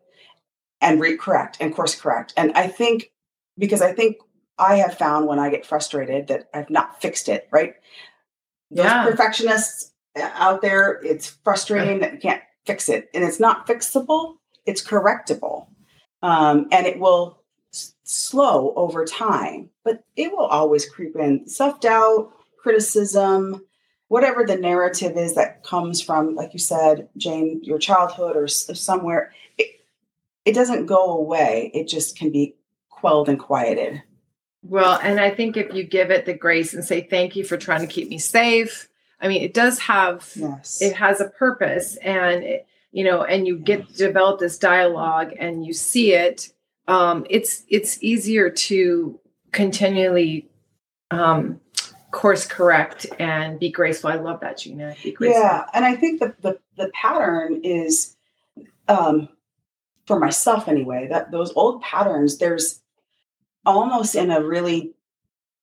And 0.81 1.01
recorrect 1.01 1.55
and 1.59 1.75
course 1.75 1.95
correct. 1.99 2.33
And 2.37 2.51
I 2.53 2.67
think 2.67 3.11
because 3.57 3.81
I 3.81 3.93
think 3.93 4.17
I 4.57 4.75
have 4.77 4.97
found 4.97 5.27
when 5.27 5.39
I 5.39 5.49
get 5.49 5.65
frustrated 5.65 6.27
that 6.27 6.49
I've 6.53 6.69
not 6.69 7.01
fixed 7.01 7.29
it, 7.29 7.47
right? 7.51 7.75
Those 8.71 8.85
Yeah. 8.85 9.03
perfectionists 9.03 9.91
uh, 10.15 10.29
out 10.35 10.61
there, 10.61 11.01
it's 11.03 11.27
frustrating 11.43 11.99
that 11.99 12.13
you 12.13 12.19
can't 12.19 12.41
fix 12.65 12.87
it. 12.89 13.09
And 13.13 13.23
it's 13.23 13.39
not 13.39 13.67
fixable, 13.67 14.35
it's 14.65 14.81
correctable. 14.85 15.67
Um, 16.21 16.67
and 16.71 16.85
it 16.87 16.99
will 16.99 17.43
s- 17.75 17.93
slow 18.03 18.73
over 18.75 19.05
time, 19.05 19.69
but 19.83 20.03
it 20.15 20.31
will 20.31 20.45
always 20.45 20.87
creep 20.89 21.15
in. 21.15 21.47
Self 21.47 21.79
doubt, 21.81 22.31
criticism, 22.57 23.63
whatever 24.07 24.43
the 24.45 24.55
narrative 24.55 25.17
is 25.17 25.35
that 25.35 25.63
comes 25.63 26.01
from, 26.01 26.35
like 26.35 26.53
you 26.53 26.59
said, 26.59 27.07
Jane, 27.17 27.59
your 27.63 27.79
childhood 27.79 28.35
or 28.35 28.45
s- 28.45 28.69
somewhere, 28.79 29.31
it, 29.57 29.67
it 30.45 30.53
doesn't 30.53 30.85
go 30.85 31.17
away. 31.17 31.71
It 31.73 31.87
just 31.87 32.17
can 32.17 32.31
be 32.31 32.55
quelled 32.89 33.29
and 33.29 33.39
quieted. 33.39 34.01
well 34.63 34.97
and 35.03 35.19
i 35.19 35.29
think 35.29 35.57
if 35.57 35.71
you 35.75 35.83
give 35.83 36.09
it 36.09 36.25
the 36.25 36.33
grace 36.33 36.73
and 36.73 36.83
say 36.83 37.01
thank 37.01 37.35
you 37.35 37.43
for 37.43 37.55
trying 37.57 37.81
to 37.81 37.93
keep 37.95 38.09
me 38.09 38.17
safe 38.17 38.87
i 39.21 39.27
mean 39.27 39.43
it 39.43 39.53
does 39.53 39.77
have 39.77 40.31
Yes. 40.35 40.81
it 40.81 40.95
has 40.95 41.21
a 41.21 41.29
purpose 41.29 41.97
and 41.97 42.43
it, 42.43 42.65
you 42.91 43.03
know, 43.03 43.23
and 43.23 43.45
you 43.45 43.59
get 43.59 43.85
to 43.89 43.93
develop 43.95 44.39
this 44.39 44.57
dialogue 44.57 45.33
and 45.37 45.65
you 45.67 45.73
see 45.73 46.13
it, 46.13 46.49
um, 46.87 47.25
it's 47.29 47.63
it's 47.69 48.01
easier 48.01 48.49
to 48.49 49.19
continually 49.51 50.47
um, 51.11 51.59
course 52.11 52.45
correct 52.45 53.05
and 53.19 53.59
be 53.59 53.69
graceful. 53.69 54.09
I 54.09 54.15
love 54.15 54.39
that, 54.41 54.57
Gina. 54.57 54.95
Be 55.03 55.11
graceful. 55.11 55.41
Yeah, 55.41 55.65
and 55.73 55.85
I 55.85 55.95
think 55.95 56.19
that 56.19 56.41
the 56.41 56.59
the 56.77 56.89
pattern 56.93 57.61
is, 57.63 58.15
um, 58.87 59.29
for 60.05 60.19
myself 60.19 60.67
anyway, 60.67 61.07
that 61.09 61.31
those 61.31 61.51
old 61.55 61.81
patterns. 61.81 62.37
There's 62.37 62.81
almost 63.65 64.15
in 64.15 64.31
a 64.31 64.41
really 64.43 64.93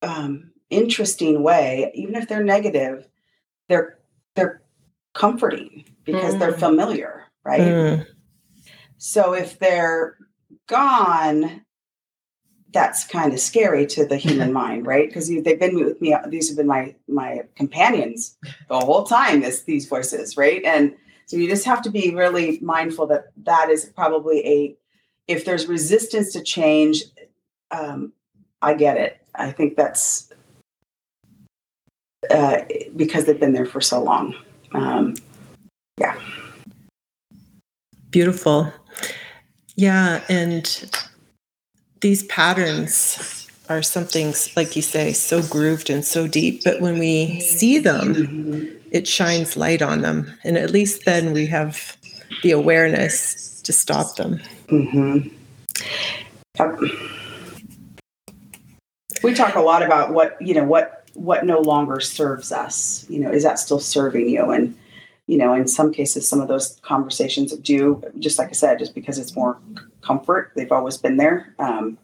um, 0.03 0.51
interesting 0.71 1.43
way, 1.43 1.93
even 1.95 2.15
if 2.17 2.29
they're 2.29 2.45
negative, 2.45 3.09
they're 3.69 3.99
they're 4.35 4.63
comforting 5.15 5.85
because 6.05 6.39
they're 6.39 6.53
Mm. 6.53 6.59
familiar, 6.59 7.25
right? 7.45 7.61
Mm. 7.61 8.07
So 8.99 9.35
if 9.35 9.59
they're 9.59 10.17
gone, 10.69 11.65
that's 12.73 13.07
kind 13.07 13.33
of 13.33 13.41
scary 13.41 13.87
to 13.87 14.07
the 14.07 14.17
human 14.17 14.53
mind, 14.63 14.87
right? 14.87 15.09
Because 15.09 15.29
they've 15.29 15.59
been 15.59 15.77
with 15.77 16.01
me. 16.01 16.17
These 16.29 16.49
have 16.49 16.57
been 16.57 16.67
my 16.67 16.95
my 17.09 17.43
companions 17.57 18.37
the 18.69 18.79
whole 18.79 19.05
time. 19.05 19.41
This 19.41 19.63
these 19.63 19.87
voices, 19.87 20.37
right? 20.37 20.63
And 20.65 20.95
so 21.27 21.37
you 21.37 21.49
just 21.49 21.65
have 21.65 21.83
to 21.83 21.91
be 21.91 22.15
really 22.15 22.59
mindful 22.61 23.07
that 23.09 23.27
that 23.45 23.71
is 23.71 23.87
probably 23.87 24.47
a. 24.47 24.77
If 25.29 25.45
there's 25.45 25.67
resistance 25.67 26.33
to 26.33 26.43
change, 26.43 27.05
um, 27.71 28.13
I 28.61 28.75
get 28.75 28.97
it. 28.97 29.19
I 29.35 29.53
think 29.53 29.77
that's 29.77 30.33
uh, 32.31 32.63
because 32.97 33.25
they've 33.25 33.39
been 33.39 33.53
there 33.53 33.67
for 33.67 33.81
so 33.81 34.03
long. 34.03 34.35
Um, 34.73 35.15
yeah. 35.99 36.19
Beautiful. 38.11 38.73
Yeah. 39.77 40.23
And 40.29 40.91
these 42.01 42.25
patterns 42.25 43.49
are 43.69 43.83
something, 43.83 44.35
like 44.57 44.77
you 44.77 44.83
say, 44.83 45.13
so 45.13 45.43
grooved 45.43 45.89
and 45.89 46.05
so 46.05 46.27
deep. 46.27 46.63
But 46.65 46.81
when 46.81 46.99
we 46.99 47.41
see 47.41 47.79
them, 47.79 48.81
it 48.91 49.09
shines 49.09 49.57
light 49.57 49.83
on 49.83 50.03
them. 50.03 50.33
And 50.45 50.59
at 50.59 50.71
least 50.71 51.05
then 51.05 51.33
we 51.33 51.47
have 51.47 51.97
the 52.43 52.51
awareness 52.51 53.61
to 53.63 53.73
stop 53.73 54.17
them. 54.17 54.41
Mm-hmm. 54.69 55.29
Yep. 56.59 56.81
We 59.23 59.35
talk 59.35 59.55
a 59.55 59.61
lot 59.61 59.83
about 59.83 60.13
what 60.13 60.37
you 60.41 60.55
know 60.55 60.65
what 60.65 61.07
what 61.15 61.47
no 61.47 61.61
longer 61.61 62.01
serves 62.01 62.51
us. 62.53 63.07
You 63.09 63.21
know, 63.21 63.31
is 63.31 63.45
that 63.45 63.59
still 63.59 63.79
serving 63.79 64.29
you? 64.29 64.51
And 64.51 64.77
you 65.27 65.39
know, 65.39 65.55
in 65.55 65.69
some 65.69 65.93
cases, 65.93 66.29
some 66.29 66.41
of 66.41 66.49
those 66.49 66.79
conversations 66.83 67.57
do, 67.59 68.03
just 68.19 68.39
like 68.39 68.49
I 68.49 68.53
said, 68.53 68.79
just 68.79 68.95
because 68.95 69.19
it's 69.19 69.37
more 69.37 69.59
comfort. 70.03 70.53
They've 70.57 70.73
always 70.73 70.97
been 70.97 71.17
there. 71.17 71.55
Um, 71.59 71.97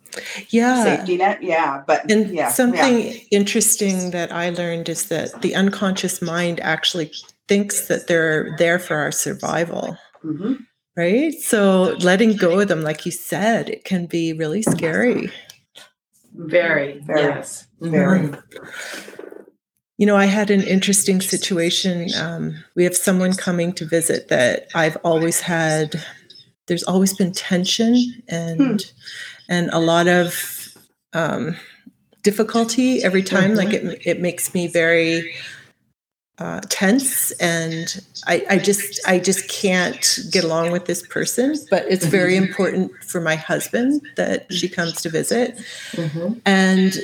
Yeah. 0.51 0.85
safety 0.85 1.17
net, 1.17 1.43
yeah. 1.43 1.83
But 1.87 2.11
And 2.11 2.31
yeah, 2.35 2.49
something 2.51 3.01
yeah. 3.09 3.13
interesting 3.31 4.13
that 4.13 4.33
I 4.33 4.51
learned 4.51 4.89
is 4.89 5.07
that 5.09 5.43
the 5.43 5.55
unconscious 5.55 6.23
mind 6.23 6.61
actually 6.61 7.11
thinks 7.49 7.89
that 7.89 8.07
they're 8.07 8.55
there 8.59 8.79
for 8.79 8.97
our 8.97 9.11
survival, 9.11 9.97
Mhm. 10.25 10.59
right? 10.97 11.35
So 11.41 11.97
letting 12.01 12.37
go 12.37 12.61
of 12.61 12.69
them, 12.69 12.83
like 12.83 13.05
you 13.05 13.13
said, 13.13 13.69
it 13.69 13.85
can 13.85 14.07
be 14.07 14.33
really 14.33 14.63
scary. 14.63 15.31
Very, 16.35 17.01
Very, 17.05 17.21
yes. 17.23 17.67
very. 17.81 18.21
Mhm. 18.29 18.43
You 19.99 20.07
know, 20.07 20.17
I 20.17 20.27
had 20.27 20.51
an 20.51 20.63
interesting 20.63 21.21
situation. 21.21 22.09
Um, 22.21 22.55
we 22.77 22.85
have 22.85 22.97
someone 22.97 23.33
coming 23.35 23.73
to 23.75 23.85
visit 23.85 24.29
that 24.29 24.69
I've 24.75 24.97
always 25.03 25.41
had. 25.41 26.01
There's 26.69 26.85
always 26.85 27.15
been 27.15 27.33
tension 27.33 28.23
and 28.29 28.91
and 29.49 29.71
a 29.73 29.81
lot 29.81 30.07
of 30.07 30.77
um, 31.15 31.57
difficulty 32.23 33.03
every 33.03 33.25
time. 33.25 33.57
Like 33.57 33.73
it, 33.73 34.01
it 34.07 34.21
makes 34.21 34.55
me 34.55 34.69
very 34.69 35.35
uh, 36.39 36.61
tense, 36.69 37.33
and 37.33 38.01
I, 38.29 38.47
I 38.51 38.59
just 38.59 39.01
I 39.05 39.19
just 39.19 39.49
can't 39.49 40.21
get 40.31 40.45
along 40.45 40.71
with 40.71 40.85
this 40.85 41.05
person. 41.09 41.57
But 41.71 41.87
it's 41.89 42.07
very 42.07 42.37
important 42.37 42.93
for 43.03 43.21
my 43.21 43.35
husband 43.35 44.01
that 44.17 44.53
she 44.53 44.69
comes 44.69 45.03
to 45.03 45.09
visit, 45.09 45.59
Mhm. 45.95 46.41
and 46.47 46.99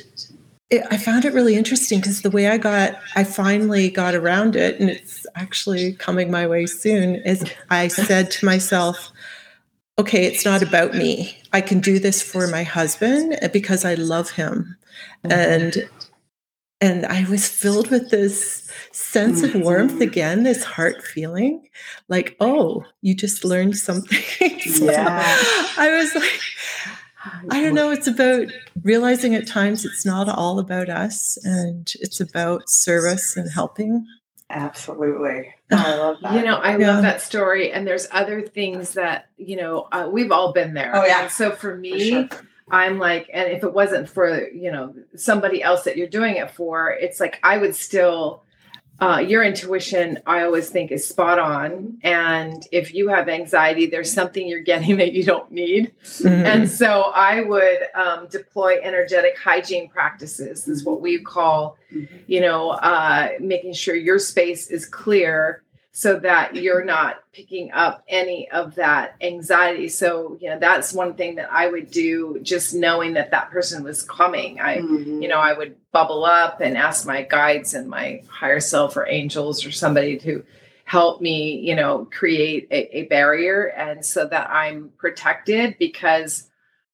it, 0.74 0.86
I 0.90 0.96
found 0.96 1.24
it 1.24 1.32
really 1.32 1.54
interesting 1.56 2.00
because 2.00 2.22
the 2.22 2.30
way 2.30 2.48
I 2.48 2.58
got, 2.58 2.96
I 3.16 3.24
finally 3.24 3.90
got 3.90 4.14
around 4.14 4.56
it, 4.56 4.78
and 4.80 4.90
it's 4.90 5.26
actually 5.34 5.94
coming 5.94 6.30
my 6.30 6.46
way 6.46 6.66
soon. 6.66 7.16
Is 7.16 7.44
I 7.70 7.88
said 7.88 8.30
to 8.32 8.44
myself, 8.44 9.10
"Okay, 9.98 10.26
it's 10.26 10.44
not 10.44 10.62
about 10.62 10.94
me. 10.94 11.38
I 11.52 11.60
can 11.60 11.80
do 11.80 11.98
this 11.98 12.22
for 12.22 12.46
my 12.48 12.62
husband 12.62 13.38
uh, 13.42 13.48
because 13.48 13.84
I 13.84 13.94
love 13.94 14.30
him," 14.30 14.76
and 15.24 15.88
and 16.80 17.06
I 17.06 17.24
was 17.30 17.48
filled 17.48 17.90
with 17.90 18.10
this 18.10 18.70
sense 18.92 19.42
of 19.42 19.54
warmth 19.54 20.00
again, 20.00 20.42
this 20.42 20.64
heart 20.64 21.02
feeling, 21.02 21.68
like, 22.08 22.36
"Oh, 22.40 22.84
you 23.00 23.14
just 23.14 23.44
learned 23.44 23.76
something." 23.76 24.22
So 24.64 24.86
Yeah. 24.86 25.22
I 25.78 25.90
was 25.96 26.14
like. 26.14 26.40
I 27.50 27.62
don't 27.62 27.74
know. 27.74 27.90
It's 27.90 28.06
about 28.06 28.48
realizing 28.82 29.34
at 29.34 29.46
times 29.46 29.84
it's 29.84 30.04
not 30.04 30.28
all 30.28 30.58
about 30.58 30.88
us 30.88 31.38
and 31.44 31.92
it's 32.00 32.20
about 32.20 32.68
service 32.68 33.36
and 33.36 33.50
helping. 33.50 34.06
Absolutely. 34.50 35.54
I 35.72 35.94
love 35.96 36.18
that. 36.22 36.34
You 36.34 36.42
know, 36.42 36.56
I 36.56 36.76
Yeah. 36.76 36.92
love 36.94 37.02
that 37.02 37.20
story. 37.20 37.72
And 37.72 37.86
there's 37.86 38.06
other 38.10 38.42
things 38.42 38.92
that, 38.92 39.26
you 39.36 39.56
know, 39.56 39.88
uh, 39.92 40.08
we've 40.10 40.30
all 40.32 40.52
been 40.52 40.74
there. 40.74 40.94
Oh, 40.94 41.04
yeah. 41.04 41.22
And 41.22 41.30
so 41.32 41.50
for 41.50 41.56
For 41.56 41.76
me, 41.76 42.10
sure. 42.10 42.28
I'm 42.70 42.98
like, 42.98 43.28
and 43.32 43.50
if 43.50 43.62
it 43.64 43.72
wasn't 43.74 44.08
for, 44.08 44.48
you 44.48 44.70
know, 44.70 44.94
somebody 45.16 45.62
else 45.62 45.84
that 45.84 45.96
you're 45.96 46.06
doing 46.08 46.36
it 46.36 46.50
for, 46.50 46.90
it's 46.90 47.20
like 47.20 47.38
I 47.42 47.58
would 47.58 47.74
still, 47.74 48.43
uh, 49.00 49.18
your 49.26 49.42
intuition, 49.42 50.20
I 50.24 50.42
always 50.42 50.70
think 50.70 50.92
is 50.92 51.06
spot 51.06 51.38
on. 51.40 51.98
And 52.04 52.64
if 52.70 52.94
you 52.94 53.08
have 53.08 53.28
anxiety, 53.28 53.86
there's 53.86 54.12
something 54.12 54.46
you're 54.46 54.60
getting 54.62 54.96
that 55.02 55.12
you 55.12 55.24
don't 55.24 55.50
need. 55.50 55.92
Mhm. 56.04 56.44
And 56.44 56.70
so 56.70 57.10
I 57.14 57.40
would 57.40 57.78
um, 57.94 58.28
deploy 58.28 58.78
energetic 58.82 59.36
hygiene 59.36 59.88
practices. 59.88 60.64
This 60.64 60.78
is 60.78 60.84
what 60.84 61.00
we 61.00 61.18
call, 61.20 61.76
Mhm. 61.92 62.08
you 62.28 62.40
know, 62.40 62.70
uh, 62.70 63.30
making 63.40 63.72
sure 63.74 63.96
your 63.96 64.20
space 64.20 64.68
is 64.70 64.86
clear 64.86 65.63
so 65.96 66.18
that 66.18 66.56
you're 66.56 66.84
not 66.84 67.22
picking 67.32 67.70
up 67.70 68.02
any 68.08 68.50
of 68.50 68.74
that 68.74 69.14
anxiety. 69.20 69.88
So, 69.88 70.36
you 70.40 70.50
know, 70.50 70.58
that's 70.58 70.92
one 70.92 71.14
thing 71.14 71.36
that 71.36 71.48
I 71.52 71.68
would 71.68 71.92
do 71.92 72.40
just 72.42 72.74
knowing 72.74 73.14
that 73.14 73.30
that 73.30 73.52
person 73.52 73.84
was 73.84 74.02
coming. 74.02 74.60
I, 74.60 74.78
Mhm. 74.78 75.22
you 75.22 75.28
know, 75.28 75.38
I 75.38 75.52
would 75.52 75.76
bubble 75.92 76.24
up 76.24 76.60
and 76.60 76.76
ask 76.76 77.06
my 77.06 77.22
guides 77.22 77.74
and 77.74 77.88
my 77.88 78.22
higher 78.28 78.58
self 78.58 78.96
or 78.96 79.06
angels 79.06 79.64
or 79.64 79.70
somebody 79.70 80.18
to 80.18 80.44
help 80.84 81.20
me, 81.20 81.60
you 81.60 81.76
know, 81.76 82.08
create 82.10 82.66
a, 82.72 82.98
a 82.98 83.02
barrier 83.04 83.66
and 83.76 84.04
so 84.04 84.26
that 84.26 84.50
I'm 84.50 84.90
protected 84.98 85.76
because 85.78 86.50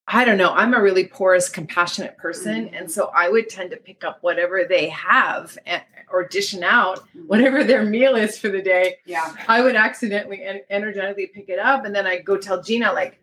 I 0.07 0.25
don't 0.25 0.37
know, 0.37 0.51
I'm 0.53 0.73
a 0.73 0.81
really 0.81 1.07
porous, 1.07 1.49
compassionate 1.49 2.17
person. 2.17 2.69
And 2.73 2.91
so 2.91 3.11
I 3.15 3.29
would 3.29 3.49
tend 3.49 3.71
to 3.71 3.77
pick 3.77 4.03
up 4.03 4.19
whatever 4.21 4.63
they 4.63 4.89
have 4.89 5.57
and, 5.65 5.81
or 6.11 6.27
dishing 6.27 6.63
out 6.63 7.03
whatever 7.27 7.63
their 7.63 7.83
meal 7.83 8.15
is 8.15 8.37
for 8.37 8.49
the 8.49 8.61
day. 8.61 8.97
yeah. 9.05 9.35
I 9.47 9.61
would 9.61 9.75
accidentally 9.75 10.43
en- 10.43 10.61
energetically 10.69 11.27
pick 11.27 11.49
it 11.49 11.59
up 11.59 11.85
and 11.85 11.95
then 11.95 12.05
I 12.07 12.19
go 12.19 12.37
tell 12.37 12.61
Gina, 12.61 12.91
like, 12.93 13.21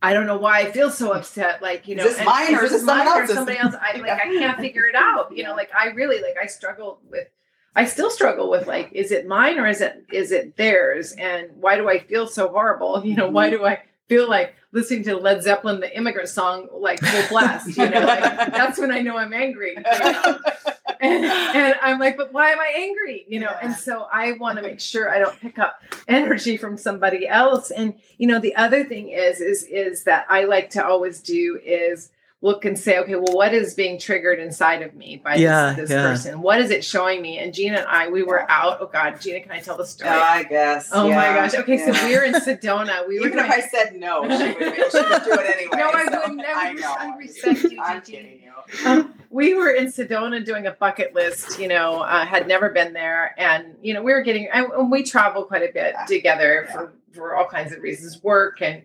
I 0.00 0.12
don't 0.12 0.26
know 0.26 0.36
why 0.36 0.60
I 0.60 0.70
feel 0.70 0.90
so 0.90 1.12
upset. 1.12 1.60
Like, 1.60 1.88
you 1.88 1.96
know, 1.96 2.04
Is 2.04 2.16
this 2.16 2.24
mine 2.24 2.54
or 2.54 2.64
is 2.64 2.70
this 2.70 2.84
someone 2.84 3.06
mine 3.06 3.18
or 3.18 3.20
else's? 3.22 3.36
somebody 3.36 3.58
else? 3.58 3.74
I 3.80 3.96
like, 3.98 4.10
I 4.10 4.24
can't 4.24 4.58
figure 4.58 4.86
it 4.86 4.94
out. 4.94 5.36
You 5.36 5.42
know, 5.44 5.54
like 5.54 5.70
I 5.78 5.88
really 5.88 6.22
like 6.22 6.36
I 6.40 6.46
struggle 6.46 7.00
with. 7.10 7.28
I 7.74 7.84
still 7.84 8.10
struggle 8.10 8.50
with 8.50 8.66
like, 8.66 8.90
is 8.92 9.12
it 9.12 9.26
mine 9.26 9.58
or 9.58 9.66
is 9.66 9.80
it 9.80 10.04
is 10.12 10.32
it 10.32 10.56
theirs? 10.56 11.12
And 11.12 11.48
why 11.54 11.76
do 11.76 11.88
I 11.88 11.98
feel 11.98 12.26
so 12.26 12.48
horrible? 12.48 13.04
You 13.04 13.16
know, 13.16 13.28
why 13.28 13.50
mm-hmm. 13.50 13.58
do 13.58 13.66
I 13.66 13.82
feel 14.08 14.28
like 14.28 14.54
listening 14.72 15.02
to 15.04 15.16
Led 15.16 15.42
Zeppelin, 15.42 15.80
the 15.80 15.96
immigrant 15.96 16.28
song, 16.28 16.68
like 16.72 17.00
full 17.00 17.28
blast? 17.28 17.76
You 17.76 17.88
know, 17.90 18.00
like 18.00 18.22
that's 18.52 18.78
when 18.78 18.92
I 18.92 19.00
know 19.00 19.16
I'm 19.16 19.32
angry. 19.32 19.76
you 19.76 19.82
know? 19.82 20.38
and, 21.00 21.24
and 21.24 21.74
I'm 21.82 21.98
like, 21.98 22.16
but 22.16 22.32
why 22.32 22.50
am 22.50 22.60
I 22.60 22.72
angry? 22.76 23.24
You 23.28 23.40
know, 23.40 23.54
and 23.62 23.74
so 23.74 24.06
I 24.12 24.32
want 24.32 24.56
to 24.56 24.62
make 24.62 24.80
sure 24.80 25.10
I 25.10 25.18
don't 25.18 25.38
pick 25.40 25.58
up 25.58 25.82
energy 26.06 26.56
from 26.56 26.76
somebody 26.76 27.26
else. 27.28 27.70
And 27.70 27.94
you 28.18 28.26
know, 28.26 28.38
the 28.40 28.54
other 28.56 28.84
thing 28.84 29.08
is, 29.10 29.40
is, 29.40 29.64
is 29.64 30.04
that 30.04 30.26
I 30.28 30.44
like 30.44 30.70
to 30.70 30.84
always 30.86 31.20
do 31.20 31.58
is 31.64 32.10
look 32.40 32.64
and 32.64 32.78
say, 32.78 32.96
okay, 33.00 33.16
well, 33.16 33.34
what 33.34 33.52
is 33.52 33.74
being 33.74 33.98
triggered 33.98 34.38
inside 34.38 34.80
of 34.82 34.94
me 34.94 35.20
by 35.24 35.34
Yeah, 35.34 35.72
this, 35.72 35.88
this 35.88 35.90
yeah. 35.90 36.02
person? 36.08 36.40
What 36.40 36.60
is 36.60 36.70
it 36.70 36.84
showing 36.84 37.20
me? 37.20 37.38
And 37.38 37.52
Gina 37.52 37.78
and 37.78 37.86
I, 37.88 38.08
we 38.10 38.22
were 38.22 38.48
out. 38.48 38.78
Oh 38.80 38.86
God, 38.86 39.20
Gina, 39.20 39.40
can 39.40 39.50
I 39.50 39.58
tell 39.58 39.76
the 39.76 39.84
story? 39.84 40.10
Yeah, 40.10 40.20
I 40.22 40.42
guess. 40.44 40.90
oh 40.92 41.08
my 41.08 41.14
gosh. 41.14 41.54
Okay, 41.54 41.78
so 41.78 42.06
we 42.06 42.16
were 42.16 42.22
in 42.22 42.34
Sedona. 42.34 43.08
We 43.08 43.18
were 43.18 43.26
Even 43.26 43.40
if 43.40 43.50
I 43.50 43.60
said 43.60 43.96
no, 43.96 44.22
she 44.22 44.28
would, 44.28 44.56
she 44.56 44.98
would 45.00 45.24
do 45.24 45.32
it 45.32 45.56
anyway. 45.56 45.70
No, 45.78 45.90
I 45.92 46.04
so 46.06 46.20
wouldn't. 46.20 46.40
I 46.46 46.68
I 46.68 46.72
would- 46.74 46.80
know. 46.80 46.94
I 46.96 47.16
respect 47.16 47.62
you, 47.72 47.80
I'm 47.82 48.00
Gigi. 48.02 48.12
kidding 48.12 48.40
you. 48.42 48.86
Um, 48.88 49.14
we 49.30 49.54
were 49.54 49.70
in 49.70 49.86
Sedona 49.86 50.44
doing 50.44 50.66
a 50.66 50.72
bucket 50.72 51.14
list, 51.14 51.58
you 51.58 51.68
know, 51.68 52.00
uh, 52.00 52.24
had 52.24 52.46
never 52.48 52.70
been 52.70 52.92
there. 52.92 53.34
And, 53.38 53.74
you 53.82 53.92
know, 53.94 54.02
we 54.02 54.12
were 54.12 54.22
getting, 54.22 54.48
and 54.52 54.90
we 54.90 55.02
travel 55.02 55.44
quite 55.44 55.62
a 55.62 55.72
bit 55.72 55.94
together 56.06 56.64
Yeah. 56.66 56.72
for, 56.72 56.92
for 57.12 57.36
all 57.36 57.46
kinds 57.46 57.72
of 57.72 57.82
reasons, 57.82 58.22
work 58.22 58.62
and, 58.62 58.82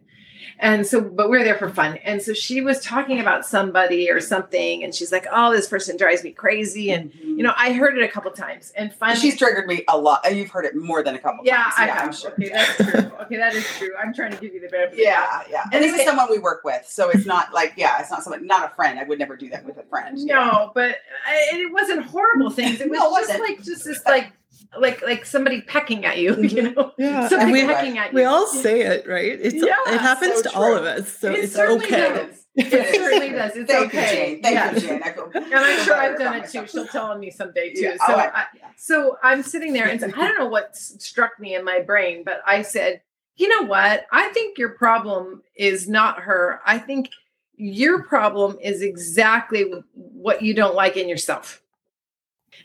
and 0.59 0.85
so, 0.85 1.01
but 1.01 1.29
we 1.29 1.37
are 1.39 1.43
there 1.43 1.57
for 1.57 1.69
fun. 1.69 1.97
And 2.03 2.21
so 2.21 2.33
she 2.33 2.61
was 2.61 2.79
talking 2.81 3.19
about 3.19 3.45
somebody 3.45 4.09
or 4.11 4.19
something, 4.19 4.83
and 4.83 4.93
she's 4.93 5.11
like, 5.11 5.25
"Oh, 5.31 5.51
this 5.51 5.67
person 5.67 5.97
drives 5.97 6.23
me 6.23 6.31
crazy." 6.31 6.91
And 6.91 7.11
Mhm. 7.11 7.37
you 7.37 7.43
know, 7.43 7.53
I 7.57 7.73
heard 7.73 7.97
it 7.97 8.03
a 8.03 8.07
couple 8.07 8.31
times, 8.31 8.71
and 8.75 8.93
finally, 8.93 9.19
she's 9.19 9.37
triggered 9.37 9.67
me 9.67 9.83
a 9.87 9.97
lot. 9.97 10.23
You've 10.33 10.49
heard 10.49 10.65
it 10.65 10.75
more 10.75 11.03
than 11.03 11.15
a 11.15 11.19
couple 11.19 11.45
yeah, 11.45 11.63
times. 11.63 11.73
I 11.77 11.85
yeah, 11.87 11.93
have. 11.95 12.03
I'm 12.07 12.13
sure. 12.13 12.31
Okay, 12.31 12.49
that's 12.49 12.75
true. 12.75 13.11
Okay, 13.21 13.37
that 13.37 13.53
is 13.55 13.65
true. 13.77 13.91
I'm 14.01 14.13
trying 14.13 14.31
to 14.31 14.37
give 14.37 14.53
you 14.53 14.59
the 14.61 14.67
benefit. 14.69 14.99
Yeah, 14.99 15.41
yeah. 15.49 15.63
And 15.65 15.75
And 15.75 15.83
this 15.83 15.93
it- 15.93 15.99
is 16.01 16.05
someone 16.05 16.27
we 16.29 16.39
work 16.39 16.63
with, 16.63 16.85
so 16.87 17.09
it's 17.09 17.25
not 17.25 17.53
like 17.53 17.73
yeah, 17.77 17.99
it's 17.99 18.11
not 18.11 18.23
someone, 18.23 18.45
not 18.45 18.71
a 18.71 18.75
friend. 18.75 18.99
I 18.99 19.03
would 19.03 19.19
never 19.19 19.35
do 19.35 19.49
that 19.49 19.65
with 19.65 19.77
a 19.77 19.83
friend. 19.83 20.17
Yeah. 20.19 20.35
No, 20.35 20.71
but 20.75 20.97
I, 21.27 21.49
it 21.57 21.71
wasn't 21.71 22.05
horrible 22.05 22.49
things. 22.49 22.81
It 22.81 22.89
was 22.89 22.99
No, 22.99 23.15
it 23.15 23.19
just 23.21 23.29
wasn't. 23.29 23.49
like 23.49 23.63
just 23.63 23.85
this 23.85 24.05
like 24.05 24.31
like 24.79 25.01
like 25.01 25.25
somebody 25.25 25.61
pecking 25.61 26.05
at 26.05 26.17
you, 26.17 26.35
you 26.41 26.49
mm-hmm. 26.49 26.73
know, 26.73 26.91
Yeah, 26.97 27.27
something 27.27 27.39
and 27.41 27.51
we 27.51 27.65
pecking 27.65 27.97
at 27.97 28.11
you. 28.11 28.15
we 28.15 28.23
all 28.25 28.47
say 28.47 28.81
it, 28.81 29.07
right? 29.07 29.37
It's 29.41 29.55
Yeah, 29.55 29.75
it 29.87 29.99
happens 29.99 30.35
so 30.35 30.41
to 30.43 30.53
all 30.55 30.75
of 30.75 30.83
us, 30.85 31.17
so 31.17 31.31
it 31.31 31.39
it's 31.45 31.53
certainly 31.53 31.85
okay. 31.85 31.97
does. 32.27 32.45
It 32.55 32.69
certainly 32.95 33.29
does. 33.29 33.55
It's 33.55 33.71
Thank 33.71 33.87
okay. 33.87 34.01
you, 34.01 34.15
Jane. 34.35 34.41
Thank 34.43 34.55
Yes. 34.55 34.81
you, 34.83 34.87
Jane. 34.89 35.01
I 35.03 35.11
feel, 35.13 35.31
And 35.33 35.53
I'm 35.55 35.79
sure 35.85 35.95
I've 35.95 36.17
done 36.19 36.35
it 36.35 36.49
too. 36.49 36.67
She'll 36.67 36.85
tell 36.87 37.07
on 37.07 37.19
me 37.19 37.31
someday 37.31 37.73
too. 37.73 37.81
Yeah. 37.81 37.97
Oh, 38.01 38.07
so, 38.07 38.13
Oh, 38.13 38.17
I- 38.19 38.31
I, 38.41 38.45
so 38.77 39.17
I'm 39.23 39.41
sitting 39.43 39.73
there, 39.73 39.87
and 39.87 39.99
so, 39.99 40.07
I 40.07 40.27
don't 40.27 40.37
know 40.37 40.47
what 40.47 40.75
struck 40.75 41.39
me 41.39 41.55
in 41.55 41.63
my 41.65 41.79
brain, 41.79 42.23
but 42.23 42.41
I 42.45 42.61
said, 42.61 43.01
"You 43.37 43.47
know 43.49 43.67
what? 43.67 44.05
I 44.11 44.29
think 44.29 44.57
your 44.59 44.69
problem 44.69 45.41
is 45.55 45.87
not 45.89 46.19
her. 46.21 46.61
I 46.65 46.77
think 46.77 47.09
your 47.55 48.03
problem 48.03 48.57
is 48.61 48.81
exactly 48.81 49.71
what 49.93 50.41
you 50.41 50.53
don't 50.53 50.75
like 50.75 50.95
in 50.97 51.09
yourself." 51.09 51.62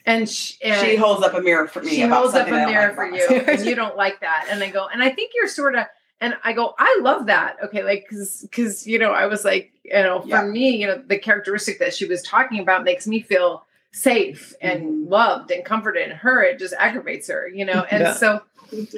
And, 0.07 0.29
sh- 0.29 0.55
and 0.63 0.87
she 0.87 0.97
holds 0.97 1.23
up 1.23 1.35
a 1.35 1.41
mirror 1.41 1.67
for 1.69 1.83
me. 1.83 1.91
she 1.91 2.03
about 2.03 2.19
holds 2.23 2.35
up 2.35 2.47
a 2.47 2.51
something 2.51 2.55
I 2.55 2.65
don't 2.65 2.73
mirror 2.73 2.87
like 2.89 2.95
for 2.97 3.35
you 3.35 3.41
and 3.47 3.67
you 3.67 3.75
don't 3.75 3.97
like 3.97 4.21
that 4.21 4.47
and 4.51 4.63
i 4.63 4.71
go 4.71 4.87
and 4.93 5.03
i 5.03 5.11
think 5.11 5.33
you're 5.35 5.49
sort 5.49 5.75
of 5.75 5.85
and 6.21 6.35
i 6.45 6.53
go 6.55 6.75
i 6.79 6.99
love 7.03 7.27
that 7.27 7.57
okay 7.65 7.85
like 7.85 8.07
because 8.09 8.41
because 8.43 8.87
you 8.87 8.99
know 8.99 9.13
i 9.13 9.27
was 9.27 9.45
like 9.45 9.71
you 9.85 9.93
know 9.93 10.21
for 10.23 10.29
Yeah. 10.29 10.45
me 10.45 10.71
you 10.77 10.87
know 10.87 11.03
the 11.07 11.19
characteristic 11.19 11.79
that 11.81 11.95
she 11.95 12.07
was 12.07 12.23
talking 12.23 12.61
about 12.61 12.85
makes 12.85 13.07
me 13.07 13.21
feel 13.21 13.67
safe 13.93 14.55
and 14.61 14.83
Mhm. 14.83 15.11
loved 15.11 15.51
and 15.51 15.65
comforted 15.65 16.03
and 16.03 16.13
her 16.13 16.43
it 16.43 16.59
just 16.59 16.75
aggravates 16.79 17.29
her 17.29 17.49
you 17.49 17.65
know 17.65 17.85
and 17.91 18.03
Yeah. 18.03 18.13
so 18.13 18.43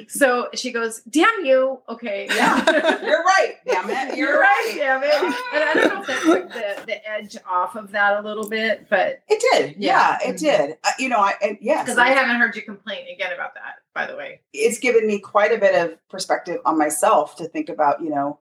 so 0.09 0.49
she 0.53 0.69
goes 0.73 0.99
damn 1.09 1.45
you 1.45 1.79
okay 1.87 2.27
Yeah, 2.29 3.01
you're 3.01 3.23
right. 3.23 3.55
Damn 3.65 3.89
it, 3.89 4.17
you're, 4.17 4.27
you're 4.31 4.39
right 4.41 4.65
right. 4.67 4.75
damn 4.77 5.01
it 5.01 5.13
and 5.53 5.63
i 5.63 5.73
don't 5.73 5.93
know 5.93 6.01
if 6.01 6.07
that 6.07 6.21
took 6.23 6.49
the, 6.51 6.85
the 6.87 7.09
edge 7.09 7.37
off 7.49 7.77
of 7.77 7.89
that 7.93 8.17
a 8.19 8.21
little 8.21 8.49
bit 8.49 8.85
but 8.89 9.21
It 9.29 9.41
did. 9.53 9.75
Yeah. 9.77 10.17
Yeah, 10.21 10.29
it 10.29 10.37
did. 10.37 10.77
Uh, 10.83 10.89
you 10.99 11.07
know, 11.07 11.19
I 11.19 11.35
and 11.41 11.57
yes, 11.61 11.85
because 11.85 11.97
i 11.97 12.09
haven't 12.09 12.35
heard 12.35 12.55
you 12.57 12.61
complain 12.63 13.05
again 13.13 13.31
about 13.31 13.53
that 13.53 13.75
by 13.93 14.05
the 14.07 14.17
way 14.17 14.41
it's 14.51 14.77
given 14.77 15.07
me 15.07 15.19
quite 15.19 15.53
a 15.53 15.57
bit 15.57 15.73
of 15.73 15.97
perspective 16.09 16.59
on 16.65 16.77
myself 16.77 17.37
to 17.37 17.45
think 17.47 17.69
about, 17.69 18.01
you 18.01 18.09
know, 18.09 18.39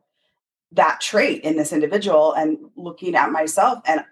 that 0.73 1.01
trait 1.01 1.43
in 1.45 1.57
this 1.57 1.73
individual 1.73 2.33
and 2.33 2.59
looking 2.77 3.15
at 3.17 3.31
myself. 3.33 3.81
And 3.87 4.05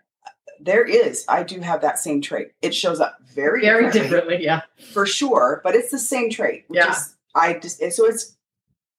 there 0.61 0.85
is, 0.85 1.25
I 1.29 1.43
do 1.43 1.61
have 1.61 1.81
that 1.83 1.99
same 1.99 2.21
trait. 2.21 2.53
It 2.63 2.75
shows 2.75 3.01
up 3.01 3.19
very, 3.35 3.61
very 3.63 3.85
differently, 3.91 4.09
differently 4.39 4.45
yeah 4.45 4.63
for 4.93 5.07
sure, 5.07 5.61
but 5.65 5.75
it's 5.75 5.91
the 5.91 5.99
same 5.99 6.31
trait. 6.31 6.65
Which 6.69 6.79
Yeah. 6.79 6.91
is, 6.93 7.15
I 7.35 7.55
just, 7.55 7.79
so 7.93 8.07
it's, 8.07 8.37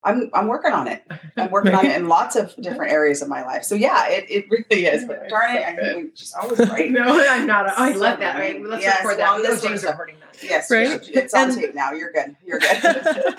I'm, 0.04 0.30
I'm 0.34 0.48
working 0.48 0.72
on 0.72 0.88
it. 0.88 1.04
I'm 1.36 1.52
working 1.52 1.76
on 1.76 1.86
it 1.86 1.96
in 1.98 2.08
lots 2.08 2.36
of 2.38 2.56
different 2.62 2.92
areas 2.94 3.22
of 3.22 3.28
my 3.28 3.44
life. 3.46 3.64
So 3.66 3.76
yeah, 3.76 4.08
it, 4.08 4.26
it 4.30 4.46
really 4.50 4.86
is. 4.86 5.04
But 5.06 5.28
darn 5.28 5.58
it, 5.58 5.64
I 5.64 5.76
think 5.76 6.04
we 6.06 6.12
just 6.16 6.34
always 6.42 6.60
right. 6.70 6.90
No, 6.90 7.04
I'm 7.30 7.46
not. 7.46 7.68
A, 7.68 7.80
I 7.80 7.92
So 7.94 8.00
love 8.00 8.20
that. 8.20 8.38
Right? 8.40 8.54
funny. 8.58 8.66
Let's 8.70 8.84
Yes, 8.84 9.04
record 9.04 9.20
that. 9.20 9.38
this 9.42 9.48
This 9.50 9.62
James 9.62 9.72
was 9.74 9.84
a- 9.84 9.88
recording 9.92 10.16
that. 10.22 10.26
Yes, 10.42 10.72
Right? 10.72 11.02
It's 11.10 11.34
on 11.34 11.50
And- 11.50 11.60
tape 11.60 11.76
now. 11.76 11.92
You're 11.92 12.14
good. 12.14 12.34
You're 12.46 12.60
good. 12.60 12.72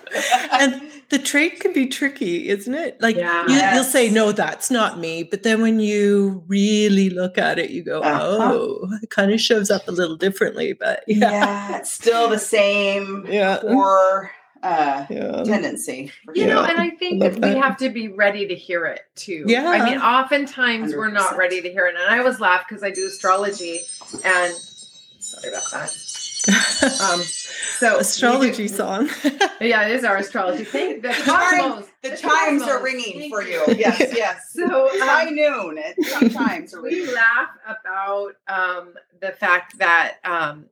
and 0.52 0.82
the 1.08 1.18
trait 1.18 1.60
can 1.60 1.72
be 1.72 1.86
tricky, 1.86 2.50
isn't 2.50 2.74
it? 2.74 3.00
Like 3.00 3.16
Yeah. 3.16 3.46
you, 3.48 3.74
you'll 3.74 3.84
say, 3.84 4.10
"No, 4.10 4.32
that's 4.32 4.70
not 4.70 4.98
me," 4.98 5.22
but 5.22 5.42
then 5.42 5.62
when 5.62 5.80
you 5.80 6.44
really 6.46 7.08
look 7.08 7.38
at 7.38 7.58
it, 7.58 7.70
you 7.70 7.82
go, 7.82 8.00
Uh-huh. 8.02 8.20
"Oh, 8.52 8.88
it 9.02 9.08
kind 9.08 9.32
of 9.32 9.40
shows 9.40 9.70
up 9.70 9.88
a 9.88 9.92
little 9.92 10.16
differently." 10.16 10.74
But 10.74 11.04
yeah. 11.06 11.30
yeah, 11.30 11.78
it's 11.78 11.90
still 11.90 12.28
the 12.28 12.38
same 12.38 13.24
yeah, 13.28 13.58
core 13.62 14.30
uh, 14.62 15.06
yeah. 15.08 15.42
tendency. 15.44 16.12
For 16.24 16.34
You 16.34 16.46
know, 16.46 16.62
and 16.62 16.78
I 16.78 16.90
think 16.90 17.22
love 17.22 17.34
that 17.34 17.42
we 17.48 17.54
that. 17.54 17.62
have 17.62 17.76
to 17.78 17.88
be 17.90 18.08
ready 18.08 18.46
to 18.48 18.54
hear 18.54 18.84
it 18.86 19.00
too. 19.14 19.44
Yeah. 19.46 19.68
I 19.68 19.84
mean, 19.84 19.98
oftentimes 19.98 20.94
we're 20.94 21.10
not 21.10 21.36
ready 21.36 21.60
to 21.62 21.70
hear 21.70 21.86
it. 21.86 21.94
And 21.94 22.04
I 22.12 22.18
always 22.18 22.40
laugh 22.40 22.66
because 22.68 22.82
I 22.82 22.90
do 22.90 23.06
astrology 23.06 23.80
and 24.24 24.54
sorry 24.54 25.48
about 25.52 25.70
that. 25.72 25.96
Um, 27.02 27.20
so 27.20 27.98
Astrology 27.98 28.66
do- 28.66 28.68
song. 28.68 29.10
Yeah, 29.60 29.86
it 29.86 29.92
is 29.96 30.04
our 30.04 30.16
astrology 30.16 30.64
thing. 30.64 31.02
The 31.02 31.08
The 31.08 31.14
cosmos. 31.26 31.86
the 32.02 32.16
chimes 32.16 32.62
are 32.62 32.82
ringing 32.82 33.18
Thank 33.18 33.30
for 33.34 33.42
you. 33.42 33.62
Yes, 33.76 34.00
yes. 34.16 34.50
So, 34.54 34.88
It's 34.90 35.02
high 35.04 35.26
um, 35.26 35.34
noon. 35.34 35.74
It's 35.76 36.10
some 36.10 36.30
chimes 36.30 36.72
are 36.72 36.80
we 36.80 37.12
laugh 37.12 37.50
about 37.66 38.32
um, 38.48 38.94
the 39.20 39.32
fact 39.32 39.76
that 39.80 40.14
um, 40.24 40.64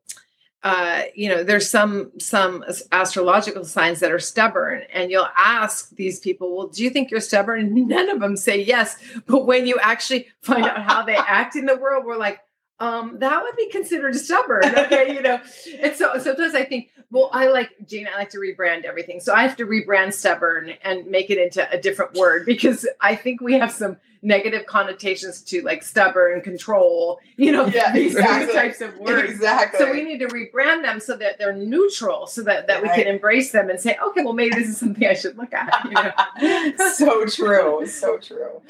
uh, 0.65 1.03
you 1.15 1.29
know 1.29 1.45
there's 1.45 1.71
some 1.71 2.11
some 2.19 2.65
astrological 2.91 3.65
signs 3.65 4.01
that 4.01 4.11
are 4.11 4.19
stubborn, 4.19 4.83
and 4.93 5.11
you'll 5.11 5.29
ask 5.37 5.91
these 5.91 6.19
people, 6.19 6.57
"Well, 6.57 6.67
do 6.67 6.83
you 6.83 6.91
think 6.91 7.11
you're 7.11 7.21
stubborn?" 7.21 7.61
And 7.61 7.75
none 7.89 8.09
of 8.09 8.21
them 8.21 8.37
say 8.37 8.63
yes. 8.63 8.97
But 9.27 9.47
when 9.47 9.67
you 9.67 9.79
actually 9.81 10.29
find 10.43 10.65
out 10.65 10.83
how 10.83 11.03
they 11.03 11.17
act 11.17 11.57
in 11.57 11.67
the 11.67 11.77
world, 11.77 12.05
we're 12.05 12.17
like. 12.17 12.41
Um, 12.81 13.19
that 13.19 13.43
would 13.43 13.57
be 13.57 13.69
considered 13.71 14.15
stubborn. 14.15 14.63
Okay, 14.79 15.13
you 15.13 15.21
know. 15.21 15.41
And 15.81 15.97
so 15.97 16.17
sometimes 16.21 16.55
I 16.55 16.65
think, 16.65 16.91
well, 17.11 17.29
I 17.33 17.49
like 17.49 17.71
Jane, 17.85 18.07
I 18.07 18.17
like 18.17 18.31
to 18.31 18.39
rebrand 18.39 18.85
everything. 18.85 19.19
So 19.19 19.35
I 19.35 19.43
have 19.43 19.57
to 19.57 19.67
rebrand 19.67 20.13
stubborn 20.13 20.75
and 20.85 21.05
make 21.09 21.29
it 21.29 21.39
into 21.39 21.69
a 21.73 21.81
different 21.81 22.15
word 22.15 22.47
because 22.47 22.87
I 23.01 23.17
think 23.17 23.41
we 23.41 23.55
have 23.55 23.73
some 23.73 23.97
negative 24.23 24.67
connotations 24.67 25.43
to 25.43 25.63
like 25.63 25.83
stubborn, 25.83 26.41
control, 26.41 27.21
you 27.37 27.53
know, 27.53 27.67
Yeah, 27.67 27.93
these 27.93 28.13
exactly. 28.17 28.55
types 28.55 28.81
of 28.81 28.97
words. 28.99 29.31
Exactly. 29.31 29.79
So 29.79 29.93
we 29.93 30.03
need 30.03 30.19
to 30.19 30.27
rebrand 30.27 30.83
them 30.83 31.01
so 31.01 31.17
that 31.17 31.39
they're 31.39 31.53
neutral, 31.55 32.27
so 32.27 32.43
that, 32.43 32.67
that 32.67 32.83
we 32.83 32.89
can 32.89 33.07
embrace 33.07 33.53
them 33.53 33.71
and 33.71 33.79
say, 33.81 33.97
okay, 34.03 34.25
well, 34.25 34.33
maybe 34.33 34.57
this 34.57 34.69
is 34.69 34.79
something 34.79 35.07
I 35.07 35.15
should 35.15 35.37
look 35.39 35.53
at. 35.55 35.85
You 35.85 35.93
know? 35.93 36.73
so 36.95 37.27
true. 37.27 37.87
So 37.87 38.19
true. 38.19 38.61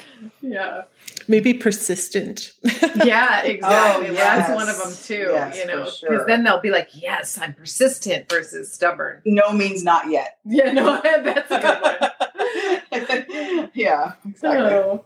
yeah. 0.42 0.82
Maybe 1.26 1.54
persistent. 1.54 2.52
Yeah, 3.04 3.42
oh, 3.44 3.46
exactly. 3.48 4.08
Oh, 4.08 4.14
Well, 4.14 4.14
that's 4.14 4.50
one 4.54 4.68
of 4.68 4.78
them 4.78 4.92
too, 5.02 5.30
Yes, 5.32 5.56
you 5.58 5.66
know, 5.66 5.78
because 5.84 5.98
sure. 5.98 6.26
then 6.26 6.44
they'll 6.44 6.60
be 6.60 6.70
like, 6.70 6.88
yes, 6.94 7.38
I'm 7.38 7.54
persistent 7.54 8.28
versus 8.28 8.72
stubborn. 8.72 9.20
No 9.24 9.50
means 9.52 9.82
not 9.84 10.10
yet. 10.10 10.38
Yeah, 10.44 10.72
no, 10.72 11.00
that's 11.02 11.50
a 11.50 11.60
good 11.60 11.82
one. 11.82 13.70
yeah, 13.74 14.12
exactly. 14.26 14.70
So, 14.70 15.04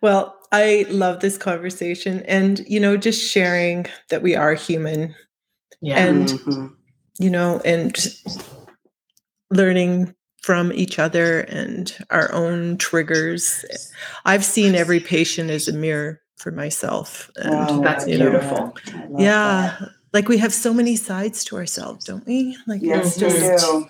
Well, 0.00 0.36
I 0.52 0.86
love 0.90 1.20
this 1.20 1.36
conversation 1.38 2.22
and, 2.26 2.64
you 2.68 2.80
know, 2.80 2.96
just 2.96 3.22
sharing 3.30 3.86
that 4.10 4.22
we 4.22 4.34
are 4.36 4.54
human, 4.54 5.14
yeah. 5.80 5.96
And- 6.06 6.28
Mhm. 6.28 6.72
you 7.18 7.30
know, 7.30 7.60
and 7.64 7.96
learning 9.50 10.14
from 10.42 10.72
each 10.72 10.98
other 10.98 11.40
and 11.40 11.96
our 12.10 12.30
own 12.32 12.76
triggers. 12.78 13.64
I've 14.24 14.44
seen 14.44 14.74
every 14.74 15.00
patient 15.00 15.50
as 15.50 15.66
a 15.66 15.72
mirror 15.72 16.20
for 16.36 16.52
myself. 16.52 17.30
And 17.36 17.50
Wow, 17.50 17.80
That's 17.80 18.06
you 18.06 18.18
know, 18.18 18.30
beautiful. 18.30 18.74
I 18.94 19.06
yeah, 19.18 19.76
that. 19.80 19.88
like 20.12 20.28
we 20.28 20.38
have 20.38 20.52
so 20.52 20.72
many 20.72 20.94
sides 20.94 21.42
to 21.44 21.56
ourselves, 21.56 22.04
don't 22.04 22.26
we? 22.26 22.56
Like 22.66 22.82
Yes, 22.82 23.20
it's 23.20 23.34
we 23.34 23.40
do. 23.40 23.88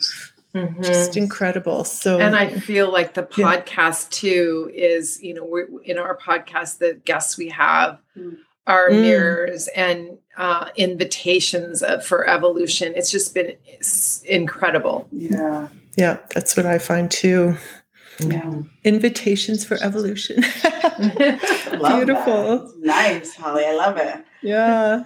Mhm. 0.57 0.85
just 0.85 1.17
incredible. 1.17 1.85
So 1.85 2.19
And 2.21 2.35
I 2.37 2.49
feel 2.49 2.91
like 2.91 3.15
the 3.15 3.27
Yeah. 3.37 3.47
podcast 3.47 4.11
too 4.11 4.71
is, 4.75 5.23
you 5.23 5.35
know, 5.35 5.45
we're 5.45 5.69
in 5.85 5.99
our 5.99 6.17
podcast, 6.17 6.79
the 6.79 6.95
guests 7.05 7.37
we 7.39 7.49
have 7.51 7.99
Mm. 8.19 8.37
are 8.67 8.89
Mm. 8.91 9.01
mirrors 9.03 9.69
and 9.69 10.19
uh, 10.39 10.69
invitations 10.77 11.83
of, 11.83 12.05
for 12.05 12.29
evolution. 12.29 12.93
It's 12.95 13.11
just 13.11 13.33
been 13.35 13.53
s- 13.81 14.23
incredible. 14.27 15.09
Yeah. 15.13 15.69
yeah, 15.97 16.19
that's 16.35 16.57
what 16.59 16.67
I 16.67 16.79
find 16.79 17.11
too. 17.11 17.57
Yeah. 18.19 18.53
Invitations 18.85 19.65
for 19.65 19.77
evolution. 19.83 20.43
Beautiful. 21.73 22.71
Nice, 22.81 23.35
Holly. 23.37 23.65
I 23.67 23.75
love 23.75 23.97
it. 23.99 24.17
Yeah, 24.43 25.05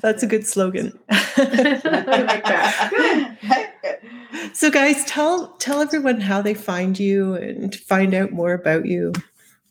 that's 0.00 0.22
a 0.22 0.26
good 0.26 0.46
slogan. 0.46 0.98
I 1.10 2.22
like 2.26 2.44
that. 2.44 3.68
So, 4.52 4.70
guys, 4.70 5.04
tell 5.04 5.48
tell 5.58 5.80
everyone 5.80 6.20
how 6.20 6.42
they 6.42 6.54
find 6.54 6.98
you 6.98 7.34
and 7.34 7.72
find 7.74 8.14
out 8.14 8.32
more 8.32 8.52
about 8.52 8.86
you. 8.86 9.12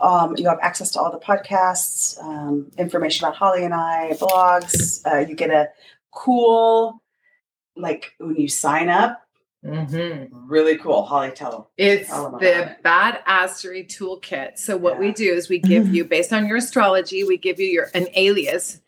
Um, 0.01 0.35
you 0.37 0.47
have 0.47 0.59
access 0.61 0.91
to 0.91 0.99
all 0.99 1.11
the 1.11 1.19
podcasts, 1.19 2.23
um, 2.23 2.69
information 2.77 3.25
about 3.25 3.37
Holly 3.37 3.65
and 3.65 3.73
I, 3.73 4.11
blogs. 4.13 5.03
Uh, 5.05 5.25
you 5.27 5.35
get 5.35 5.49
a 5.49 5.69
cool 6.11 7.01
like 7.75 8.13
when 8.19 8.35
you 8.35 8.47
sign 8.47 8.89
up, 8.89 9.20
Mm-hmm. 9.65 10.49
really 10.49 10.77
cool. 10.77 11.03
Holly, 11.03 11.31
tell 11.31 11.51
them. 11.51 11.63
It's 11.77 12.09
Tell 12.09 12.27
'em 12.27 12.39
the 12.39 12.79
about 12.79 13.15
it. 13.15 13.23
badassery 13.25 13.87
toolkit. 13.87 14.57
So 14.57 14.75
what 14.75 14.97
we 14.99 15.11
do 15.11 15.31
is 15.33 15.49
we 15.49 15.59
give 15.59 15.93
you, 15.93 16.03
based 16.15 16.33
on 16.33 16.47
your 16.47 16.57
astrology, 16.57 17.23
we 17.23 17.37
give 17.37 17.59
you 17.59 17.67
your 17.67 17.87
an 17.93 18.07
alias. 18.15 18.81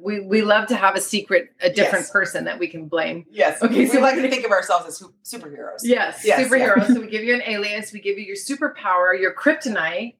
we 0.00 0.20
we 0.20 0.42
love 0.42 0.68
to 0.68 0.76
have 0.76 0.94
a 0.96 1.00
secret, 1.00 1.50
a 1.60 1.68
different 1.70 2.04
Yes. 2.04 2.10
person 2.10 2.44
that 2.44 2.58
we 2.58 2.68
can 2.68 2.86
blame. 2.86 3.24
Yes. 3.30 3.62
Okay, 3.62 3.72
Okay. 3.74 3.86
so 3.86 3.92
So 3.94 3.98
we 3.98 4.02
like 4.02 4.14
to 4.16 4.28
think 4.30 4.44
of 4.44 4.50
ourselves 4.52 4.86
as 4.86 5.08
superheroes. 5.24 5.80
Yes, 5.82 6.22
Yes, 6.24 6.40
superhero. 6.48 6.86
so 6.86 7.00
we 7.00 7.06
give 7.10 7.24
you 7.24 7.34
an 7.34 7.42
alias, 7.46 7.92
we 7.92 8.00
give 8.00 8.16
you 8.18 8.24
your 8.24 8.36
superpower, 8.36 9.18
your 9.20 9.34
kryptonite, 9.34 10.14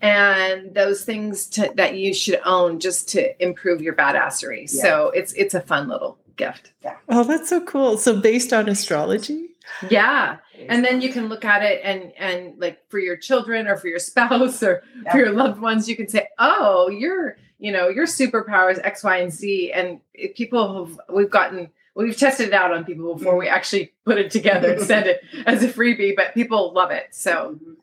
and 0.00 0.74
those 0.74 1.04
things 1.04 1.46
to, 1.46 1.70
that 1.76 1.94
you 1.94 2.12
should 2.12 2.40
own 2.44 2.80
just 2.80 3.08
to 3.10 3.42
improve 3.42 3.80
your 3.80 3.94
badassery. 3.94 4.68
So 4.68 5.10
it's 5.10 5.32
it's 5.34 5.54
a 5.54 5.60
fun 5.60 5.88
little 5.88 6.18
gift. 6.36 6.72
Yeah. 6.82 6.96
Oh, 7.08 7.24
that's 7.24 7.48
so 7.48 7.60
cool. 7.64 7.96
So 7.98 8.20
based 8.20 8.52
on 8.52 8.68
astrology? 8.68 9.48
Yeah. 9.90 10.36
And 10.68 10.84
then 10.84 11.00
you 11.00 11.10
can 11.12 11.28
look 11.28 11.44
at 11.44 11.62
it 11.62 11.80
and 11.82 12.12
and 12.18 12.58
like 12.58 12.78
for 12.90 12.98
your 12.98 13.16
children 13.16 13.66
or 13.66 13.76
for 13.76 13.88
your 13.88 13.98
spouse 14.10 14.62
or 14.62 14.82
Yeah. 15.04 15.12
for 15.12 15.18
your 15.18 15.32
loved 15.32 15.60
ones, 15.60 15.88
you 15.88 15.96
can 15.96 16.08
say, 16.08 16.28
"Oh, 16.38 16.88
your 16.88 17.36
you 17.58 17.72
know 17.72 17.88
your 17.88 18.06
superpower 18.06 18.70
is 18.70 18.78
X, 18.80 19.02
Y, 19.02 19.16
and 19.18 19.32
Z." 19.32 19.72
And 19.72 20.00
if 20.12 20.34
people 20.36 20.86
have 20.86 21.00
we've 21.12 21.30
gotten 21.30 21.70
we've 21.94 22.16
tested 22.16 22.48
it 22.48 22.52
out 22.52 22.72
on 22.72 22.84
people 22.84 23.14
before 23.14 23.36
we 23.36 23.48
actually 23.48 23.92
put 24.04 24.18
it 24.18 24.30
together 24.30 24.72
and 24.72 24.82
send 24.82 25.06
it 25.06 25.22
as 25.46 25.62
a 25.62 25.68
freebie, 25.68 26.14
but 26.16 26.34
people 26.34 26.72
love 26.72 26.90
it. 26.90 27.06
So 27.12 27.58
Mhm. 27.60 27.76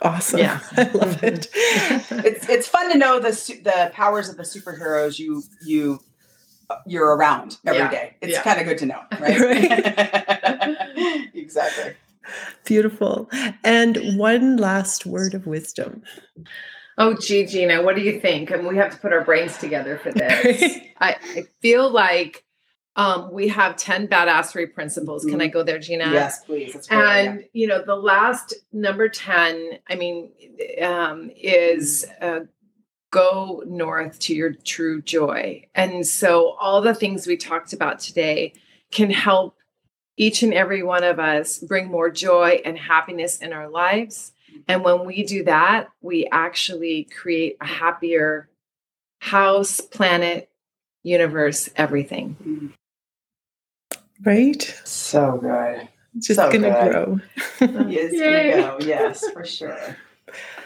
Awesome. 0.00 0.40
Yeah. 0.40 0.58
I 0.76 0.90
love 0.94 1.22
it. 1.22 1.48
it's 1.52 2.48
it's 2.48 2.66
fun 2.66 2.90
to 2.90 2.98
know 2.98 3.20
the 3.20 3.30
the 3.62 3.90
powers 3.94 4.28
of 4.28 4.36
the 4.36 4.42
superheroes 4.42 5.18
you 5.18 5.42
you 5.64 6.00
you're 6.86 7.16
around 7.16 7.58
every 7.66 7.80
Yeah. 7.80 7.90
day. 7.90 8.16
It's 8.20 8.32
Yeah. 8.32 8.42
kind 8.42 8.60
of 8.60 8.66
good 8.66 8.78
to 8.78 8.86
know, 8.86 9.00
right? 9.20 11.28
exactly. 11.34 11.94
Beautiful. 12.64 13.28
And 13.64 14.18
one 14.18 14.56
last 14.56 15.06
word 15.06 15.34
of 15.34 15.46
wisdom. 15.46 16.02
oh, 16.98 17.14
gee, 17.14 17.46
Gina, 17.46 17.82
what 17.82 17.96
do 17.96 18.02
you 18.02 18.20
think? 18.20 18.50
And 18.50 18.66
we 18.66 18.76
have 18.76 18.92
to 18.92 18.98
put 18.98 19.12
our 19.12 19.24
brains 19.24 19.56
together 19.58 19.98
for 19.98 20.12
this. 20.12 20.78
I, 21.00 21.16
I 21.36 21.44
feel 21.60 21.90
like 21.90 22.44
um, 22.94 23.32
we 23.32 23.48
have 23.48 23.76
10 23.76 24.08
badassery 24.08 24.72
principles. 24.72 25.24
Can 25.24 25.40
I 25.40 25.46
go 25.48 25.62
there, 25.62 25.78
Gina? 25.78 26.10
Yes, 26.12 26.44
please. 26.44 26.74
That's 26.74 26.86
great. 26.86 26.98
And 27.00 27.44
you 27.54 27.66
know, 27.66 27.82
the 27.82 27.96
last 27.96 28.54
number 28.72 29.08
10, 29.08 29.78
I 29.88 29.94
mean, 29.94 30.30
um, 30.82 31.30
is 31.36 32.04
uh, 32.20 32.40
go 33.12 33.62
north 33.66 34.18
to 34.18 34.34
your 34.34 34.52
true 34.52 35.00
joy. 35.02 35.64
And 35.76 36.04
so 36.04 36.56
all 36.60 36.80
the 36.80 36.94
things 36.94 37.26
we 37.26 37.36
talked 37.36 37.72
about 37.72 38.00
today 38.00 38.54
can 38.90 39.10
help 39.10 39.56
each 40.16 40.42
and 40.42 40.52
every 40.52 40.82
one 40.82 41.04
of 41.04 41.20
us 41.20 41.58
bring 41.58 41.86
more 41.88 42.10
joy 42.10 42.60
and 42.64 42.76
happiness 42.76 43.38
in 43.38 43.52
our 43.52 43.68
lives. 43.68 44.32
And 44.66 44.82
when 44.82 45.04
we 45.04 45.22
do 45.24 45.44
that, 45.44 45.88
we 46.00 46.26
actually 46.32 47.04
create 47.04 47.56
a 47.60 47.66
happier 47.66 48.48
house, 49.20 49.80
planet, 49.80 50.50
universe, 51.02 51.68
everything. 51.76 52.72
Right? 54.24 54.62
So 54.84 55.38
good. 55.40 55.88
It's 56.16 56.26
just 56.28 56.40
So 56.40 56.50
gonna 56.50 56.70
good. 56.70 56.92
grow. 56.92 57.20
It's 57.90 58.14
Yay. 58.14 58.50
gonna 58.50 58.78
go. 58.78 58.86
Yes, 58.86 59.28
for 59.30 59.44
sure. 59.44 59.96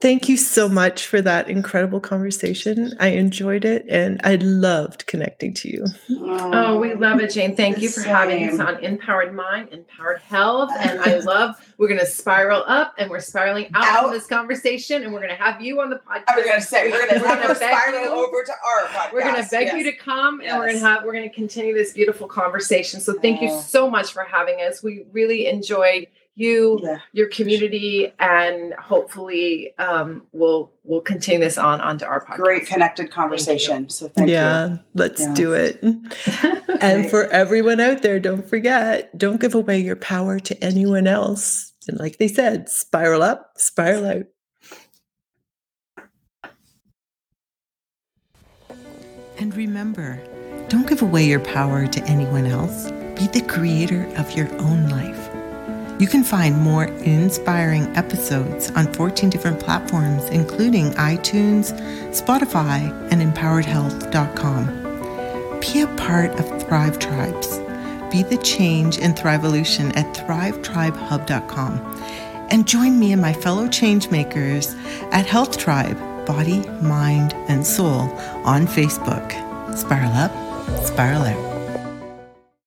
Thank 0.00 0.28
you 0.28 0.36
so 0.36 0.68
much 0.68 1.06
for 1.08 1.20
that 1.22 1.50
incredible 1.50 1.98
conversation. 1.98 2.94
I 3.00 3.08
enjoyed 3.08 3.64
it 3.64 3.84
and 3.88 4.20
I 4.22 4.36
loved 4.36 5.06
connecting 5.08 5.52
to 5.54 5.68
you. 5.68 5.86
Oh, 6.08 6.78
we 6.78 6.94
love 6.94 7.18
it, 7.20 7.32
Jane. 7.32 7.56
Thank 7.56 7.78
you 7.80 7.88
for 7.88 8.02
having 8.02 8.48
us 8.48 8.60
on 8.60 8.76
Empowered 8.84 9.34
Mind, 9.34 9.70
Empowered 9.72 10.20
Health. 10.20 10.70
And 10.78 11.00
I 11.00 11.18
love, 11.18 11.56
we're 11.78 11.88
going 11.88 11.98
to 11.98 12.06
spiral 12.06 12.62
up 12.68 12.94
and 12.96 13.10
we're 13.10 13.18
spiraling 13.18 13.66
out, 13.74 13.84
Out. 13.84 14.02
from 14.04 14.12
this 14.12 14.26
conversation. 14.28 15.02
And 15.02 15.12
we're 15.12 15.18
going 15.18 15.36
to 15.36 15.42
have 15.42 15.60
you 15.60 15.80
on 15.80 15.90
the 15.90 15.96
podcast. 15.96 16.22
I 16.28 16.36
was 16.36 16.46
gonna 16.46 16.60
say 16.60 16.90
we're 16.92 17.08
gonna 17.08 17.20
We're 17.20 17.28
gonna 17.34 17.48
beg 17.48 17.56
spiral 17.56 18.04
you. 18.04 18.10
over 18.10 18.44
to 18.44 18.52
our 18.52 18.86
podcast. 18.88 19.12
We're 19.12 19.22
going 19.22 19.42
to 19.42 19.50
beg 19.50 19.72
you 19.76 19.82
to 19.82 19.96
come 19.96 20.40
and 20.42 20.56
we're 20.58 20.66
going 20.68 20.78
to 20.80 20.86
have, 20.86 21.02
we're 21.04 21.12
going 21.12 21.28
to 21.28 21.34
continue 21.34 21.74
this 21.74 21.92
beautiful 21.92 22.28
conversation. 22.28 23.00
So 23.00 23.14
thank 23.18 23.42
you 23.42 23.48
Oh. 23.50 23.60
so 23.62 23.90
much 23.90 24.12
for 24.12 24.22
having 24.22 24.60
us. 24.60 24.80
We 24.80 25.06
really 25.10 25.48
enjoyed 25.48 26.06
you, 26.38 26.78
Yeah. 26.82 26.98
your 27.12 27.28
community, 27.28 28.12
and 28.18 28.72
hopefully 28.74 29.74
um, 29.78 30.22
we'll, 30.32 30.72
we'll 30.84 31.00
continue 31.00 31.40
this 31.40 31.58
on 31.58 31.80
onto 31.80 32.04
our 32.04 32.24
podcast. 32.24 32.36
Great 32.36 32.66
connected 32.66 33.10
conversation. 33.10 33.88
So 33.88 34.08
thank 34.08 34.28
you. 34.28 34.34
yeah, 34.34 34.76
let's 34.94 35.20
Yeah. 35.20 35.34
do 35.34 35.52
it. 35.52 35.82
And 36.80 37.10
for 37.10 37.24
everyone 37.30 37.80
out 37.80 38.02
there, 38.02 38.20
don't 38.20 38.48
forget, 38.48 39.16
don't 39.18 39.40
give 39.40 39.56
away 39.56 39.80
your 39.80 39.96
power 39.96 40.38
to 40.38 40.64
anyone 40.64 41.08
else. 41.08 41.72
And 41.88 41.98
like 41.98 42.18
they 42.18 42.28
said, 42.28 42.68
spiral 42.68 43.20
up, 43.20 43.50
spiral 43.56 44.06
out. 44.06 44.26
And 49.38 49.54
remember, 49.56 50.20
don't 50.68 50.86
give 50.86 51.02
away 51.02 51.24
your 51.26 51.40
power 51.40 51.86
to 51.86 52.04
anyone 52.04 52.46
else. 52.46 52.90
Be 53.18 53.26
the 53.26 53.44
creator 53.48 54.04
of 54.16 54.30
your 54.36 54.48
own 54.60 54.88
life. 54.88 55.27
You 55.98 56.06
can 56.06 56.22
find 56.22 56.56
more 56.56 56.84
inspiring 56.84 57.88
episodes 57.96 58.70
on 58.70 58.92
14 58.94 59.28
different 59.30 59.58
platforms, 59.58 60.26
including 60.26 60.92
iTunes, 60.92 61.72
Spotify, 62.12 62.88
and 63.10 63.20
empoweredhealth.com. 63.20 65.60
Be 65.60 65.80
a 65.80 65.88
part 65.96 66.30
of 66.38 66.62
Thrive 66.62 67.00
Tribes. 67.00 67.58
Be 68.12 68.22
the 68.22 68.38
change 68.44 69.00
and 69.00 69.16
Thriveolution 69.16 69.96
at 69.96 70.14
thrivetribehub.com. 70.14 71.80
And 72.50 72.66
join 72.66 72.98
me 73.00 73.12
and 73.12 73.20
my 73.20 73.32
fellow 73.32 73.66
changemakers 73.66 74.76
at 75.12 75.26
Health 75.26 75.58
Tribe 75.58 75.98
Body, 76.26 76.60
Mind, 76.80 77.34
and 77.48 77.66
Soul 77.66 78.02
on 78.44 78.68
Facebook. 78.68 79.32
Spiral 79.76 80.12
up, 80.12 80.30
spiral 80.84 81.22
out. 81.22 81.57